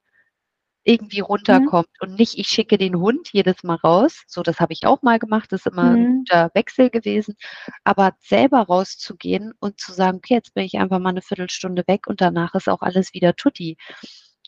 irgendwie 0.88 1.20
mhm. 1.20 1.26
runterkommt 1.26 1.88
mhm. 2.00 2.08
und 2.08 2.18
nicht, 2.18 2.38
ich 2.38 2.48
schicke 2.48 2.78
den 2.78 2.96
Hund 2.98 3.28
jedes 3.32 3.62
Mal 3.62 3.76
raus. 3.76 4.22
So, 4.26 4.42
das 4.42 4.58
habe 4.58 4.72
ich 4.72 4.86
auch 4.86 5.02
mal 5.02 5.18
gemacht, 5.18 5.52
das 5.52 5.66
ist 5.66 5.72
immer 5.72 5.90
mhm. 5.90 5.96
ein 5.96 6.18
guter 6.18 6.50
Wechsel 6.54 6.88
gewesen. 6.88 7.36
Aber 7.84 8.12
selber 8.20 8.62
rauszugehen 8.62 9.52
und 9.60 9.78
zu 9.78 9.92
sagen, 9.92 10.18
okay, 10.18 10.34
jetzt 10.34 10.54
bin 10.54 10.64
ich 10.64 10.78
einfach 10.78 10.98
mal 10.98 11.10
eine 11.10 11.20
Viertelstunde 11.20 11.84
weg 11.86 12.06
und 12.06 12.22
danach 12.22 12.54
ist 12.54 12.68
auch 12.68 12.80
alles 12.80 13.12
wieder 13.12 13.36
tutti. 13.36 13.76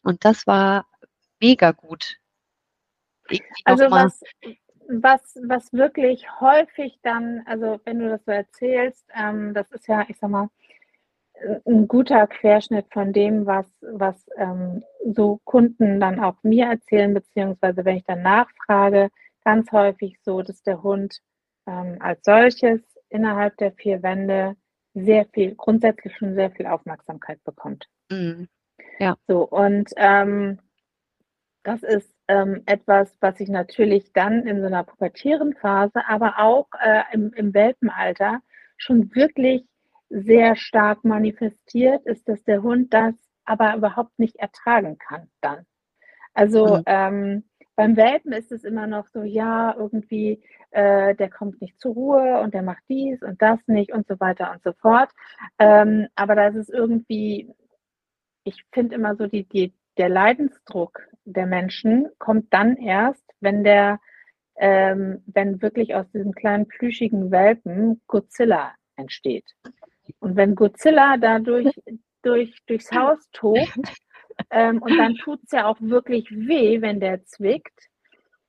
Und 0.02 0.24
das 0.24 0.46
war 0.46 0.86
mega 1.40 1.72
gut. 1.72 2.16
also 3.64 3.90
was, 3.90 4.22
was, 4.88 5.36
was 5.46 5.72
wirklich 5.74 6.26
häufig 6.40 6.98
dann, 7.02 7.42
also 7.46 7.80
wenn 7.84 7.98
du 7.98 8.08
das 8.08 8.24
so 8.24 8.32
erzählst, 8.32 9.06
ähm, 9.14 9.52
das 9.52 9.70
ist 9.72 9.86
ja, 9.88 10.06
ich 10.08 10.16
sag 10.18 10.30
mal, 10.30 10.48
ein 11.66 11.88
guter 11.88 12.26
Querschnitt 12.26 12.86
von 12.92 13.12
dem, 13.12 13.46
was, 13.46 13.66
was 13.80 14.26
ähm, 14.36 14.82
so 15.04 15.40
Kunden 15.44 16.00
dann 16.00 16.20
auch 16.20 16.36
mir 16.42 16.66
erzählen, 16.66 17.14
beziehungsweise 17.14 17.84
wenn 17.84 17.96
ich 17.96 18.04
dann 18.04 18.22
nachfrage, 18.22 19.08
ganz 19.44 19.70
häufig 19.72 20.18
so, 20.22 20.42
dass 20.42 20.62
der 20.62 20.82
Hund 20.82 21.18
ähm, 21.66 21.96
als 22.00 22.24
solches 22.24 22.80
innerhalb 23.08 23.56
der 23.56 23.72
vier 23.72 24.02
Wände 24.02 24.56
sehr 24.94 25.26
viel, 25.26 25.54
grundsätzlich 25.54 26.16
schon 26.16 26.34
sehr 26.34 26.50
viel 26.50 26.66
Aufmerksamkeit 26.66 27.42
bekommt. 27.44 27.86
Mhm. 28.10 28.48
Ja. 28.98 29.16
So, 29.26 29.42
und 29.48 29.90
ähm, 29.96 30.58
das 31.62 31.82
ist 31.82 32.12
ähm, 32.28 32.62
etwas, 32.66 33.14
was 33.20 33.38
sich 33.38 33.48
natürlich 33.48 34.12
dann 34.12 34.46
in 34.46 34.60
so 34.60 34.66
einer 34.66 34.84
pubertären 34.84 35.54
Phase, 35.54 36.06
aber 36.06 36.38
auch 36.38 36.68
äh, 36.82 37.02
im, 37.12 37.32
im 37.34 37.54
Welpenalter 37.54 38.40
schon 38.76 39.14
wirklich 39.14 39.64
sehr 40.10 40.56
stark 40.56 41.04
manifestiert, 41.04 42.04
ist, 42.04 42.28
dass 42.28 42.42
der 42.44 42.62
Hund 42.62 42.92
das 42.92 43.14
aber 43.44 43.74
überhaupt 43.76 44.18
nicht 44.18 44.36
ertragen 44.36 44.98
kann 44.98 45.30
dann. 45.40 45.64
Also 46.34 46.78
mhm. 46.78 46.82
ähm, 46.86 47.44
beim 47.76 47.96
Welpen 47.96 48.32
ist 48.32 48.52
es 48.52 48.64
immer 48.64 48.86
noch 48.86 49.06
so, 49.08 49.22
ja, 49.22 49.74
irgendwie, 49.74 50.42
äh, 50.70 51.14
der 51.14 51.30
kommt 51.30 51.60
nicht 51.62 51.80
zur 51.80 51.94
Ruhe 51.94 52.40
und 52.40 52.52
der 52.52 52.62
macht 52.62 52.82
dies 52.88 53.22
und 53.22 53.40
das 53.40 53.58
nicht 53.66 53.92
und 53.92 54.06
so 54.06 54.20
weiter 54.20 54.52
und 54.52 54.62
so 54.62 54.72
fort. 54.74 55.10
Ähm, 55.58 56.08
aber 56.14 56.34
da 56.34 56.48
ist 56.48 56.56
es 56.56 56.68
irgendwie, 56.68 57.50
ich 58.44 58.62
finde 58.72 58.96
immer 58.96 59.16
so, 59.16 59.26
die, 59.26 59.44
die, 59.44 59.72
der 59.96 60.08
Leidensdruck 60.08 61.08
der 61.24 61.46
Menschen 61.46 62.08
kommt 62.18 62.52
dann 62.52 62.76
erst, 62.76 63.24
wenn 63.40 63.64
der, 63.64 63.98
ähm, 64.56 65.22
wenn 65.26 65.62
wirklich 65.62 65.94
aus 65.94 66.10
diesem 66.12 66.32
kleinen 66.32 66.68
plüschigen 66.68 67.30
Welpen 67.30 68.02
Godzilla 68.06 68.74
entsteht. 68.96 69.54
Und 70.20 70.36
wenn 70.36 70.54
Godzilla 70.54 71.16
da 71.16 71.38
durch, 71.38 71.74
durch, 72.22 72.54
durchs 72.66 72.92
Haus 72.92 73.18
tobt, 73.32 73.78
ähm, 74.50 74.80
und 74.80 74.96
dann 74.96 75.16
tut 75.16 75.40
es 75.44 75.52
ja 75.52 75.66
auch 75.66 75.76
wirklich 75.80 76.30
weh, 76.30 76.80
wenn 76.80 77.00
der 77.00 77.24
zwickt, 77.24 77.88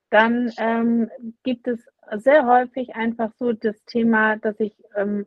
dann 0.09 0.51
ähm, 0.57 1.09
gibt 1.43 1.67
es 1.67 1.85
sehr 2.17 2.45
häufig 2.45 2.95
einfach 2.95 3.31
so 3.39 3.53
das 3.53 3.83
Thema, 3.85 4.35
dass 4.37 4.59
ich 4.59 4.75
ähm, 4.95 5.25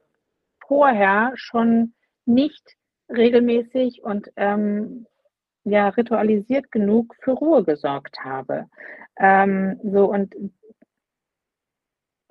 vorher 0.66 1.32
schon 1.36 1.94
nicht 2.26 2.76
regelmäßig 3.08 4.02
und 4.02 4.30
ähm, 4.36 5.06
ja 5.64 5.88
ritualisiert 5.88 6.70
genug 6.70 7.14
für 7.20 7.32
Ruhe 7.32 7.64
gesorgt 7.64 8.20
habe. 8.24 8.66
Ähm, 9.18 9.80
so 9.82 10.10
und 10.10 10.34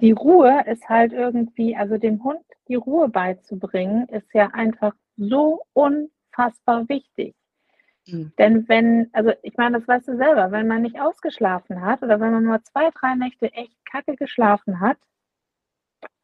die 0.04 0.12
Ruhe 0.12 0.66
ist 0.68 0.90
halt 0.90 1.14
irgendwie, 1.14 1.78
also 1.78 1.98
dem 1.98 2.22
Hund 2.26 2.42
die 2.68 2.76
Ruhe 2.76 3.08
beizubringen, 3.08 4.06
ist 4.10 4.28
ja 4.34 4.48
einfach 4.48 4.94
so 5.16 5.62
unfassbar 5.72 6.90
wichtig. 6.90 7.36
Mhm. 8.08 8.34
Denn 8.38 8.68
wenn, 8.68 9.10
also 9.14 9.32
ich 9.44 9.56
meine, 9.56 9.80
das 9.80 9.88
weißt 9.88 10.10
du 10.10 10.18
selber, 10.18 10.52
wenn 10.52 10.68
man 10.68 10.82
nicht 10.82 11.00
ausgeschlafen 11.00 11.82
hat 11.82 12.04
oder 12.04 12.20
wenn 12.20 12.34
man 12.34 12.44
nur 12.44 12.62
zwei, 12.64 12.90
drei 12.92 13.16
Nächte 13.16 13.54
echt 13.54 13.78
kacke 13.86 14.18
geschlafen 14.18 14.82
hat, 14.82 14.98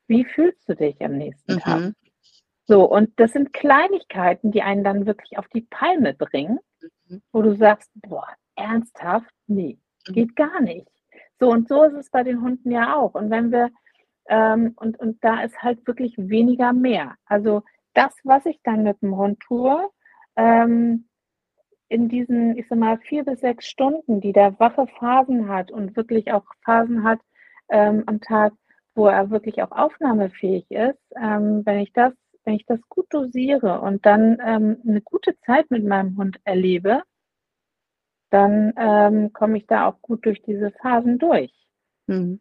wie 0.08 0.26
fühlst 0.26 0.68
du 0.68 0.76
dich 0.76 1.02
am 1.02 1.18
nächsten 1.18 1.54
mhm. 1.54 1.60
Tag? 1.60 1.94
So, 2.66 2.84
und 2.84 3.18
das 3.18 3.32
sind 3.32 3.54
Kleinigkeiten, 3.54 4.52
die 4.52 4.62
einen 4.62 4.84
dann 4.84 5.06
wirklich 5.06 5.38
auf 5.38 5.48
die 5.48 5.62
Palme 5.62 6.14
bringen, 6.14 6.60
mhm. 7.08 7.22
wo 7.32 7.42
du 7.42 7.56
sagst, 7.56 7.90
boah, 7.96 8.28
ernsthaft? 8.56 9.34
Nee, 9.48 9.80
mhm. 10.06 10.14
geht 10.14 10.36
gar 10.36 10.60
nicht. 10.60 10.92
So, 11.40 11.50
und 11.52 11.68
so 11.68 11.84
ist 11.84 11.94
es 11.94 12.10
bei 12.10 12.24
den 12.24 12.42
Hunden 12.42 12.72
ja 12.72 12.96
auch. 12.96 13.14
Und 13.14 13.30
wenn 13.30 13.52
wir 13.52 13.70
ähm, 14.30 14.74
und, 14.78 15.00
und 15.00 15.24
da 15.24 15.42
ist 15.44 15.62
halt 15.62 15.86
wirklich 15.88 16.16
weniger 16.18 16.72
mehr. 16.72 17.16
Also 17.26 17.64
das, 17.94 18.16
was 18.24 18.46
ich 18.46 18.60
dann 18.64 18.84
mit 18.84 19.02
dem 19.02 19.18
Hund 19.18 19.40
tue, 19.42 19.90
ähm, 20.36 21.08
in 21.90 22.08
diesen, 22.08 22.56
ich 22.58 22.68
sag 22.68 22.78
mal, 22.78 23.00
vier 23.00 23.26
bis 23.26 23.40
sechs 23.42 23.66
Stunden, 23.66 24.22
die 24.22 24.32
der 24.32 24.60
wache 24.60 24.86
Phasen 25.00 25.50
hat 25.50 25.72
und 25.72 25.96
wirklich 25.98 26.32
auch 26.32 26.46
Phasen 26.64 27.04
hat 27.04 27.20
ähm, 27.70 28.04
am 28.06 28.22
Tag, 28.22 28.54
wo 28.96 29.08
er 29.08 29.32
wirklich 29.32 29.62
auch 29.64 29.72
aufnahmefähig 29.72 30.70
ist, 30.70 31.00
ähm, 31.20 31.66
wenn 31.66 31.80
ich 31.80 31.92
das, 31.94 32.14
wenn 32.46 32.54
ich 32.54 32.66
das 32.68 32.80
gut 32.90 33.08
dosiere 33.10 33.82
und 33.82 34.06
dann 34.06 34.38
ähm, 34.46 34.78
eine 34.88 35.02
gute 35.02 35.36
Zeit 35.46 35.72
mit 35.72 35.84
meinem 35.84 36.16
Hund 36.18 36.40
erlebe, 36.44 37.02
dann 38.30 38.74
ähm, 38.78 39.34
komme 39.34 39.58
ich 39.58 39.68
da 39.68 39.88
auch 39.88 40.02
gut 40.02 40.26
durch 40.26 40.42
diese 40.42 40.72
Phasen 40.72 41.18
durch. 41.18 41.54
Mhm. 42.08 42.40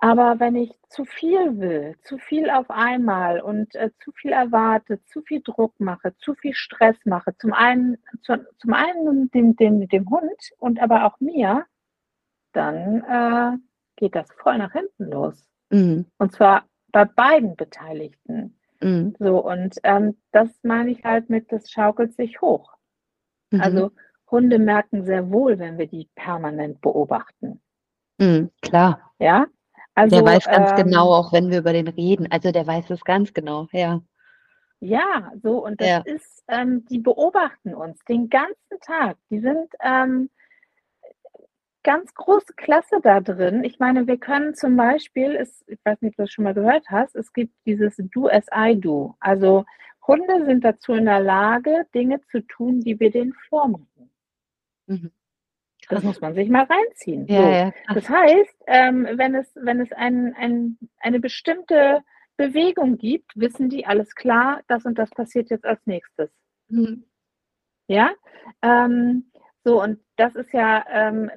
Aber 0.00 0.38
wenn 0.38 0.54
ich 0.54 0.70
zu 0.88 1.04
viel 1.04 1.58
will, 1.58 1.96
zu 2.02 2.18
viel 2.18 2.50
auf 2.50 2.70
einmal 2.70 3.40
und 3.40 3.74
äh, 3.74 3.90
zu 3.98 4.12
viel 4.12 4.30
erwarte, 4.30 5.02
zu 5.06 5.22
viel 5.22 5.42
Druck 5.42 5.80
mache, 5.80 6.16
zu 6.18 6.34
viel 6.34 6.54
Stress 6.54 6.96
mache, 7.04 7.36
zum 7.36 7.52
einen, 7.52 7.98
zu, 8.22 8.36
zum 8.58 8.74
einen 8.74 9.28
dem, 9.32 9.56
dem, 9.56 9.88
dem 9.88 10.08
Hund 10.08 10.52
und 10.58 10.80
aber 10.80 11.04
auch 11.04 11.18
mir, 11.18 11.66
dann 12.52 13.02
äh, 13.02 13.58
geht 13.96 14.14
das 14.14 14.30
voll 14.40 14.58
nach 14.58 14.72
hinten 14.72 15.10
los. 15.10 15.44
Mhm. 15.70 16.06
Und 16.18 16.32
zwar 16.32 16.64
bei 16.92 17.04
beiden 17.04 17.56
Beteiligten. 17.56 18.56
Mhm. 18.80 19.16
So, 19.18 19.44
und 19.44 19.78
ähm, 19.82 20.16
das 20.30 20.48
meine 20.62 20.92
ich 20.92 21.04
halt 21.04 21.28
mit, 21.28 21.50
das 21.50 21.70
schaukelt 21.70 22.14
sich 22.14 22.40
hoch. 22.40 22.72
Mhm. 23.50 23.60
Also 23.60 23.90
Hunde 24.30 24.58
merken 24.58 25.04
sehr 25.04 25.30
wohl, 25.30 25.58
wenn 25.58 25.78
wir 25.78 25.86
die 25.86 26.08
permanent 26.14 26.80
beobachten. 26.80 27.60
Mhm, 28.18 28.50
klar. 28.62 29.12
Ja, 29.18 29.46
also, 29.94 30.16
der 30.16 30.24
weiß 30.24 30.44
ganz 30.44 30.70
genau, 30.70 30.80
ähm, 30.80 30.84
genau, 30.90 31.14
auch 31.14 31.32
wenn 31.32 31.50
wir 31.50 31.58
über 31.58 31.72
den 31.72 31.88
reden. 31.88 32.30
Also 32.30 32.52
der 32.52 32.66
weiß 32.66 32.90
es 32.90 33.02
ganz 33.04 33.32
genau, 33.32 33.66
ja. 33.72 34.00
Ja, 34.80 35.32
so, 35.42 35.64
und 35.64 35.80
das 35.80 35.88
Ja. 35.88 35.98
ist, 36.04 36.44
ähm, 36.48 36.84
die 36.86 37.00
beobachten 37.00 37.74
uns 37.74 37.98
den 38.04 38.28
ganzen 38.28 38.78
Tag. 38.80 39.16
Die 39.28 39.40
sind 39.40 39.68
ähm, 39.82 40.30
ganz 41.82 42.14
große 42.14 42.52
Klasse 42.54 43.00
da 43.02 43.20
drin. 43.20 43.64
Ich 43.64 43.78
meine, 43.80 44.06
wir 44.06 44.18
können 44.18 44.54
zum 44.54 44.76
Beispiel, 44.76 45.34
es, 45.34 45.64
ich 45.66 45.80
weiß 45.84 46.00
nicht, 46.02 46.12
ob 46.12 46.16
du 46.16 46.22
das 46.22 46.30
schon 46.32 46.44
mal 46.44 46.54
gehört 46.54 46.84
hast, 46.90 47.16
es 47.16 47.32
gibt 47.32 47.54
dieses 47.66 47.96
Do 47.96 48.28
as 48.28 48.46
I 48.54 48.78
do. 48.78 49.16
Also 49.18 49.64
Hunde 50.06 50.44
sind 50.46 50.64
dazu 50.64 50.92
in 50.92 51.06
der 51.06 51.20
Lage, 51.20 51.86
Dinge 51.94 52.20
zu 52.30 52.40
tun, 52.46 52.80
die 52.80 52.98
wir 53.00 53.10
denen 53.10 53.34
vormachen. 53.48 53.86
Mhm. 54.88 55.12
Das 55.88 56.02
muss 56.02 56.20
man 56.20 56.34
sich 56.34 56.48
mal 56.48 56.64
reinziehen. 56.64 57.26
Ja, 57.28 57.42
so. 57.42 57.48
ja. 57.48 57.72
Das 57.94 58.08
heißt, 58.08 58.64
ähm, 58.66 59.08
wenn 59.12 59.34
es, 59.34 59.50
wenn 59.54 59.80
es 59.80 59.90
ein, 59.92 60.34
ein, 60.34 60.78
eine 60.98 61.20
bestimmte 61.20 62.02
Bewegung 62.36 62.98
gibt, 62.98 63.32
wissen 63.36 63.68
die, 63.68 63.86
alles 63.86 64.14
klar, 64.14 64.62
das 64.68 64.84
und 64.84 64.98
das 64.98 65.10
passiert 65.10 65.50
jetzt 65.50 65.64
als 65.64 65.80
nächstes. 65.86 66.30
Mhm. 66.68 67.04
Ja, 67.86 68.10
ähm, 68.62 69.30
so 69.64 69.82
und 69.82 70.00
das 70.16 70.34
ist 70.34 70.52
ja, 70.52 70.84
ähm, 70.90 71.30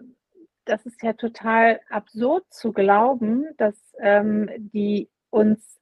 das 0.66 0.86
ist 0.86 1.02
ja 1.02 1.14
total 1.14 1.80
absurd 1.90 2.44
zu 2.50 2.74
glauben, 2.74 3.46
dass 3.58 3.76
ähm, 4.00 4.50
die 4.58 5.10
uns 5.30 5.80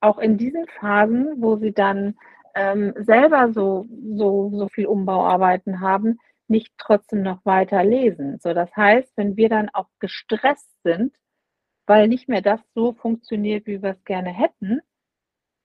auch 0.00 0.18
in 0.18 0.36
diesen 0.36 0.66
Phasen, 0.66 1.40
wo 1.40 1.56
sie 1.56 1.72
dann 1.72 2.16
ähm, 2.54 2.94
selber 2.98 3.52
so, 3.52 3.86
so, 4.14 4.50
so 4.54 4.68
viel 4.68 4.86
Umbauarbeiten 4.86 5.80
haben, 5.80 6.18
nicht 6.48 6.72
trotzdem 6.78 7.22
noch 7.22 7.44
weiter 7.44 7.82
lesen. 7.84 8.38
So, 8.40 8.52
das 8.52 8.74
heißt, 8.76 9.16
wenn 9.16 9.36
wir 9.36 9.48
dann 9.48 9.70
auch 9.70 9.88
gestresst 10.00 10.70
sind, 10.82 11.14
weil 11.86 12.08
nicht 12.08 12.28
mehr 12.28 12.42
das 12.42 12.60
so 12.74 12.92
funktioniert, 12.92 13.66
wie 13.66 13.82
wir 13.82 13.90
es 13.90 14.04
gerne 14.04 14.30
hätten, 14.30 14.80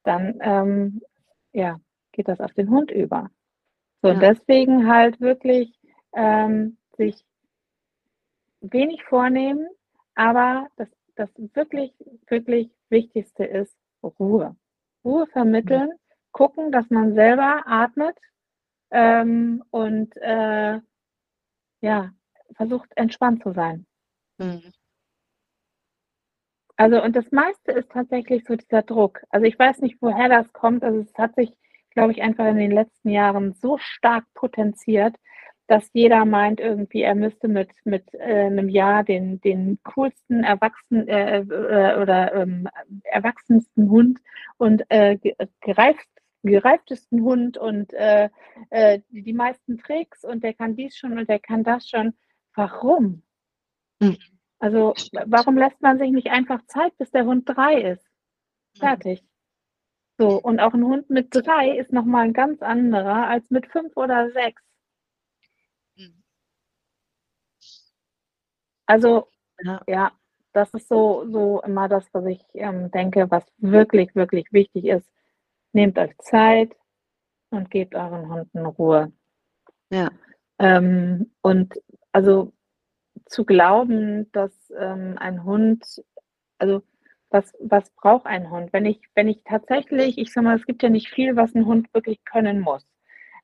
dann 0.04 0.40
ähm, 0.42 1.02
ja, 1.52 1.80
geht 2.12 2.28
das 2.28 2.40
auf 2.40 2.54
den 2.54 2.70
Hund 2.70 2.92
über. 2.92 3.30
So, 4.02 4.10
und 4.10 4.22
Ja. 4.22 4.34
deswegen 4.34 4.88
halt 4.88 5.20
wirklich 5.20 5.78
ähm, 6.14 6.78
sich 6.98 7.24
wenig 8.62 9.04
vornehmen, 9.04 9.68
aber 10.16 10.68
das, 10.78 10.90
das 11.16 11.30
wirklich, 11.54 11.94
wirklich 12.28 12.72
Wichtigste 12.90 13.44
ist 13.44 13.76
Ruhe. 14.04 14.56
Ruhe 15.04 15.28
vermitteln, 15.28 15.92
gucken, 16.38 16.72
dass 16.72 16.88
man 16.92 17.16
selber 17.16 17.64
atmet 17.66 18.16
ähm, 18.92 19.64
und 19.72 20.16
äh, 20.18 20.80
ja, 21.82 22.12
versucht 22.56 22.92
entspannt 22.96 23.42
zu 23.42 23.54
sein. 23.54 23.88
Mhm. 24.38 24.72
Also, 26.76 27.02
und 27.02 27.16
das 27.16 27.32
meiste 27.32 27.72
ist 27.72 27.90
tatsächlich 27.90 28.44
so 28.46 28.56
dieser 28.56 28.84
Druck. 28.84 29.24
Also, 29.32 29.48
ich 29.48 29.58
weiß 29.58 29.80
nicht, 29.80 29.98
woher 30.00 30.30
das 30.30 30.54
kommt. 30.54 30.84
Also, 30.84 31.00
es 31.00 31.18
hat 31.18 31.34
sich, 31.34 31.52
glaube 31.90 32.12
ich, 32.12 32.22
einfach 32.22 32.46
in 32.46 32.58
den 32.58 32.70
letzten 32.72 33.10
Jahren 33.10 33.54
so 33.54 33.80
stark 33.80 34.26
potenziert, 34.36 35.16
dass 35.66 35.90
jeder 35.92 36.24
meint 36.24 36.60
irgendwie, 36.60 37.02
er 37.02 37.16
müsste 37.16 37.48
mit, 37.48 37.72
mit 37.84 38.14
äh, 38.14 38.46
einem 38.46 38.70
Jahr 38.70 39.04
den, 39.04 39.42
den 39.42 39.80
coolsten 39.84 40.44
Erwachsenen 40.44 41.08
äh, 41.08 41.40
äh, 41.40 42.00
oder 42.00 42.36
ähm, 42.36 42.70
erwachsensten 43.04 43.90
Hund 43.90 44.20
und 44.58 44.84
äh, 44.90 45.18
ge- 45.18 45.36
gereift, 45.62 46.08
gereiftesten 46.44 47.22
Hund 47.24 47.58
und 47.58 47.94
äh, 47.94 48.30
äh, 48.70 49.02
die, 49.10 49.34
meisten 49.34 49.78
Tricks 49.78 50.24
und 50.24 50.44
der 50.44 50.54
kann 50.54 50.76
dies 50.76 50.98
schon 50.98 51.18
und 51.18 51.30
der 51.30 51.40
kann 51.40 51.64
das 51.64 51.88
schon. 51.88 52.14
Warum? 52.56 53.24
Mhm. 54.00 54.18
Also, 54.60 54.94
warum 55.26 55.58
lässt 55.58 55.82
man 55.82 56.00
sich 56.00 56.12
nicht 56.12 56.28
einfach 56.28 56.66
Zeit, 56.68 56.98
bis 56.98 57.12
der 57.12 57.26
Hund 57.26 57.48
drei 57.48 57.82
ist? 57.82 58.06
Fertig. 58.76 59.24
So, 60.18 60.42
und 60.42 60.60
auch 60.60 60.74
ein 60.74 60.84
Hund 60.84 61.10
mit 61.12 61.28
drei 61.32 61.78
ist 61.78 61.94
nochmal 61.94 62.26
ein 62.26 62.34
ganz 62.34 62.62
anderer 62.64 63.28
als 63.28 63.50
mit 63.52 63.68
fünf 63.68 63.96
oder 63.96 64.32
sechs. 64.32 64.64
Mhm. 65.96 66.24
Also, 68.88 69.28
Ja. 69.60 69.82
ja, 69.88 70.12
das 70.54 70.74
ist 70.74 70.88
so, 70.88 71.26
so 71.30 71.62
immer 71.62 71.88
das, 71.88 72.08
was 72.14 72.26
ich 72.26 72.44
ähm, 72.54 72.90
denke, 72.90 73.30
was 73.30 73.46
wirklich, 73.58 74.16
wirklich 74.16 74.52
wichtig 74.52 74.86
ist. 74.86 75.08
Nehmt 75.78 76.00
euch 76.00 76.18
Zeit 76.18 76.76
und 77.52 77.70
gebt 77.70 77.94
euren 77.94 78.34
Hunden 78.34 78.66
Ruhe. 78.66 79.12
Ja. 79.92 80.10
Ähm, 80.58 81.32
und 81.44 81.76
also 82.12 82.52
zu 83.28 83.46
glauben, 83.46 84.32
dass 84.32 84.74
ähm, 84.76 85.20
ein 85.20 85.44
Hund, 85.44 86.04
also 86.58 86.82
was, 87.30 87.54
was 87.60 87.92
braucht 87.92 88.26
ein 88.26 88.50
Hund? 88.50 88.74
Wenn 88.74 88.88
ich, 88.88 89.02
wenn 89.14 89.28
ich 89.28 89.44
tatsächlich, 89.44 90.18
ich 90.18 90.34
sag 90.34 90.46
mal, 90.46 90.58
es 90.58 90.66
gibt 90.66 90.82
ja 90.82 90.90
nicht 90.90 91.10
viel, 91.10 91.36
was 91.36 91.54
ein 91.54 91.68
Hund 91.68 91.94
wirklich 91.94 92.26
können 92.26 92.60
muss. 92.60 92.84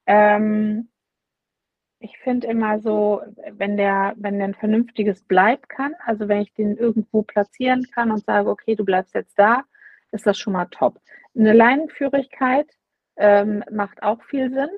Ähm, 0.07 0.89
ich 1.99 2.17
finde 2.17 2.47
immer 2.47 2.79
so, 2.79 3.21
wenn 3.51 3.77
der, 3.77 4.15
wenn 4.17 4.39
der 4.39 4.47
ein 4.47 4.55
vernünftiges 4.55 5.21
Bleib 5.21 5.69
kann, 5.69 5.93
also 6.03 6.27
wenn 6.27 6.41
ich 6.41 6.51
den 6.55 6.77
irgendwo 6.77 7.21
platzieren 7.21 7.85
kann 7.93 8.09
und 8.09 8.25
sage, 8.25 8.49
okay, 8.49 8.73
du 8.73 8.83
bleibst 8.83 9.13
jetzt 9.13 9.37
da, 9.37 9.65
ist 10.11 10.25
das 10.25 10.39
schon 10.39 10.53
mal 10.53 10.65
top. 10.65 10.99
Eine 11.35 11.53
Leinenführigkeit 11.53 12.69
ähm, 13.17 13.63
macht 13.71 14.03
auch 14.03 14.23
viel 14.23 14.51
Sinn. 14.51 14.69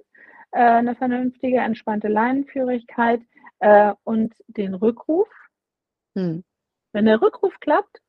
Äh, 0.52 0.60
eine 0.60 0.96
vernünftige, 0.96 1.58
entspannte 1.58 2.08
Leinenführigkeit 2.08 3.22
äh, 3.60 3.94
und 4.04 4.34
den 4.48 4.74
Rückruf. 4.74 5.28
Mhm. 6.14 6.44
Wenn 6.94 7.06
der 7.06 7.22
Rückruf 7.22 7.60
klappt 7.60 8.00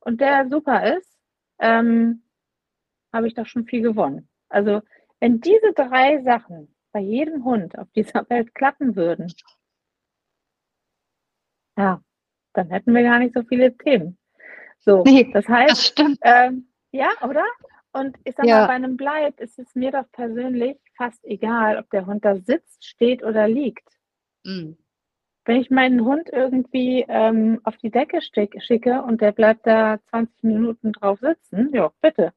und 0.00 0.20
der 0.20 0.48
super 0.48 0.96
ist, 0.96 1.18
ähm, 1.58 2.22
habe 3.12 3.28
ich 3.28 3.34
doch 3.34 3.46
schon 3.46 3.66
viel 3.66 3.82
gewonnen. 3.82 4.28
Also 4.48 4.82
wenn 5.20 5.40
diese 5.40 5.72
drei 5.74 6.22
Sachen 6.22 6.74
bei 6.92 7.00
jedem 7.00 7.44
Hund 7.44 7.78
auf 7.78 7.90
dieser 7.92 8.28
Welt 8.28 8.54
klappen 8.54 8.96
würden, 8.96 9.32
ja, 11.78 12.02
dann 12.52 12.68
hätten 12.70 12.94
wir 12.94 13.02
gar 13.02 13.18
nicht 13.18 13.34
so 13.34 13.42
viele 13.44 13.76
Themen. 13.76 14.18
So, 14.80 15.02
Nee, 15.04 15.30
das 15.32 15.46
heißt, 15.48 15.98
Das 15.98 16.16
ähm, 16.22 16.69
ja, 16.92 17.08
oder? 17.22 17.44
Und 17.92 18.16
ich 18.24 18.34
sag 18.36 18.46
Ja. 18.46 18.60
mal, 18.60 18.66
bei 18.68 18.74
einem 18.74 18.96
Bleib 18.96 19.40
ist 19.40 19.58
es 19.58 19.74
mir 19.74 19.90
doch 19.92 20.10
persönlich 20.12 20.78
fast 20.96 21.24
egal, 21.24 21.78
ob 21.78 21.90
der 21.90 22.06
Hund 22.06 22.24
da 22.24 22.36
sitzt, 22.36 22.84
steht 22.86 23.22
oder 23.22 23.48
liegt. 23.48 23.88
Mhm. 24.44 24.76
Wenn 25.46 25.56
ich 25.60 25.70
meinen 25.70 26.04
Hund 26.04 26.28
irgendwie 26.32 27.04
ähm, 27.08 27.60
auf 27.64 27.76
die 27.78 27.90
Decke 27.90 28.20
schicke 28.22 29.02
und 29.02 29.20
der 29.20 29.32
bleibt 29.32 29.66
da 29.66 29.98
20 30.10 30.42
Minuten 30.44 30.92
drauf 30.92 31.18
sitzen, 31.20 31.70
ja, 31.74 31.90
bitte. 32.00 32.32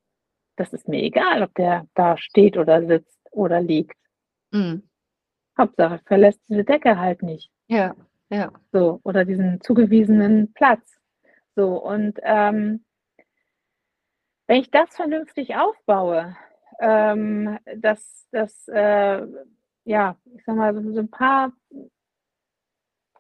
Das 0.58 0.74
ist 0.74 0.88
mir 0.88 1.01
egal, 1.04 1.43
ob 1.43 1.54
der 1.56 1.88
da 1.95 2.18
steht 2.18 2.58
oder 2.58 2.86
sitzt 2.86 3.20
oder 3.32 3.62
liegt. 3.62 3.97
Mhm. 4.51 4.84
Hauptsache, 5.58 6.01
verlässt 6.06 6.41
diese 6.49 6.64
Decke 6.64 6.99
halt 6.99 7.24
nicht. 7.24 7.51
Ja, 7.68 7.95
ja. 8.30 8.51
So, 8.72 8.99
oder 9.04 9.26
diesen 9.26 9.62
zugewiesenen 9.62 10.54
Platz. 10.54 10.99
So, 11.56 11.84
und 11.84 12.20
ähm, 12.24 12.84
wenn 14.48 14.62
ich 14.62 14.72
das 14.72 14.96
vernünftig 14.96 15.56
aufbaue, 15.56 16.36
ähm, 16.80 17.58
dass 17.78 18.28
das, 18.32 18.68
äh, 18.68 19.26
ja, 19.86 20.18
ich 20.36 20.44
sag 20.46 20.56
mal, 20.56 20.74
so, 20.74 20.94
so 20.94 21.00
ein 21.00 21.10
paar 21.10 21.54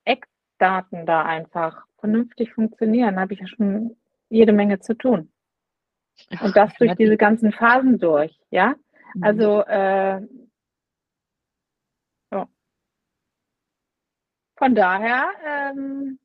Eckdaten 0.05 1.05
da 1.05 1.23
einfach 1.23 1.85
vernünftig 1.97 2.53
funktionieren, 2.53 3.19
habe 3.19 3.33
ich 3.33 3.39
ja 3.39 3.47
schon 3.47 3.95
jede 4.29 4.51
Menge 4.53 4.79
zu 4.79 4.95
tun. 4.95 5.31
Und 6.41 6.55
das 6.55 6.73
durch 6.75 6.95
diese 6.95 7.17
ganzen 7.17 7.51
Phasen 7.51 7.97
durch, 7.99 8.37
ja. 8.49 8.75
Mhm. 9.15 9.23
Also, 9.23 9.61
äh, 9.65 10.21
ja. 12.31 12.47
Von 14.57 14.75
daher, 14.75 15.29
ähm, 15.45 16.19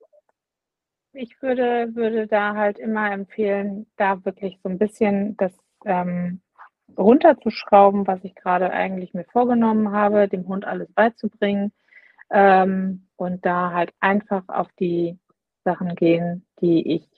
ich 1.19 1.43
würde, 1.43 1.95
würde 1.97 2.29
da 2.29 2.55
halt 2.55 2.79
immer 2.79 3.11
empfehlen, 3.11 3.87
da 3.97 4.25
wirklich 4.25 4.61
so 4.63 4.69
ein 4.69 4.79
bisschen 4.79 5.37
das 5.37 5.53
ähm, 5.85 6.41
runterzuschrauben, 6.97 8.07
was 8.07 8.23
ich 8.23 8.37
gerade 8.37 8.71
eigentlich 8.71 9.15
mir 9.15 9.25
vorgenommen 9.25 9.91
habe, 9.93 10.29
dem 10.29 10.47
Hund 10.47 10.65
alles 10.65 10.91
beizubringen 10.93 11.73
ähm, 12.31 13.09
und 13.17 13.45
da 13.45 13.73
halt 13.73 13.93
einfach 13.99 14.45
auf 14.49 14.69
die 14.79 15.19
Sachen 15.65 15.97
gehen, 15.97 16.47
die 16.61 16.95
ich 16.95 17.09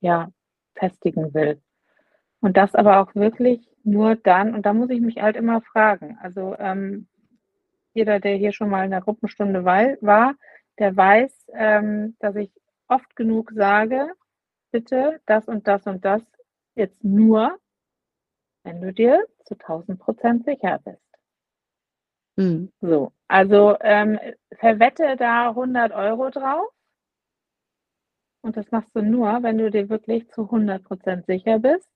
ja 0.00 0.30
festigen 0.74 1.34
will. 1.34 1.60
Und 2.40 2.56
das 2.56 2.74
aber 2.74 3.00
auch 3.00 3.14
wirklich 3.14 3.60
nur 3.84 4.16
dann, 4.16 4.54
und 4.54 4.64
da 4.64 4.72
muss 4.72 4.88
ich 4.88 5.00
mich 5.02 5.20
halt 5.20 5.36
immer 5.36 5.60
fragen. 5.60 6.18
Also 6.22 6.56
ähm, 6.58 7.08
jeder, 7.92 8.20
der 8.20 8.36
hier 8.36 8.52
schon 8.52 8.70
mal 8.70 8.86
in 8.86 8.90
der 8.90 9.02
Gruppenstunde 9.02 9.64
war, 9.64 10.34
der 10.78 10.96
weiß, 10.96 11.50
ähm, 11.54 12.16
dass 12.18 12.36
ich 12.36 12.50
oft 12.88 13.16
genug 13.16 13.52
sage, 13.54 14.12
bitte 14.70 15.20
das 15.26 15.46
und 15.48 15.66
das 15.66 15.86
und 15.86 16.04
das 16.04 16.22
jetzt 16.74 17.02
nur, 17.04 17.58
wenn 18.64 18.80
du 18.80 18.92
dir 18.92 19.26
zu 19.44 19.54
1000 19.54 19.98
Prozent 19.98 20.44
sicher 20.44 20.80
bist. 20.84 21.00
Mhm. 22.36 22.72
So, 22.80 23.12
also 23.28 23.76
ähm, 23.80 24.18
verwette 24.58 25.16
da 25.16 25.50
100 25.50 25.92
Euro 25.92 26.30
drauf. 26.30 26.68
Und 28.42 28.56
das 28.56 28.70
machst 28.70 28.94
du 28.94 29.02
nur, 29.02 29.42
wenn 29.42 29.58
du 29.58 29.70
dir 29.70 29.88
wirklich 29.88 30.28
zu 30.30 30.42
100 30.42 30.82
Prozent 30.84 31.26
sicher 31.26 31.58
bist, 31.60 31.88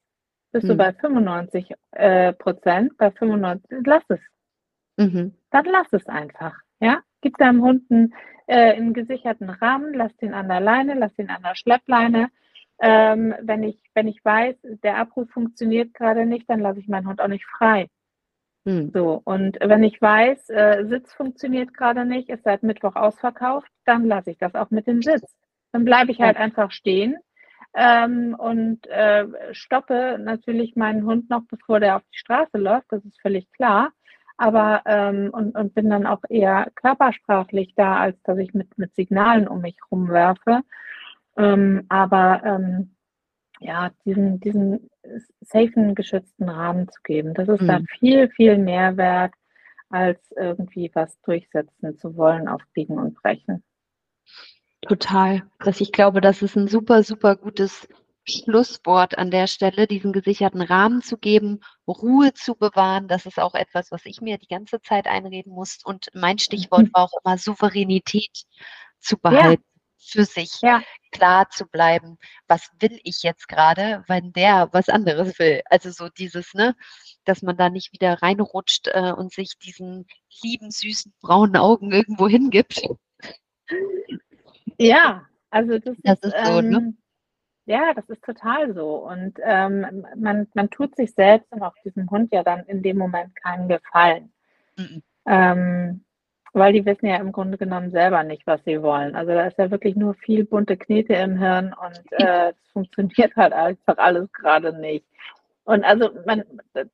bist 0.53 0.63
hm. 0.63 0.71
du 0.71 0.77
bei 0.77 0.93
95 0.95 1.75
äh, 1.93 2.33
Prozent, 2.33 2.97
bei 2.97 3.11
95, 3.11 3.79
lass 3.85 4.05
es. 4.09 4.21
Mhm. 4.97 5.35
Dann 5.51 5.65
lass 5.67 5.93
es 5.93 6.07
einfach. 6.07 6.59
Ja, 6.81 7.03
gib 7.21 7.37
deinem 7.39 7.63
Hund 7.63 7.91
einen, 7.91 8.15
äh, 8.47 8.73
einen 8.73 8.95
gesicherten 8.95 9.51
Rahmen, 9.51 9.95
lass 9.95 10.17
den 10.17 10.35
an 10.35 10.49
der 10.49 10.61
Leine, 10.61 10.95
lass 10.95 11.15
den 11.15 11.31
an 11.31 11.43
der 11.43 11.55
Schleppleine. 11.55 12.31
Ähm, 12.81 13.35
wenn, 13.43 13.65
ich, 13.65 13.81
wenn 13.95 14.07
ich 14.07 14.25
weiß, 14.25 14.57
der 14.85 14.99
Abruf 14.99 15.29
funktioniert 15.31 15.95
gerade 15.95 16.27
nicht, 16.27 16.49
dann 16.49 16.61
lasse 16.61 16.79
ich 16.79 16.89
meinen 16.89 17.09
Hund 17.09 17.21
auch 17.21 17.29
nicht 17.29 17.45
frei. 17.45 17.89
Hm. 18.65 18.91
So, 18.93 19.21
und 19.25 19.59
wenn 19.61 19.83
ich 19.83 20.01
weiß, 20.01 20.51
äh, 20.51 20.85
Sitz 20.87 21.13
funktioniert 21.13 21.75
gerade 21.75 22.05
nicht, 22.05 22.29
ist 22.29 22.45
seit 22.45 22.63
Mittwoch 22.63 22.97
ausverkauft, 22.97 23.71
dann 23.85 24.05
lasse 24.05 24.31
ich 24.31 24.39
das 24.39 24.55
auch 24.55 24.71
mit 24.71 24.87
dem 24.87 25.03
Sitz. 25.03 25.37
Dann 25.73 25.85
bleibe 25.85 26.13
ich 26.13 26.21
halt 26.21 26.37
ja. 26.37 26.43
einfach 26.43 26.71
stehen 26.71 27.17
ähm, 27.75 28.35
und 28.39 28.87
äh, 28.87 29.27
stoppe 29.53 30.19
natürlich 30.21 30.77
meinen 30.77 31.05
Hund 31.05 31.31
noch, 31.31 31.43
bevor 31.51 31.81
der 31.81 31.97
auf 31.97 32.03
die 32.13 32.19
Straße 32.19 32.59
läuft, 32.59 32.87
das 32.91 33.05
ist 33.05 33.21
völlig 33.21 33.51
klar. 33.53 33.91
Aber 34.39 34.83
ähm, 34.87 35.31
und, 35.33 35.55
und 35.57 35.75
bin 35.75 35.91
dann 35.91 36.07
auch 36.07 36.23
eher 36.29 36.71
körpersprachlich 36.77 37.75
da, 37.77 37.97
als 37.97 38.17
dass 38.23 38.39
ich 38.39 38.55
mit, 38.55 38.79
mit 38.79 38.95
Signalen 38.95 39.49
um 39.49 39.61
mich 39.61 39.77
rumwerfe. 39.91 40.63
Ähm, 41.37 41.85
aber 41.89 42.43
ähm, 42.45 42.95
ja, 43.61 43.91
diesen, 44.05 44.41
diesen 44.41 44.89
safen, 45.41 45.95
geschützten 45.95 46.49
Rahmen 46.49 46.89
zu 46.89 47.01
geben, 47.03 47.35
das 47.35 47.49
ist 47.49 47.63
mhm. 47.63 47.67
da 47.67 47.81
viel, 47.99 48.29
viel 48.31 48.59
mehr 48.59 48.97
wert, 48.97 49.35
als 49.91 50.21
irgendwie 50.37 50.91
was 50.95 51.21
durchsetzen 51.23 51.97
zu 51.99 52.17
wollen 52.17 52.47
auf 52.49 52.63
Biegen 52.73 52.99
und 52.99 53.21
Brechen. 53.21 53.63
Total. 54.83 55.43
Das, 55.59 55.81
ich 55.81 55.93
glaube, 55.93 56.21
das 56.21 56.43
ist 56.43 56.57
ein 56.57 56.69
super, 56.69 57.03
super 57.03 57.37
gutes 57.37 57.89
Schlusswort 58.29 59.17
an 59.19 59.31
der 59.31 59.47
Stelle, 59.47 59.87
diesen 59.87 60.13
gesicherten 60.13 60.63
Rahmen 60.63 61.03
zu 61.03 61.17
geben, 61.17 61.61
Ruhe 61.87 62.33
zu 62.35 62.55
bewahren. 62.55 63.09
Das 63.09 63.27
ist 63.27 63.39
auch 63.39 63.55
etwas, 63.55 63.91
was 63.91 64.05
ich 64.05 64.21
mir 64.21 64.39
die 64.39 64.49
ganze 64.49 64.81
Zeit 64.81 65.07
einreden 65.07 65.53
muss. 65.53 65.79
Und 65.85 66.09
mein 66.15 66.39
Stichwort 66.39 66.83
mhm. 66.85 66.91
war 66.93 67.05
auch 67.05 67.21
immer 67.25 67.39
Souveränität 67.39 68.45
zu 69.01 69.17
behalten. 69.19 69.63
Ja 69.63 69.69
für 70.01 70.25
sich 70.25 70.61
ja. 70.63 70.83
klar 71.11 71.51
zu 71.51 71.67
bleiben, 71.67 72.19
was 72.47 72.71
will 72.81 72.99
ich 73.03 73.23
jetzt 73.23 73.49
gerade, 73.49 74.05
wenn 74.09 74.33
der 74.33 74.69
was 74.73 74.89
anderes 74.89 75.39
will. 75.39 75.61
Also 75.67 75.91
so 75.91 76.09
dieses, 76.09 76.55
ne, 76.55 76.75
dass 77.25 77.43
man 77.43 77.57
da 77.57 77.69
nicht 77.69 77.93
wieder 77.93 78.23
reinrutscht 78.23 78.89
äh, 78.89 79.13
und 79.13 79.33
sich 79.33 79.59
diesen 79.59 80.07
lieben, 80.43 80.71
süßen, 80.71 81.13
braunen 81.21 81.57
Augen 81.57 81.93
irgendwo 81.93 82.29
hingibt. 82.29 82.83
Ja, 84.79 85.27
also 85.51 85.79
das, 85.79 85.97
das 86.03 86.19
ist, 86.21 86.35
ist 86.35 86.47
so, 86.47 86.61
ne? 86.61 86.77
ähm, 86.77 86.85
ne? 86.85 86.95
Ja, 87.69 87.93
das 87.93 88.09
ist 88.09 88.25
total 88.25 88.73
so. 88.73 88.95
Und 88.95 89.39
ähm, 89.45 90.03
man, 90.17 90.49
man 90.55 90.71
tut 90.71 90.97
sich 90.97 91.13
selbst 91.13 91.53
und 91.53 91.63
auch 91.63 91.75
diesem 91.85 92.11
Hund 92.11 92.33
ja 92.33 92.43
dann 92.43 92.65
in 92.65 92.83
dem 92.83 92.97
Moment 92.97 93.37
keinen 93.37 93.69
Gefallen. 93.69 94.33
Mhm. 94.79 95.03
Ähm, 95.27 96.05
weil 96.55 96.73
die 96.73 96.87
wissen 96.87 97.05
ja 97.05 97.17
im 97.17 97.31
Grunde 97.31 97.59
genommen 97.59 97.91
selber 97.91 98.23
nicht, 98.23 98.47
was 98.47 98.65
sie 98.65 98.83
wollen. 98.83 99.15
Also 99.15 99.33
da 99.33 99.47
ist 99.47 99.59
ja 99.59 99.71
wirklich 99.71 99.97
nur 99.97 100.15
viel 100.15 100.47
bunte 100.47 100.79
Knete 100.79 101.13
im 101.13 101.37
Hirn 101.37 101.75
und 101.75 102.01
äh, 102.13 102.53
es 102.53 102.73
funktioniert 102.73 103.37
halt 103.37 103.53
einfach 103.53 103.99
alles 103.99 104.33
gerade 104.33 104.73
nicht. 104.73 105.05
Und 105.69 105.85
also 105.85 106.09
man, 106.25 106.45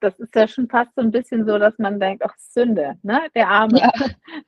das 0.01 0.19
ist 0.19 0.35
ja 0.35 0.49
schon 0.49 0.69
fast 0.69 0.93
so 0.97 1.01
ein 1.01 1.13
bisschen 1.13 1.47
so, 1.47 1.61
dass 1.61 1.79
man 1.79 2.01
denkt, 2.01 2.25
ach 2.27 2.35
Sünde, 2.39 2.99
ne? 3.05 3.21
Der 3.37 3.49
Arme. 3.49 3.79
Ja. 3.79 3.93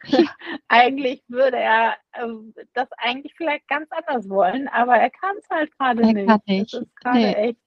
eigentlich 0.68 1.22
würde 1.28 1.58
er 1.58 1.94
äh, 2.12 2.26
das 2.72 2.88
eigentlich 2.96 3.34
vielleicht 3.36 3.68
ganz 3.68 3.86
anders 3.92 4.28
wollen, 4.28 4.66
aber 4.66 4.96
er 4.96 5.10
kann 5.10 5.36
es 5.38 5.48
halt 5.48 5.70
gerade 5.78 6.00
nicht. 6.00 6.46
nicht. 6.48 6.74
Das 6.74 6.82
ist 6.82 6.96
gerade 6.96 7.18
nee. 7.18 7.32
echt 7.34 7.58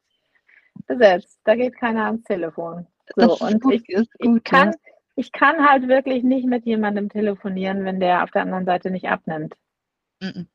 besetzt. 0.85 1.39
Da 1.45 1.55
geht 1.55 1.77
keiner 1.77 2.07
ans 2.07 2.23
Telefon. 2.23 2.85
So, 3.15 3.37
und 3.37 3.61
gut, 3.61 3.75
ich, 3.75 3.87
ich 3.87 4.43
kann, 4.43 4.75
ich 5.15 5.31
kann 5.31 5.65
halt 5.65 5.87
wirklich 5.87 6.23
nicht 6.23 6.45
mit 6.45 6.65
jemandem 6.65 7.07
telefonieren, 7.07 7.85
wenn 7.85 8.01
der 8.01 8.21
auf 8.21 8.31
der 8.31 8.41
anderen 8.41 8.65
Seite 8.65 8.91
nicht 8.91 9.07
abnimmt. 9.07 9.55
Mhm. 10.19 10.49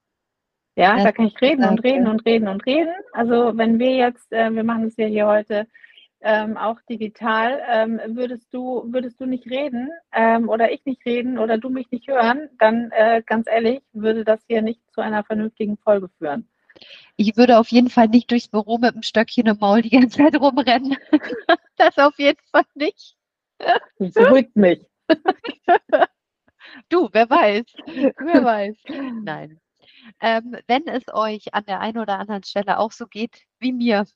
Ja, 0.76 0.96
das 0.96 1.05
da 1.05 1.12
kann 1.12 1.28
ich 1.28 1.40
reden 1.40 1.64
und 1.64 1.82
reden 1.82 2.09
und 2.09 2.26
reden 2.26 2.48
und 2.48 2.66
reden. 2.66 2.92
Also 3.12 3.57
wenn 3.57 3.78
wir 3.78 3.96
jetzt, 3.96 4.30
äh, 4.34 4.55
wir 4.55 4.64
machen 4.64 4.88
es 4.88 4.98
ja 4.98 5.07
hier 5.07 5.26
heute 5.26 5.66
ähm, 6.25 6.57
auch 6.57 6.81
digital, 6.89 7.62
ähm, 7.68 8.01
würdest 8.16 8.53
du, 8.53 8.83
würdest 8.87 9.20
du 9.20 9.27
nicht 9.27 9.49
reden 9.49 9.91
ähm, 10.12 10.49
oder 10.49 10.72
ich 10.72 10.85
nicht 10.87 11.05
reden 11.05 11.39
oder 11.39 11.59
du 11.59 11.68
mich 11.68 11.91
nicht 11.91 12.09
hören, 12.09 12.49
dann 12.59 12.91
äh, 12.93 13.22
ganz 13.25 13.47
ehrlich, 13.47 13.83
würde 13.93 14.25
das 14.25 14.41
hier 14.47 14.62
nicht 14.62 14.81
zu 14.93 15.03
einer 15.03 15.22
vernünftigen 15.22 15.77
Folge 15.77 16.09
führen. 16.18 16.49
Ich 17.16 17.37
würde 17.37 17.59
auf 17.59 17.68
jeden 17.68 17.91
Fall 17.91 18.09
nicht 18.09 18.31
durchs 18.31 18.49
Büro 18.49 18.79
mit 18.79 18.95
einem 18.95 19.03
Stöckchen 19.03 19.47
im 19.47 19.59
Maul 19.59 19.83
die 19.83 19.91
ganze 19.91 20.16
Zeit 20.18 20.41
rumrennen. 20.41 20.97
das 21.77 21.99
auf 21.99 22.18
jeden 22.18 22.41
Fall 22.51 22.64
nicht. 22.75 23.16
Das 23.59 24.12
beruhigt 24.14 24.57
mich. 24.57 24.85
Du, 26.89 27.09
wer 27.12 27.29
weiß. 27.31 27.64
Wer 27.87 28.45
weiß. 28.45 28.77
Nein. 29.22 29.61
Ähm, 30.20 30.57
wenn 30.66 30.87
es 30.87 31.03
euch 31.12 31.55
an 31.55 31.64
der 31.66 31.81
einen 31.81 31.99
oder 31.99 32.18
anderen 32.18 32.43
Stelle 32.43 32.79
auch 32.79 32.93
so 32.93 33.07
geht 33.07 33.43
wie 33.65 33.73
mir 33.73 34.07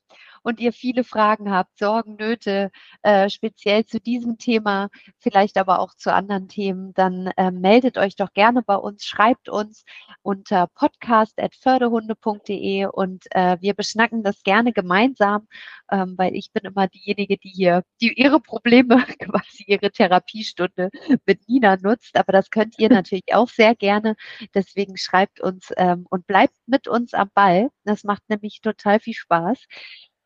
und 0.43 0.59
ihr 0.59 0.73
viele 0.73 1.03
Fragen 1.03 1.51
habt, 1.51 1.77
Sorgen, 1.77 2.15
Nöte, 2.15 2.71
äh, 3.01 3.29
speziell 3.29 3.85
zu 3.85 3.99
diesem 3.99 4.37
Thema, 4.37 4.89
vielleicht 5.19 5.57
aber 5.57 5.79
auch 5.79 5.93
zu 5.95 6.13
anderen 6.13 6.47
Themen, 6.47 6.93
dann 6.93 7.27
äh, 7.37 7.51
meldet 7.51 7.97
euch 7.97 8.15
doch 8.15 8.31
gerne 8.33 8.61
bei 8.63 8.75
uns, 8.75 9.05
schreibt 9.05 9.49
uns 9.49 9.83
unter 10.21 10.67
podcast.förderhunde.de 10.67 12.85
und 12.85 13.25
äh, 13.31 13.57
wir 13.59 13.73
beschnacken 13.73 14.23
das 14.23 14.43
gerne 14.43 14.71
gemeinsam, 14.73 15.47
ähm, 15.91 16.13
weil 16.17 16.35
ich 16.35 16.51
bin 16.51 16.63
immer 16.63 16.87
diejenige, 16.87 17.37
die 17.37 17.49
hier, 17.49 17.83
die 18.01 18.13
ihre 18.13 18.39
Probleme, 18.39 18.97
quasi 19.19 19.63
ihre 19.67 19.91
Therapiestunde 19.91 20.89
mit 21.25 21.47
Nina 21.47 21.77
nutzt, 21.77 22.17
aber 22.17 22.31
das 22.31 22.49
könnt 22.49 22.79
ihr 22.79 22.89
natürlich 23.03 23.33
auch 23.33 23.49
sehr 23.49 23.75
gerne. 23.75 24.15
Deswegen 24.53 24.97
schreibt 24.97 25.41
uns 25.41 25.71
ähm, 25.77 26.05
und 26.09 26.27
bleibt 26.27 26.53
mit 26.65 26.87
uns 26.87 27.13
am 27.13 27.29
Ball. 27.33 27.69
Das 27.83 28.03
macht 28.03 28.23
nämlich 28.29 28.61
total 28.61 28.99
viel 28.99 29.13
Spaß. 29.13 29.38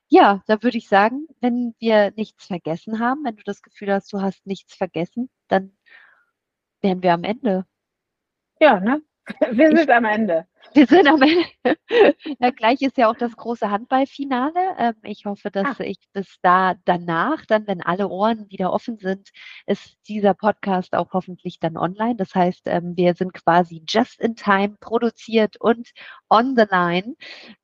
Ja, 0.10 0.44
da 0.46 0.62
würde 0.62 0.78
ich 0.78 0.88
sagen, 0.88 1.28
wenn 1.42 1.74
wir 1.80 2.12
nichts 2.16 2.46
vergessen 2.46 3.00
haben, 3.00 3.24
wenn 3.26 3.36
du 3.36 3.44
das 3.44 3.62
Gefühl 3.62 3.92
hast, 3.92 4.14
du 4.14 4.22
hast 4.22 4.46
nichts 4.46 4.76
vergessen, 4.76 5.30
dann 5.48 5.76
wären 6.82 7.02
wir 7.02 7.14
am 7.14 7.24
Ende. 7.24 7.66
Ja, 8.60 8.80
ne? 8.80 9.02
Wir 9.52 9.76
sind 9.76 9.90
am 9.90 10.06
Ende. 10.06 10.48
Wir 10.74 10.86
sind 10.86 11.08
am 11.08 11.22
Ende. 11.22 11.46
ja, 12.40 12.50
gleich 12.52 12.82
ist 12.82 12.98
ja 12.98 13.10
auch 13.10 13.16
das 13.16 13.36
große 13.38 13.72
Handballfinale. 13.72 14.76
Ähm, 14.78 14.96
ich 15.04 15.26
hoffe, 15.26 15.50
dass 15.50 15.80
ah. 15.80 15.84
ich 15.84 15.98
bis 16.12 16.40
da 16.42 16.76
danach, 16.84 17.46
dann, 17.46 17.66
wenn 17.68 17.82
alle 17.82 18.10
Ohren 18.10 18.50
wieder 18.50 18.74
offen 18.74 18.98
sind, 18.98 19.30
ist 19.66 19.98
dieser 20.10 20.34
Podcast 20.34 20.94
auch 20.94 21.14
hoffentlich 21.14 21.60
dann 21.60 21.78
online. 21.78 22.18
Das 22.18 22.36
heißt, 22.36 22.64
ähm, 22.66 22.98
wir 22.98 23.14
sind 23.14 23.34
quasi 23.34 23.84
just 23.88 24.20
in 24.20 24.36
time 24.36 24.76
produziert 24.80 25.56
und 25.60 25.92
on 26.30 26.56
the 26.58 26.66
line. 26.70 27.16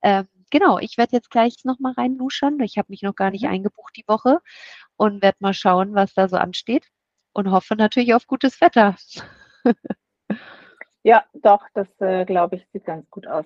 Ähm, 0.01 0.27
genau, 0.49 0.79
ich 0.79 0.97
werde 0.97 1.15
jetzt 1.15 1.29
gleich 1.29 1.55
nochmal 1.63 1.93
reinluschern. 1.93 2.59
Ich 2.61 2.77
habe 2.77 2.87
mich 2.89 3.01
noch 3.01 3.15
gar 3.15 3.31
nicht 3.31 3.43
mhm. 3.43 3.51
eingebucht 3.51 3.95
die 3.95 4.07
Woche 4.07 4.39
und 4.97 5.21
werde 5.21 5.37
mal 5.39 5.53
schauen, 5.53 5.95
was 5.95 6.13
da 6.13 6.27
so 6.27 6.37
ansteht 6.37 6.87
und 7.33 7.51
hoffe 7.51 7.75
natürlich 7.75 8.13
auf 8.13 8.27
gutes 8.27 8.59
Wetter. 8.61 8.95
ja, 11.03 11.25
doch, 11.33 11.65
das 11.73 11.87
äh, 12.01 12.25
glaube 12.25 12.57
ich, 12.57 12.67
sieht 12.71 12.85
ganz 12.85 13.09
gut 13.09 13.27
aus. 13.27 13.45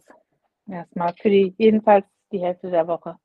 Erstmal 0.67 1.13
für 1.19 1.29
die, 1.29 1.53
jedenfalls 1.57 2.05
die 2.31 2.39
Hälfte 2.39 2.71
der 2.71 2.87
Woche. 2.87 3.17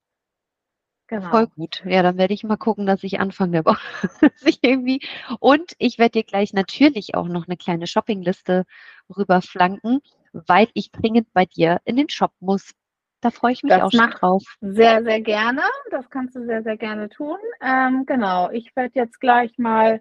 Genau. 1.08 1.30
Voll 1.30 1.46
gut. 1.46 1.82
Ja, 1.86 2.02
dann 2.02 2.18
werde 2.18 2.34
ich 2.34 2.44
mal 2.44 2.58
gucken, 2.58 2.84
dass 2.84 3.02
ich 3.02 3.18
Anfang 3.18 3.50
der 3.50 3.64
Woche 3.64 3.80
irgendwie 4.60 5.00
und 5.40 5.72
ich 5.78 5.98
werde 5.98 6.20
dir 6.20 6.24
gleich 6.24 6.52
natürlich 6.52 7.14
auch 7.14 7.28
noch 7.28 7.48
eine 7.48 7.56
kleine 7.56 7.86
Shoppingliste 7.86 8.66
rüberflanken, 9.16 10.00
weil 10.32 10.68
ich 10.74 10.92
dringend 10.92 11.32
bei 11.32 11.46
dir 11.46 11.80
in 11.84 11.96
den 11.96 12.10
Shop 12.10 12.32
muss. 12.40 12.72
Da 13.20 13.30
freue 13.30 13.52
ich 13.52 13.62
mich 13.62 13.72
das 13.72 13.82
auch 13.82 13.90
schon 13.90 14.10
drauf. 14.10 14.44
Sehr, 14.60 15.02
sehr 15.02 15.20
gerne. 15.20 15.62
Das 15.90 16.08
kannst 16.10 16.36
du 16.36 16.44
sehr, 16.44 16.62
sehr 16.62 16.76
gerne 16.76 17.08
tun. 17.08 17.38
Ähm, 17.60 18.04
genau, 18.06 18.50
ich 18.50 18.74
werde 18.76 18.92
jetzt 18.94 19.20
gleich 19.20 19.58
mal 19.58 20.00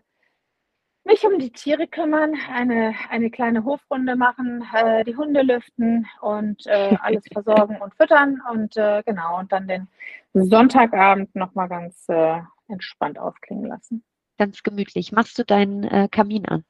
mich 1.03 1.25
um 1.25 1.39
die 1.39 1.51
Tiere 1.51 1.87
kümmern, 1.87 2.35
eine, 2.51 2.93
eine 3.09 3.31
kleine 3.31 3.63
Hofrunde 3.63 4.15
machen, 4.15 4.67
äh, 4.73 5.03
die 5.05 5.15
Hunde 5.15 5.41
lüften 5.41 6.05
und 6.21 6.67
äh, 6.67 6.97
alles 7.01 7.23
versorgen 7.33 7.81
und 7.81 7.95
füttern 7.95 8.41
und 8.51 8.75
äh, 8.77 9.01
genau, 9.05 9.39
und 9.39 9.51
dann 9.51 9.67
den 9.67 9.87
Sonntagabend 10.33 11.33
nochmal 11.33 11.69
ganz 11.69 12.07
äh, 12.09 12.41
entspannt 12.67 13.17
ausklingen 13.17 13.65
lassen. 13.65 14.03
Ganz 14.37 14.61
gemütlich. 14.61 15.11
Machst 15.11 15.39
du 15.39 15.45
deinen 15.45 15.83
äh, 15.85 16.07
Kamin 16.11 16.45
an? 16.45 16.63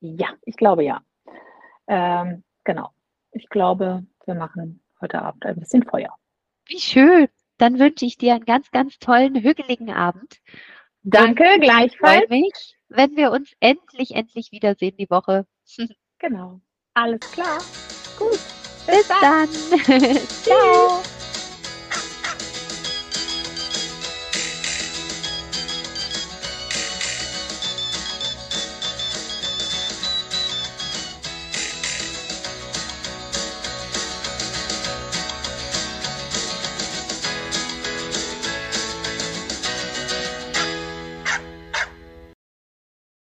Ja, 0.00 0.28
ich 0.42 0.56
glaube 0.56 0.84
ja. 0.84 1.02
Ähm, 1.88 2.44
genau. 2.64 2.90
Ich 3.32 3.48
glaube, 3.48 4.06
wir 4.24 4.34
machen 4.34 4.81
heute 5.02 5.22
Abend 5.22 5.44
ein 5.44 5.56
bisschen 5.60 5.82
Feuer. 5.82 6.16
Wie 6.66 6.80
schön. 6.80 7.28
Dann 7.58 7.78
wünsche 7.78 8.06
ich 8.06 8.16
dir 8.16 8.34
einen 8.34 8.44
ganz, 8.44 8.70
ganz 8.70 8.98
tollen, 8.98 9.34
hügeligen 9.36 9.90
Abend. 9.90 10.40
Danke, 11.02 11.44
Und 11.54 11.60
gleichfalls. 11.60 12.22
Ich 12.24 12.30
mich, 12.30 12.76
wenn 12.88 13.16
wir 13.16 13.30
uns 13.30 13.52
endlich, 13.60 14.12
endlich 14.14 14.52
wiedersehen 14.52 14.96
die 14.96 15.10
Woche. 15.10 15.46
Genau. 16.18 16.60
Alles 16.94 17.18
klar. 17.32 17.58
Gut. 18.16 18.38
Bis, 18.86 18.86
Bis 18.86 19.08
dann. 19.08 19.20
dann. 19.20 20.16
Ciao. 20.28 21.02